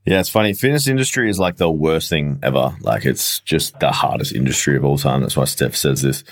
Yeah, 0.07 0.21
it's 0.21 0.29
funny. 0.29 0.53
Fitness 0.53 0.87
industry 0.87 1.29
is 1.29 1.40
like 1.40 1.57
the 1.57 1.71
worst 1.71 2.09
thing 2.09 2.38
ever. 2.42 2.77
Like 2.81 3.05
it's 3.05 3.40
just 3.40 3.79
the 3.81 3.90
hardest 3.90 4.33
industry 4.33 4.77
of 4.77 4.85
all 4.85 4.99
time. 4.99 5.21
That's 5.21 5.37
why 5.37 5.45
Steph 5.47 5.75
says 5.75 6.03
this. 6.03 6.23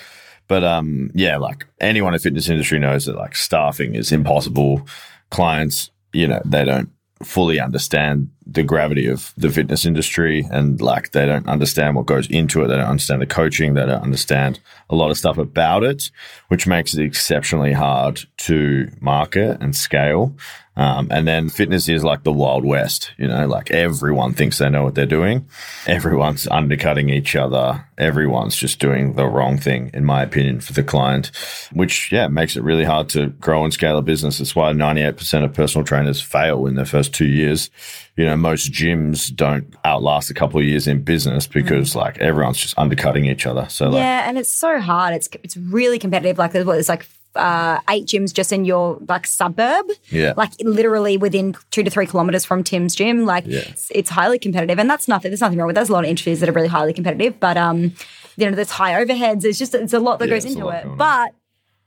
But 0.47 0.63
um, 0.63 1.11
yeah, 1.13 1.37
like 1.37 1.65
anyone 1.81 2.13
in 2.13 2.19
fitness 2.19 2.49
industry 2.49 2.79
knows 2.79 3.05
that 3.05 3.17
like 3.17 3.35
staffing 3.35 3.93
is 3.95 4.13
impossible. 4.13 4.87
Clients, 5.29 5.91
you 6.13 6.27
know, 6.27 6.41
they 6.45 6.63
don't 6.63 6.89
fully 7.23 7.59
understand 7.59 8.29
the 8.45 8.63
gravity 8.63 9.07
of 9.07 9.33
the 9.37 9.49
fitness 9.49 9.85
industry 9.85 10.45
and 10.51 10.79
like 10.81 11.11
they 11.11 11.25
don't 11.25 11.47
understand 11.47 11.95
what 11.95 12.05
goes 12.05 12.29
into 12.29 12.63
it. 12.63 12.67
They 12.67 12.75
don't 12.75 12.85
understand 12.89 13.21
the 13.21 13.25
coaching. 13.25 13.73
They 13.73 13.85
don't 13.85 14.03
understand 14.03 14.59
a 14.89 14.95
lot 14.95 15.11
of 15.11 15.17
stuff 15.17 15.37
about 15.37 15.83
it, 15.83 16.11
which 16.49 16.67
makes 16.67 16.93
it 16.93 17.03
exceptionally 17.03 17.73
hard 17.73 18.21
to 18.37 18.89
market 19.01 19.57
and 19.61 19.75
scale. 19.75 20.35
Um, 20.77 21.07
and 21.09 21.25
then 21.25 21.49
fitness 21.49 21.87
is 21.87 22.03
like 22.03 22.23
the 22.23 22.33
wild 22.33 22.65
west, 22.65 23.13
you 23.17 23.27
know, 23.27 23.47
like 23.47 23.71
everyone 23.71 24.33
thinks 24.33 24.57
they 24.57 24.69
know 24.69 24.83
what 24.83 24.93
they're 24.93 25.05
doing. 25.05 25.47
Everyone's 25.87 26.47
undercutting 26.47 27.09
each 27.09 27.33
other. 27.35 27.87
Everyone's 27.97 28.57
just 28.57 28.79
doing 28.79 29.13
the 29.13 29.25
wrong 29.25 29.57
thing, 29.57 29.89
in 29.93 30.03
my 30.03 30.21
opinion, 30.21 30.59
for 30.59 30.73
the 30.73 30.83
client, 30.83 31.31
which, 31.71 32.11
yeah, 32.11 32.27
makes 32.27 32.57
it 32.57 32.63
really 32.63 32.83
hard 32.83 33.07
to 33.09 33.27
grow 33.27 33.63
and 33.63 33.71
scale 33.71 33.97
a 33.97 34.01
business. 34.01 34.39
That's 34.39 34.53
why 34.53 34.73
98% 34.73 35.45
of 35.45 35.53
personal 35.53 35.85
trainers 35.85 36.21
fail 36.21 36.67
in 36.67 36.75
their 36.75 36.85
first 36.85 37.13
two 37.13 37.27
years. 37.27 37.69
You 38.17 38.25
know, 38.25 38.35
most 38.35 38.71
gyms 38.71 39.33
don't 39.33 39.73
outlast 39.85 40.29
a 40.29 40.33
couple 40.33 40.59
of 40.59 40.65
years 40.65 40.87
in 40.87 41.03
business 41.03 41.47
because 41.47 41.91
mm. 41.91 41.95
like 41.95 42.17
everyone's 42.17 42.57
just 42.57 42.77
undercutting 42.77 43.25
each 43.25 43.45
other. 43.45 43.67
So, 43.69 43.85
like, 43.85 43.99
yeah, 43.99 44.27
and 44.27 44.37
it's 44.37 44.53
so 44.53 44.79
hard. 44.79 45.13
It's, 45.13 45.29
it's 45.43 45.55
really 45.55 45.99
competitive. 45.99 46.37
Like, 46.37 46.51
there's 46.51 46.89
like 46.89 47.07
uh, 47.35 47.79
eight 47.89 48.05
gyms 48.05 48.33
just 48.33 48.51
in 48.51 48.65
your 48.65 48.97
like 49.07 49.27
suburb. 49.27 49.85
Yeah. 50.09 50.33
Like 50.35 50.51
literally 50.61 51.17
within 51.17 51.55
two 51.71 51.83
to 51.83 51.89
three 51.89 52.05
kilometers 52.05 52.45
from 52.45 52.63
Tim's 52.63 52.95
gym. 52.95 53.25
Like 53.25 53.45
yeah. 53.47 53.59
it's, 53.59 53.91
it's, 53.93 54.09
highly 54.09 54.39
competitive. 54.39 54.79
And 54.79 54.89
that's 54.89 55.07
nothing, 55.07 55.31
there's 55.31 55.41
nothing 55.41 55.57
wrong 55.57 55.67
with 55.67 55.75
that. 55.75 55.81
There's 55.81 55.89
a 55.89 55.93
lot 55.93 56.03
of 56.03 56.09
industries 56.09 56.39
that 56.39 56.49
are 56.49 56.53
really 56.53 56.67
highly 56.67 56.93
competitive, 56.93 57.39
but 57.39 57.57
um, 57.57 57.93
you 58.37 58.49
know, 58.49 58.51
there's 58.51 58.71
high 58.71 58.93
overheads. 59.03 59.43
It's 59.43 59.59
just, 59.59 59.75
it's 59.75 59.93
a 59.93 59.99
lot 59.99 60.19
that 60.19 60.29
yeah, 60.29 60.35
goes 60.35 60.45
into 60.45 60.69
it, 60.69 60.85
but 60.97 61.31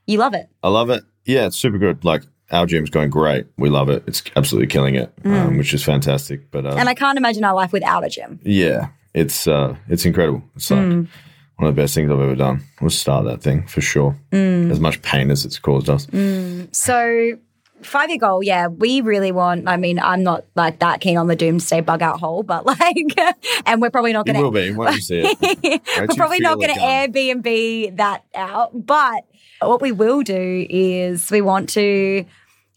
you 0.07 0.19
love 0.19 0.35
it. 0.35 0.49
I 0.63 0.69
love 0.69 0.91
it. 0.91 1.05
Yeah, 1.25 1.47
it's 1.47 1.57
super 1.57 1.79
good. 1.79 2.05
Like 2.05 2.25
our 2.51 2.67
gym's 2.67 2.91
going 2.91 3.11
great. 3.11 3.47
We 3.57 3.69
love 3.69 3.89
it. 3.89 4.05
It's 4.07 4.23
absolutely 4.37 4.69
killing 4.69 4.95
it, 4.95 5.15
mm. 5.23 5.35
um, 5.35 5.59
which 5.59 5.75
is 5.75 5.85
fantastic. 5.85 6.51
But 6.51 6.67
um, 6.67 6.79
and 6.79 6.89
I 6.89 6.95
can't 6.95 7.19
imagine 7.19 7.45
our 7.45 7.55
life 7.55 7.73
without 7.73 8.05
a 8.05 8.09
gym. 8.09 8.41
Yeah, 8.43 8.89
it's 9.15 9.47
uh, 9.47 9.77
it's 9.89 10.07
incredible. 10.07 10.43
It's 10.57 10.71
like 10.71 10.81
mm 10.81 11.09
one 11.59 11.69
of 11.69 11.75
the 11.75 11.83
best 11.83 11.95
things 11.95 12.11
I've 12.11 12.21
ever 12.21 12.37
done 12.37 12.63
was 12.81 12.97
start 12.97 13.25
that 13.25 13.43
thing 13.43 13.67
for 13.67 13.81
sure. 13.81 14.17
Mm. 14.31 14.71
As 14.71 14.79
much 14.79 15.03
pain 15.03 15.31
as 15.31 15.45
it's 15.45 15.59
caused 15.59 15.91
us. 15.91 16.07
Mm. 16.07 16.75
So, 16.75 17.37
five 17.83 18.11
year 18.11 18.19
goal, 18.19 18.45
yeah, 18.45 18.69
we 18.69 19.01
really 19.01 19.33
want. 19.33 19.69
I 19.69 19.77
mean, 19.77 19.99
I'm 19.99 20.23
not 20.23 20.45
like 20.55 20.79
that 20.79 21.01
keen 21.01 21.17
on 21.17 21.27
the 21.27 21.35
doomsday 21.35 21.81
bug 21.81 22.01
out 22.01 22.21
hole, 22.21 22.45
but 22.45 22.65
like, 22.81 22.97
and 23.67 23.83
we're 23.83 23.91
probably 23.91 24.13
not 24.13 24.25
going 24.25 24.37
to. 24.37 24.43
will 24.43 24.53
be 24.53 24.73
once 24.73 24.97
you 24.97 25.03
see 25.03 25.37
it. 25.43 25.83
we're 25.99 26.15
probably 26.15 26.39
not 26.39 26.61
going 26.61 26.73
to 26.73 26.81
Airbnb 26.81 27.97
that 27.97 28.25
out, 28.37 28.87
but 28.87 29.25
what 29.61 29.83
we 29.83 29.91
will 29.91 30.23
do 30.23 30.65
is 30.71 31.29
we 31.29 31.41
want 31.41 31.71
to 31.71 32.25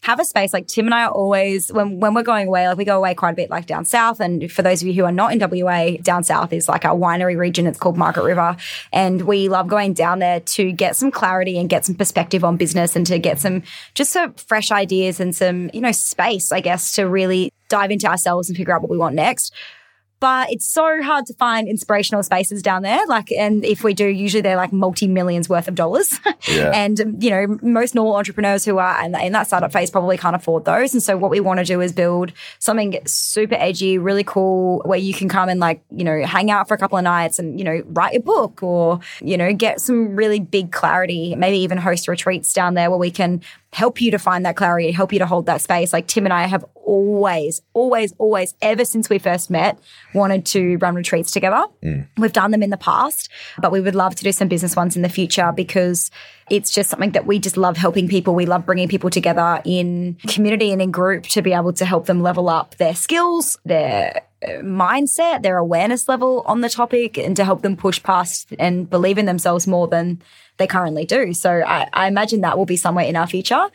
have 0.02 0.18
a 0.18 0.24
space. 0.24 0.52
Like 0.52 0.66
Tim 0.66 0.86
and 0.86 0.94
I 0.94 1.04
are 1.04 1.10
always 1.10 1.72
when 1.72 2.00
when 2.00 2.12
we're 2.14 2.22
going 2.22 2.48
away, 2.48 2.68
like 2.68 2.76
we 2.76 2.84
go 2.84 2.96
away 2.96 3.14
quite 3.14 3.30
a 3.30 3.34
bit, 3.34 3.50
like 3.50 3.66
down 3.66 3.84
south. 3.84 4.20
And 4.20 4.50
for 4.50 4.62
those 4.62 4.82
of 4.82 4.88
you 4.88 4.94
who 4.94 5.04
are 5.04 5.12
not 5.12 5.32
in 5.32 5.38
WA, 5.38 5.96
down 6.02 6.24
south 6.24 6.52
is 6.52 6.68
like 6.68 6.84
our 6.84 6.96
winery 6.96 7.36
region. 7.36 7.66
It's 7.66 7.78
called 7.78 7.96
Margaret 7.96 8.24
River, 8.24 8.56
and 8.92 9.22
we 9.22 9.48
love 9.48 9.68
going 9.68 9.94
down 9.94 10.18
there 10.18 10.40
to 10.40 10.72
get 10.72 10.96
some 10.96 11.10
clarity 11.10 11.58
and 11.58 11.68
get 11.68 11.84
some 11.84 11.94
perspective 11.94 12.44
on 12.44 12.56
business 12.56 12.96
and 12.96 13.06
to 13.06 13.18
get 13.18 13.40
some 13.40 13.62
just 13.94 14.12
some 14.12 14.34
fresh 14.34 14.72
ideas 14.72 15.20
and 15.20 15.34
some 15.34 15.70
you 15.72 15.80
know 15.80 15.92
space, 15.92 16.50
I 16.52 16.60
guess, 16.60 16.92
to 16.96 17.08
really 17.08 17.52
dive 17.68 17.90
into 17.90 18.06
ourselves 18.06 18.48
and 18.48 18.56
figure 18.56 18.74
out 18.74 18.82
what 18.82 18.90
we 18.90 18.98
want 18.98 19.14
next 19.14 19.54
but 20.22 20.52
it's 20.52 20.68
so 20.68 21.02
hard 21.02 21.26
to 21.26 21.34
find 21.34 21.66
inspirational 21.66 22.22
spaces 22.22 22.62
down 22.62 22.82
there. 22.82 23.04
Like, 23.08 23.32
and 23.32 23.64
if 23.64 23.82
we 23.82 23.92
do, 23.92 24.06
usually 24.06 24.40
they're 24.40 24.54
like 24.54 24.72
multi 24.72 25.08
millions 25.08 25.48
worth 25.48 25.66
of 25.66 25.74
dollars. 25.74 26.18
Yeah. 26.48 26.72
and, 26.74 27.22
you 27.22 27.30
know, 27.30 27.58
most 27.62 27.94
normal 27.94 28.16
entrepreneurs 28.16 28.64
who 28.64 28.78
are 28.78 29.04
in, 29.04 29.14
in 29.14 29.32
that 29.32 29.46
startup 29.46 29.72
phase 29.72 29.90
probably 29.90 30.18
can't 30.18 30.34
afford 30.34 30.64
those. 30.64 30.92
And 30.92 31.00
so 31.00 31.16
what 31.16 31.30
we 31.30 31.38
want 31.38 31.60
to 31.60 31.64
do 31.64 31.80
is 31.80 31.92
build 31.92 32.32
something 32.58 32.98
super 33.06 33.54
edgy, 33.54 33.96
really 33.96 34.24
cool, 34.24 34.82
where 34.84 34.98
you 34.98 35.14
can 35.14 35.28
come 35.28 35.48
and 35.48 35.60
like, 35.60 35.82
you 35.90 36.02
know, 36.02 36.26
hang 36.26 36.50
out 36.50 36.66
for 36.66 36.74
a 36.74 36.78
couple 36.78 36.98
of 36.98 37.04
nights 37.04 37.38
and, 37.38 37.60
you 37.60 37.64
know, 37.64 37.82
write 37.86 38.16
a 38.16 38.20
book 38.20 38.60
or, 38.60 38.98
you 39.20 39.36
know, 39.36 39.52
get 39.52 39.80
some 39.80 40.16
really 40.16 40.40
big 40.40 40.72
clarity, 40.72 41.36
maybe 41.36 41.58
even 41.58 41.78
host 41.78 42.08
retreats 42.08 42.52
down 42.52 42.74
there 42.74 42.90
where 42.90 42.98
we 42.98 43.12
can 43.12 43.40
help 43.72 44.00
you 44.00 44.10
to 44.10 44.18
find 44.18 44.44
that 44.44 44.54
clarity, 44.54 44.92
help 44.92 45.12
you 45.12 45.18
to 45.18 45.26
hold 45.26 45.46
that 45.46 45.60
space. 45.60 45.92
Like 45.92 46.06
Tim 46.06 46.26
and 46.26 46.32
I 46.32 46.46
have 46.46 46.64
always, 46.74 47.62
always, 47.72 48.12
always, 48.18 48.54
ever 48.60 48.84
since 48.84 49.08
we 49.08 49.18
first 49.18 49.50
met, 49.50 49.78
wanted 50.14 50.44
to 50.46 50.76
run 50.76 50.94
retreats 50.94 51.30
together. 51.30 51.64
Mm. 51.82 52.06
We've 52.18 52.32
done 52.32 52.50
them 52.50 52.62
in 52.62 52.70
the 52.70 52.76
past, 52.76 53.30
but 53.58 53.72
we 53.72 53.80
would 53.80 53.94
love 53.94 54.14
to 54.16 54.24
do 54.24 54.30
some 54.30 54.48
business 54.48 54.76
ones 54.76 54.94
in 54.94 55.02
the 55.02 55.08
future 55.08 55.52
because 55.52 56.10
it's 56.50 56.70
just 56.70 56.90
something 56.90 57.12
that 57.12 57.26
we 57.26 57.38
just 57.38 57.56
love 57.56 57.78
helping 57.78 58.08
people. 58.08 58.34
We 58.34 58.44
love 58.44 58.66
bringing 58.66 58.88
people 58.88 59.08
together 59.08 59.62
in 59.64 60.18
community 60.28 60.70
and 60.70 60.82
in 60.82 60.90
group 60.90 61.24
to 61.28 61.40
be 61.40 61.54
able 61.54 61.72
to 61.74 61.86
help 61.86 62.06
them 62.06 62.20
level 62.20 62.50
up 62.50 62.76
their 62.76 62.94
skills, 62.94 63.58
their 63.64 64.22
mindset, 64.62 65.42
their 65.42 65.58
awareness 65.58 66.08
level 66.08 66.42
on 66.46 66.60
the 66.60 66.68
topic, 66.68 67.18
and 67.18 67.36
to 67.36 67.44
help 67.44 67.62
them 67.62 67.76
push 67.76 68.02
past 68.02 68.52
and 68.58 68.88
believe 68.88 69.18
in 69.18 69.26
themselves 69.26 69.66
more 69.66 69.88
than 69.88 70.22
they 70.56 70.66
currently 70.66 71.04
do. 71.04 71.32
So 71.34 71.62
I, 71.66 71.88
I 71.92 72.08
imagine 72.08 72.40
that 72.42 72.58
will 72.58 72.66
be 72.66 72.76
somewhere 72.76 73.04
in 73.04 73.16
our 73.16 73.26
future. 73.26 73.70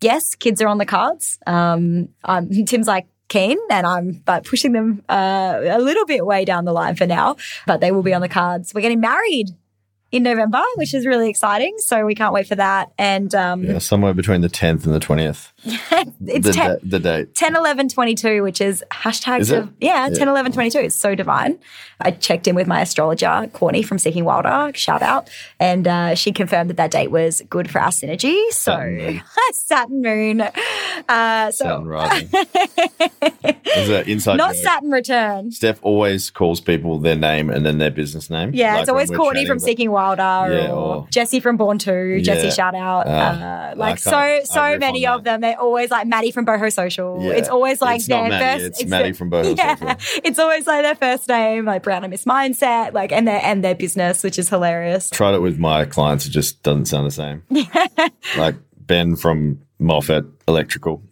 Yes, 0.00 0.34
kids 0.34 0.62
are 0.62 0.68
on 0.68 0.78
the 0.78 0.86
cards. 0.86 1.38
Um, 1.46 2.08
um, 2.24 2.48
Tim's 2.66 2.86
like, 2.86 3.06
keen 3.30 3.58
and 3.70 3.86
I'm 3.86 4.20
but 4.24 4.44
pushing 4.44 4.72
them 4.72 5.02
uh, 5.08 5.60
a 5.62 5.78
little 5.78 6.04
bit 6.04 6.26
way 6.26 6.44
down 6.44 6.66
the 6.66 6.72
line 6.72 6.96
for 6.96 7.06
now, 7.06 7.36
but 7.64 7.80
they 7.80 7.92
will 7.92 8.02
be 8.02 8.12
on 8.12 8.20
the 8.20 8.28
cards. 8.28 8.74
We're 8.74 8.80
getting 8.82 9.00
married 9.00 9.50
in 10.12 10.24
November, 10.24 10.62
which 10.74 10.92
is 10.92 11.06
really 11.06 11.30
exciting. 11.30 11.74
So 11.78 12.04
we 12.04 12.14
can't 12.14 12.32
wait 12.32 12.46
for 12.48 12.56
that. 12.56 12.92
And 12.98 13.32
um, 13.34 13.62
yeah, 13.64 13.78
somewhere 13.78 14.12
between 14.12 14.40
the 14.40 14.48
10th 14.48 14.84
and 14.84 14.94
the 14.94 15.00
20th. 15.00 15.52
it's 16.26 16.46
the, 16.46 16.52
ten, 16.52 16.78
the 16.82 16.98
date. 16.98 17.34
10 17.34 17.54
11 17.54 17.90
22 17.90 18.42
which 18.42 18.60
is 18.60 18.82
hashtags 18.90 19.40
is 19.40 19.50
of, 19.50 19.70
yeah, 19.78 20.08
yeah. 20.08 20.14
10 20.14 20.28
11 20.28 20.52
22 20.52 20.78
it's 20.78 20.94
so 20.94 21.14
divine. 21.14 21.58
I 22.00 22.12
checked 22.12 22.48
in 22.48 22.54
with 22.54 22.66
my 22.66 22.80
astrologer 22.80 23.48
courtney 23.52 23.82
from 23.82 23.98
seeking 23.98 24.24
wilder. 24.24 24.72
Shout 24.74 25.02
out. 25.02 25.28
And 25.60 25.86
uh, 25.86 26.14
she 26.14 26.32
confirmed 26.32 26.70
that 26.70 26.78
that 26.78 26.90
date 26.90 27.10
was 27.10 27.42
good 27.50 27.70
for 27.70 27.78
our 27.78 27.90
synergy. 27.90 28.50
So 28.52 29.20
saturn 29.52 30.02
moon, 30.02 30.40
uh, 31.08 31.50
so 31.50 31.64
saturn 31.64 31.86
rising. 31.86 32.28
Is 33.76 33.88
that 33.88 34.04
inside 34.08 34.36
not 34.36 34.54
joke. 34.54 34.62
saturn 34.64 34.90
return. 34.90 35.52
Steph 35.52 35.78
always 35.82 36.30
calls 36.30 36.60
people 36.60 36.98
their 36.98 37.16
name 37.16 37.50
and 37.50 37.64
then 37.64 37.78
their 37.78 37.90
business 37.90 38.30
name. 38.30 38.52
Yeah 38.54 38.72
like 38.72 38.80
it's 38.80 38.88
always 38.88 39.10
courtney 39.10 39.46
from 39.46 39.58
seeking 39.58 39.90
wilder 39.90 39.99
yeah, 40.18 40.70
or, 40.70 40.74
or, 40.74 41.06
jesse 41.10 41.40
from 41.40 41.56
born 41.56 41.78
2 41.78 42.20
jesse 42.20 42.46
yeah. 42.46 42.52
shout 42.52 42.74
out 42.74 43.06
uh, 43.06 43.10
uh, 43.10 43.74
like 43.76 43.98
so 43.98 44.40
so 44.44 44.78
many 44.78 45.06
of 45.06 45.24
them 45.24 45.40
they're 45.40 45.58
always 45.58 45.90
like 45.90 46.06
Maddie 46.06 46.30
from 46.30 46.44
Boho 46.46 46.72
Social. 46.72 47.18
Yeah. 47.22 47.32
It's 47.32 47.48
always 47.48 47.80
like 47.80 47.98
it's 47.98 48.08
their 48.08 48.28
Maddie, 48.28 48.44
first. 48.44 48.66
It's, 48.66 48.80
it's 48.80 48.90
Maddie 48.90 49.12
from 49.12 49.30
Boho 49.30 49.56
yeah, 49.56 49.76
Social. 49.76 50.20
It's 50.24 50.38
always 50.38 50.66
like 50.66 50.82
their 50.82 50.94
first 50.94 51.28
name, 51.28 51.64
like 51.64 51.82
Brown 51.82 52.04
and 52.04 52.10
Miss 52.10 52.24
Mindset, 52.24 52.92
like 52.92 53.12
and 53.12 53.26
their 53.26 53.40
and 53.42 53.64
their 53.64 53.74
business, 53.74 54.22
which 54.22 54.38
is 54.38 54.48
hilarious. 54.48 55.10
Tried 55.10 55.34
it 55.34 55.40
with 55.40 55.58
my 55.58 55.84
clients. 55.84 56.26
It 56.26 56.30
just 56.30 56.62
doesn't 56.62 56.86
sound 56.86 57.06
the 57.06 57.10
same. 57.10 57.42
like 58.36 58.56
Ben 58.76 59.16
from 59.16 59.60
Moffat 59.78 60.26
Electrical. 60.48 61.02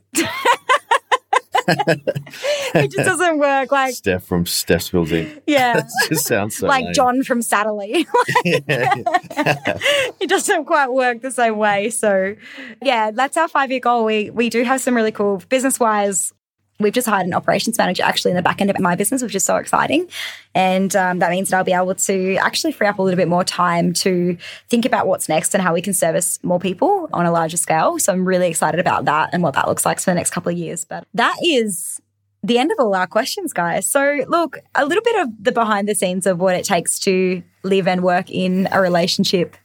it 2.75 2.91
just 2.91 3.07
doesn't 3.07 3.39
work. 3.39 3.71
Like 3.71 3.95
Steph 3.95 4.25
from 4.25 4.47
Steph's 4.47 4.91
Building. 4.91 5.29
Yeah, 5.47 5.79
it 6.05 6.09
just 6.09 6.27
sounds 6.27 6.57
so 6.59 6.67
like 6.67 6.85
lame. 6.85 6.95
John 6.95 7.23
from 7.23 7.41
Satterley. 7.41 8.07
it 8.45 10.29
doesn't 10.29 10.67
quite 10.67 10.93
work 10.93 11.23
the 11.23 11.31
same 11.31 11.57
way. 11.57 11.89
So, 11.89 12.35
yeah, 12.83 13.11
that's 13.11 13.37
our 13.37 13.49
five 13.49 13.71
year 13.71 13.81
goal. 13.81 14.05
We 14.05 14.29
we 14.31 14.51
do 14.51 14.63
have 14.65 14.81
some 14.81 14.95
really 14.95 15.13
cool 15.13 15.43
business 15.49 15.81
wise 15.81 16.33
We've 16.81 16.93
just 16.93 17.09
hired 17.09 17.27
an 17.27 17.35
operations 17.35 17.77
manager 17.77 18.05
actually 18.05 18.31
in 18.31 18.37
the 18.37 18.43
back 18.43 18.61
end 18.61 18.71
of 18.71 18.79
my 18.79 18.95
business, 18.95 19.21
which 19.21 19.35
is 19.35 19.45
so 19.45 19.57
exciting. 19.57 20.09
And 20.55 20.95
um, 20.95 21.19
that 21.19 21.31
means 21.31 21.51
that 21.51 21.57
I'll 21.57 21.65
be 21.65 21.73
able 21.73 21.95
to 21.95 22.37
actually 22.37 22.73
free 22.73 22.87
up 22.87 22.99
a 22.99 23.03
little 23.03 23.17
bit 23.17 23.27
more 23.29 23.43
time 23.43 23.93
to 23.95 24.37
think 24.69 24.85
about 24.85 25.09
what's 25.09 25.29
next 25.29 25.55
and 25.55 25.63
how 25.63 25.75
we 25.75 25.83
can 25.83 25.93
service 25.93 26.39
more 26.45 26.61
people 26.61 27.09
on 27.13 27.27
a 27.27 27.33
larger 27.33 27.57
scale. 27.57 27.99
So 27.99 28.13
I'm 28.13 28.25
really 28.25 28.49
excited 28.49 28.79
about 28.79 29.07
that 29.07 29.31
and 29.33 29.43
what 29.43 29.55
that 29.55 29.67
looks 29.67 29.85
like 29.85 29.99
for 29.99 30.11
the 30.11 30.15
next 30.15 30.31
couple 30.31 30.53
of 30.53 30.59
years. 30.59 30.85
But 30.85 31.07
that 31.15 31.37
is 31.43 32.01
the 32.43 32.59
end 32.59 32.71
of 32.71 32.79
all 32.79 32.95
our 32.95 33.07
questions, 33.07 33.53
guys. 33.53 33.91
So, 33.91 34.25
look, 34.29 34.59
a 34.75 34.87
little 34.87 35.03
bit 35.03 35.21
of 35.21 35.31
the 35.43 35.53
behind 35.53 35.89
the 35.89 35.95
scenes 35.95 36.27
of 36.27 36.39
what 36.39 36.55
it 36.55 36.65
takes 36.65 36.99
to 37.01 37.43
live 37.65 37.89
and 37.89 38.03
work 38.03 38.31
in 38.31 38.69
a 38.71 38.81
relationship, 38.81 39.57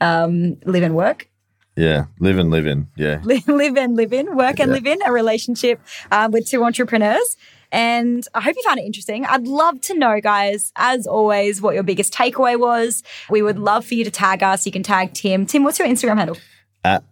um, 0.00 0.56
live 0.64 0.84
and 0.84 0.94
work 0.94 1.29
yeah, 1.76 2.06
live 2.18 2.38
and 2.38 2.50
live 2.50 2.66
in. 2.66 2.88
Yeah, 2.96 3.20
live 3.24 3.76
and 3.76 3.96
live 3.96 4.12
in, 4.12 4.36
work 4.36 4.60
and 4.60 4.68
yeah. 4.70 4.74
live 4.74 4.86
in 4.86 4.98
a 5.04 5.12
relationship 5.12 5.80
um, 6.10 6.32
with 6.32 6.48
two 6.48 6.64
entrepreneurs. 6.64 7.36
And 7.72 8.26
I 8.34 8.40
hope 8.40 8.56
you 8.56 8.62
found 8.64 8.80
it 8.80 8.84
interesting. 8.84 9.24
I'd 9.24 9.46
love 9.46 9.80
to 9.82 9.94
know, 9.94 10.20
guys, 10.20 10.72
as 10.76 11.06
always, 11.06 11.62
what 11.62 11.74
your 11.74 11.84
biggest 11.84 12.12
takeaway 12.12 12.58
was. 12.58 13.02
We 13.28 13.42
would 13.42 13.58
love 13.58 13.84
for 13.84 13.94
you 13.94 14.04
to 14.04 14.10
tag 14.10 14.42
us. 14.42 14.66
You 14.66 14.72
can 14.72 14.82
tag 14.82 15.14
Tim. 15.14 15.46
Tim, 15.46 15.62
what's 15.62 15.78
your 15.78 15.86
Instagram 15.86 16.16
handle? 16.16 16.36
At 16.84 17.04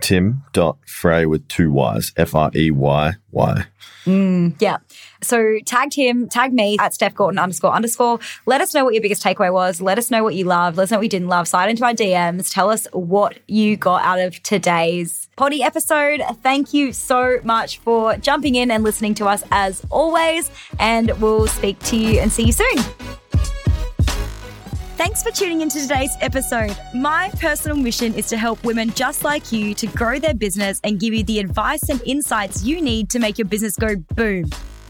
tim.frey 0.00 1.26
with 1.26 1.48
two 1.48 1.72
Y's, 1.72 2.12
F 2.16 2.34
R 2.34 2.50
E 2.54 2.70
Y 2.70 3.12
Y. 3.30 3.66
Mm, 4.04 4.60
yeah. 4.60 4.78
So 5.22 5.58
tag 5.64 5.94
him, 5.94 6.28
tag 6.28 6.52
me 6.52 6.76
at 6.80 6.94
Steph 6.94 7.14
Gorton 7.14 7.38
underscore 7.38 7.72
underscore. 7.72 8.18
Let 8.46 8.60
us 8.60 8.74
know 8.74 8.84
what 8.84 8.94
your 8.94 9.02
biggest 9.02 9.22
takeaway 9.22 9.52
was. 9.52 9.80
Let 9.80 9.98
us 9.98 10.10
know 10.10 10.22
what 10.22 10.34
you 10.34 10.44
loved. 10.44 10.76
Let 10.76 10.84
us 10.84 10.90
know 10.90 10.98
what 10.98 11.04
you 11.04 11.08
didn't 11.08 11.28
love. 11.28 11.48
Slide 11.48 11.70
into 11.70 11.84
our 11.84 11.94
DMs. 11.94 12.52
Tell 12.52 12.70
us 12.70 12.86
what 12.92 13.38
you 13.48 13.76
got 13.76 14.02
out 14.02 14.18
of 14.18 14.42
today's 14.42 15.28
potty 15.36 15.62
episode. 15.62 16.22
Thank 16.42 16.74
you 16.74 16.92
so 16.92 17.38
much 17.44 17.78
for 17.78 18.16
jumping 18.16 18.56
in 18.56 18.70
and 18.70 18.84
listening 18.84 19.14
to 19.14 19.26
us 19.26 19.42
as 19.50 19.82
always. 19.90 20.50
And 20.78 21.10
we'll 21.20 21.46
speak 21.46 21.78
to 21.84 21.96
you 21.96 22.20
and 22.20 22.30
see 22.30 22.44
you 22.44 22.52
soon. 22.52 22.78
Thanks 24.96 25.22
for 25.22 25.32
tuning 25.32 25.62
into 25.62 25.80
today's 25.80 26.16
episode. 26.20 26.76
My 26.94 27.28
personal 27.40 27.76
mission 27.76 28.14
is 28.14 28.28
to 28.28 28.36
help 28.36 28.62
women 28.62 28.90
just 28.90 29.24
like 29.24 29.50
you 29.50 29.74
to 29.74 29.86
grow 29.88 30.20
their 30.20 30.34
business 30.34 30.80
and 30.84 31.00
give 31.00 31.12
you 31.12 31.24
the 31.24 31.40
advice 31.40 31.88
and 31.88 32.00
insights 32.06 32.62
you 32.62 32.80
need 32.80 33.10
to 33.10 33.18
make 33.18 33.36
your 33.36 33.48
business 33.48 33.74
go 33.74 33.96
boom. 34.14 34.48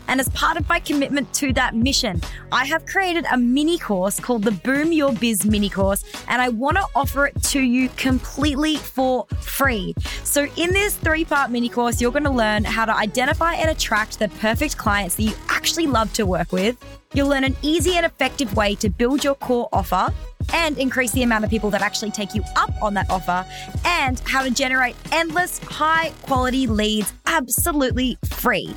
And 0.08 0.20
as 0.20 0.28
part 0.30 0.56
of 0.56 0.68
my 0.68 0.80
commitment 0.80 1.32
to 1.34 1.52
that 1.54 1.74
mission, 1.74 2.20
I 2.50 2.64
have 2.66 2.86
created 2.86 3.24
a 3.30 3.36
mini 3.36 3.78
course 3.78 4.20
called 4.20 4.42
the 4.42 4.50
Boom 4.50 4.92
Your 4.92 5.12
Biz 5.12 5.44
mini 5.44 5.68
course, 5.68 6.04
and 6.28 6.42
I 6.42 6.48
want 6.48 6.76
to 6.76 6.86
offer 6.94 7.26
it 7.26 7.42
to 7.44 7.60
you 7.60 7.88
completely 7.90 8.76
for 8.76 9.26
free. 9.40 9.94
So, 10.24 10.46
in 10.56 10.72
this 10.72 10.96
three 10.96 11.24
part 11.24 11.50
mini 11.50 11.68
course, 11.68 12.00
you're 12.00 12.12
going 12.12 12.24
to 12.24 12.30
learn 12.30 12.64
how 12.64 12.84
to 12.84 12.94
identify 12.94 13.54
and 13.54 13.70
attract 13.70 14.18
the 14.18 14.28
perfect 14.28 14.76
clients 14.76 15.14
that 15.16 15.22
you 15.22 15.34
actually 15.48 15.86
love 15.86 16.12
to 16.14 16.26
work 16.26 16.52
with. 16.52 16.76
You'll 17.14 17.28
learn 17.28 17.44
an 17.44 17.56
easy 17.62 17.96
and 17.96 18.06
effective 18.06 18.56
way 18.56 18.74
to 18.76 18.88
build 18.88 19.22
your 19.22 19.34
core 19.34 19.68
offer 19.72 20.12
and 20.54 20.78
increase 20.78 21.12
the 21.12 21.22
amount 21.22 21.44
of 21.44 21.50
people 21.50 21.70
that 21.70 21.82
actually 21.82 22.10
take 22.10 22.34
you 22.34 22.42
up 22.56 22.70
on 22.82 22.94
that 22.94 23.08
offer, 23.10 23.46
and 23.84 24.20
how 24.20 24.42
to 24.42 24.50
generate 24.50 24.96
endless 25.12 25.58
high 25.60 26.12
quality 26.22 26.66
leads 26.66 27.12
absolutely 27.26 28.18
free. 28.26 28.74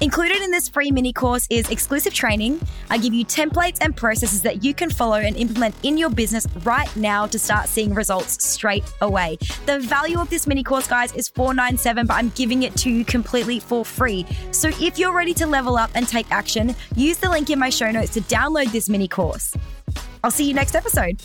Included 0.00 0.42
in 0.42 0.50
this 0.50 0.68
free 0.68 0.90
mini 0.90 1.12
course 1.12 1.46
is 1.50 1.70
exclusive 1.70 2.12
training. 2.12 2.60
I 2.90 2.98
give 2.98 3.14
you 3.14 3.24
templates 3.24 3.78
and 3.80 3.96
processes 3.96 4.42
that 4.42 4.64
you 4.64 4.74
can 4.74 4.90
follow 4.90 5.16
and 5.16 5.36
implement 5.36 5.74
in 5.82 5.96
your 5.96 6.10
business 6.10 6.46
right 6.64 6.94
now 6.96 7.26
to 7.26 7.38
start 7.38 7.68
seeing 7.68 7.94
results 7.94 8.44
straight 8.44 8.84
away. 9.00 9.38
The 9.66 9.78
value 9.78 10.20
of 10.20 10.28
this 10.30 10.46
mini 10.46 10.62
course, 10.62 10.88
guys, 10.88 11.12
is 11.14 11.28
497, 11.28 12.06
but 12.06 12.14
I'm 12.14 12.30
giving 12.30 12.64
it 12.64 12.76
to 12.78 12.90
you 12.90 13.04
completely 13.04 13.60
for 13.60 13.84
free. 13.84 14.26
So 14.50 14.68
if 14.80 14.98
you're 14.98 15.14
ready 15.14 15.32
to 15.34 15.46
level 15.46 15.76
up 15.76 15.90
and 15.94 16.06
take 16.06 16.30
action, 16.30 16.74
use 16.96 17.18
the 17.18 17.30
link 17.30 17.48
in 17.50 17.58
my 17.58 17.70
show 17.70 17.90
notes 17.90 18.10
to 18.14 18.20
download 18.22 18.72
this 18.72 18.88
mini 18.88 19.08
course. 19.08 19.56
I'll 20.22 20.30
see 20.30 20.46
you 20.46 20.54
next 20.54 20.74
episode. 20.74 21.20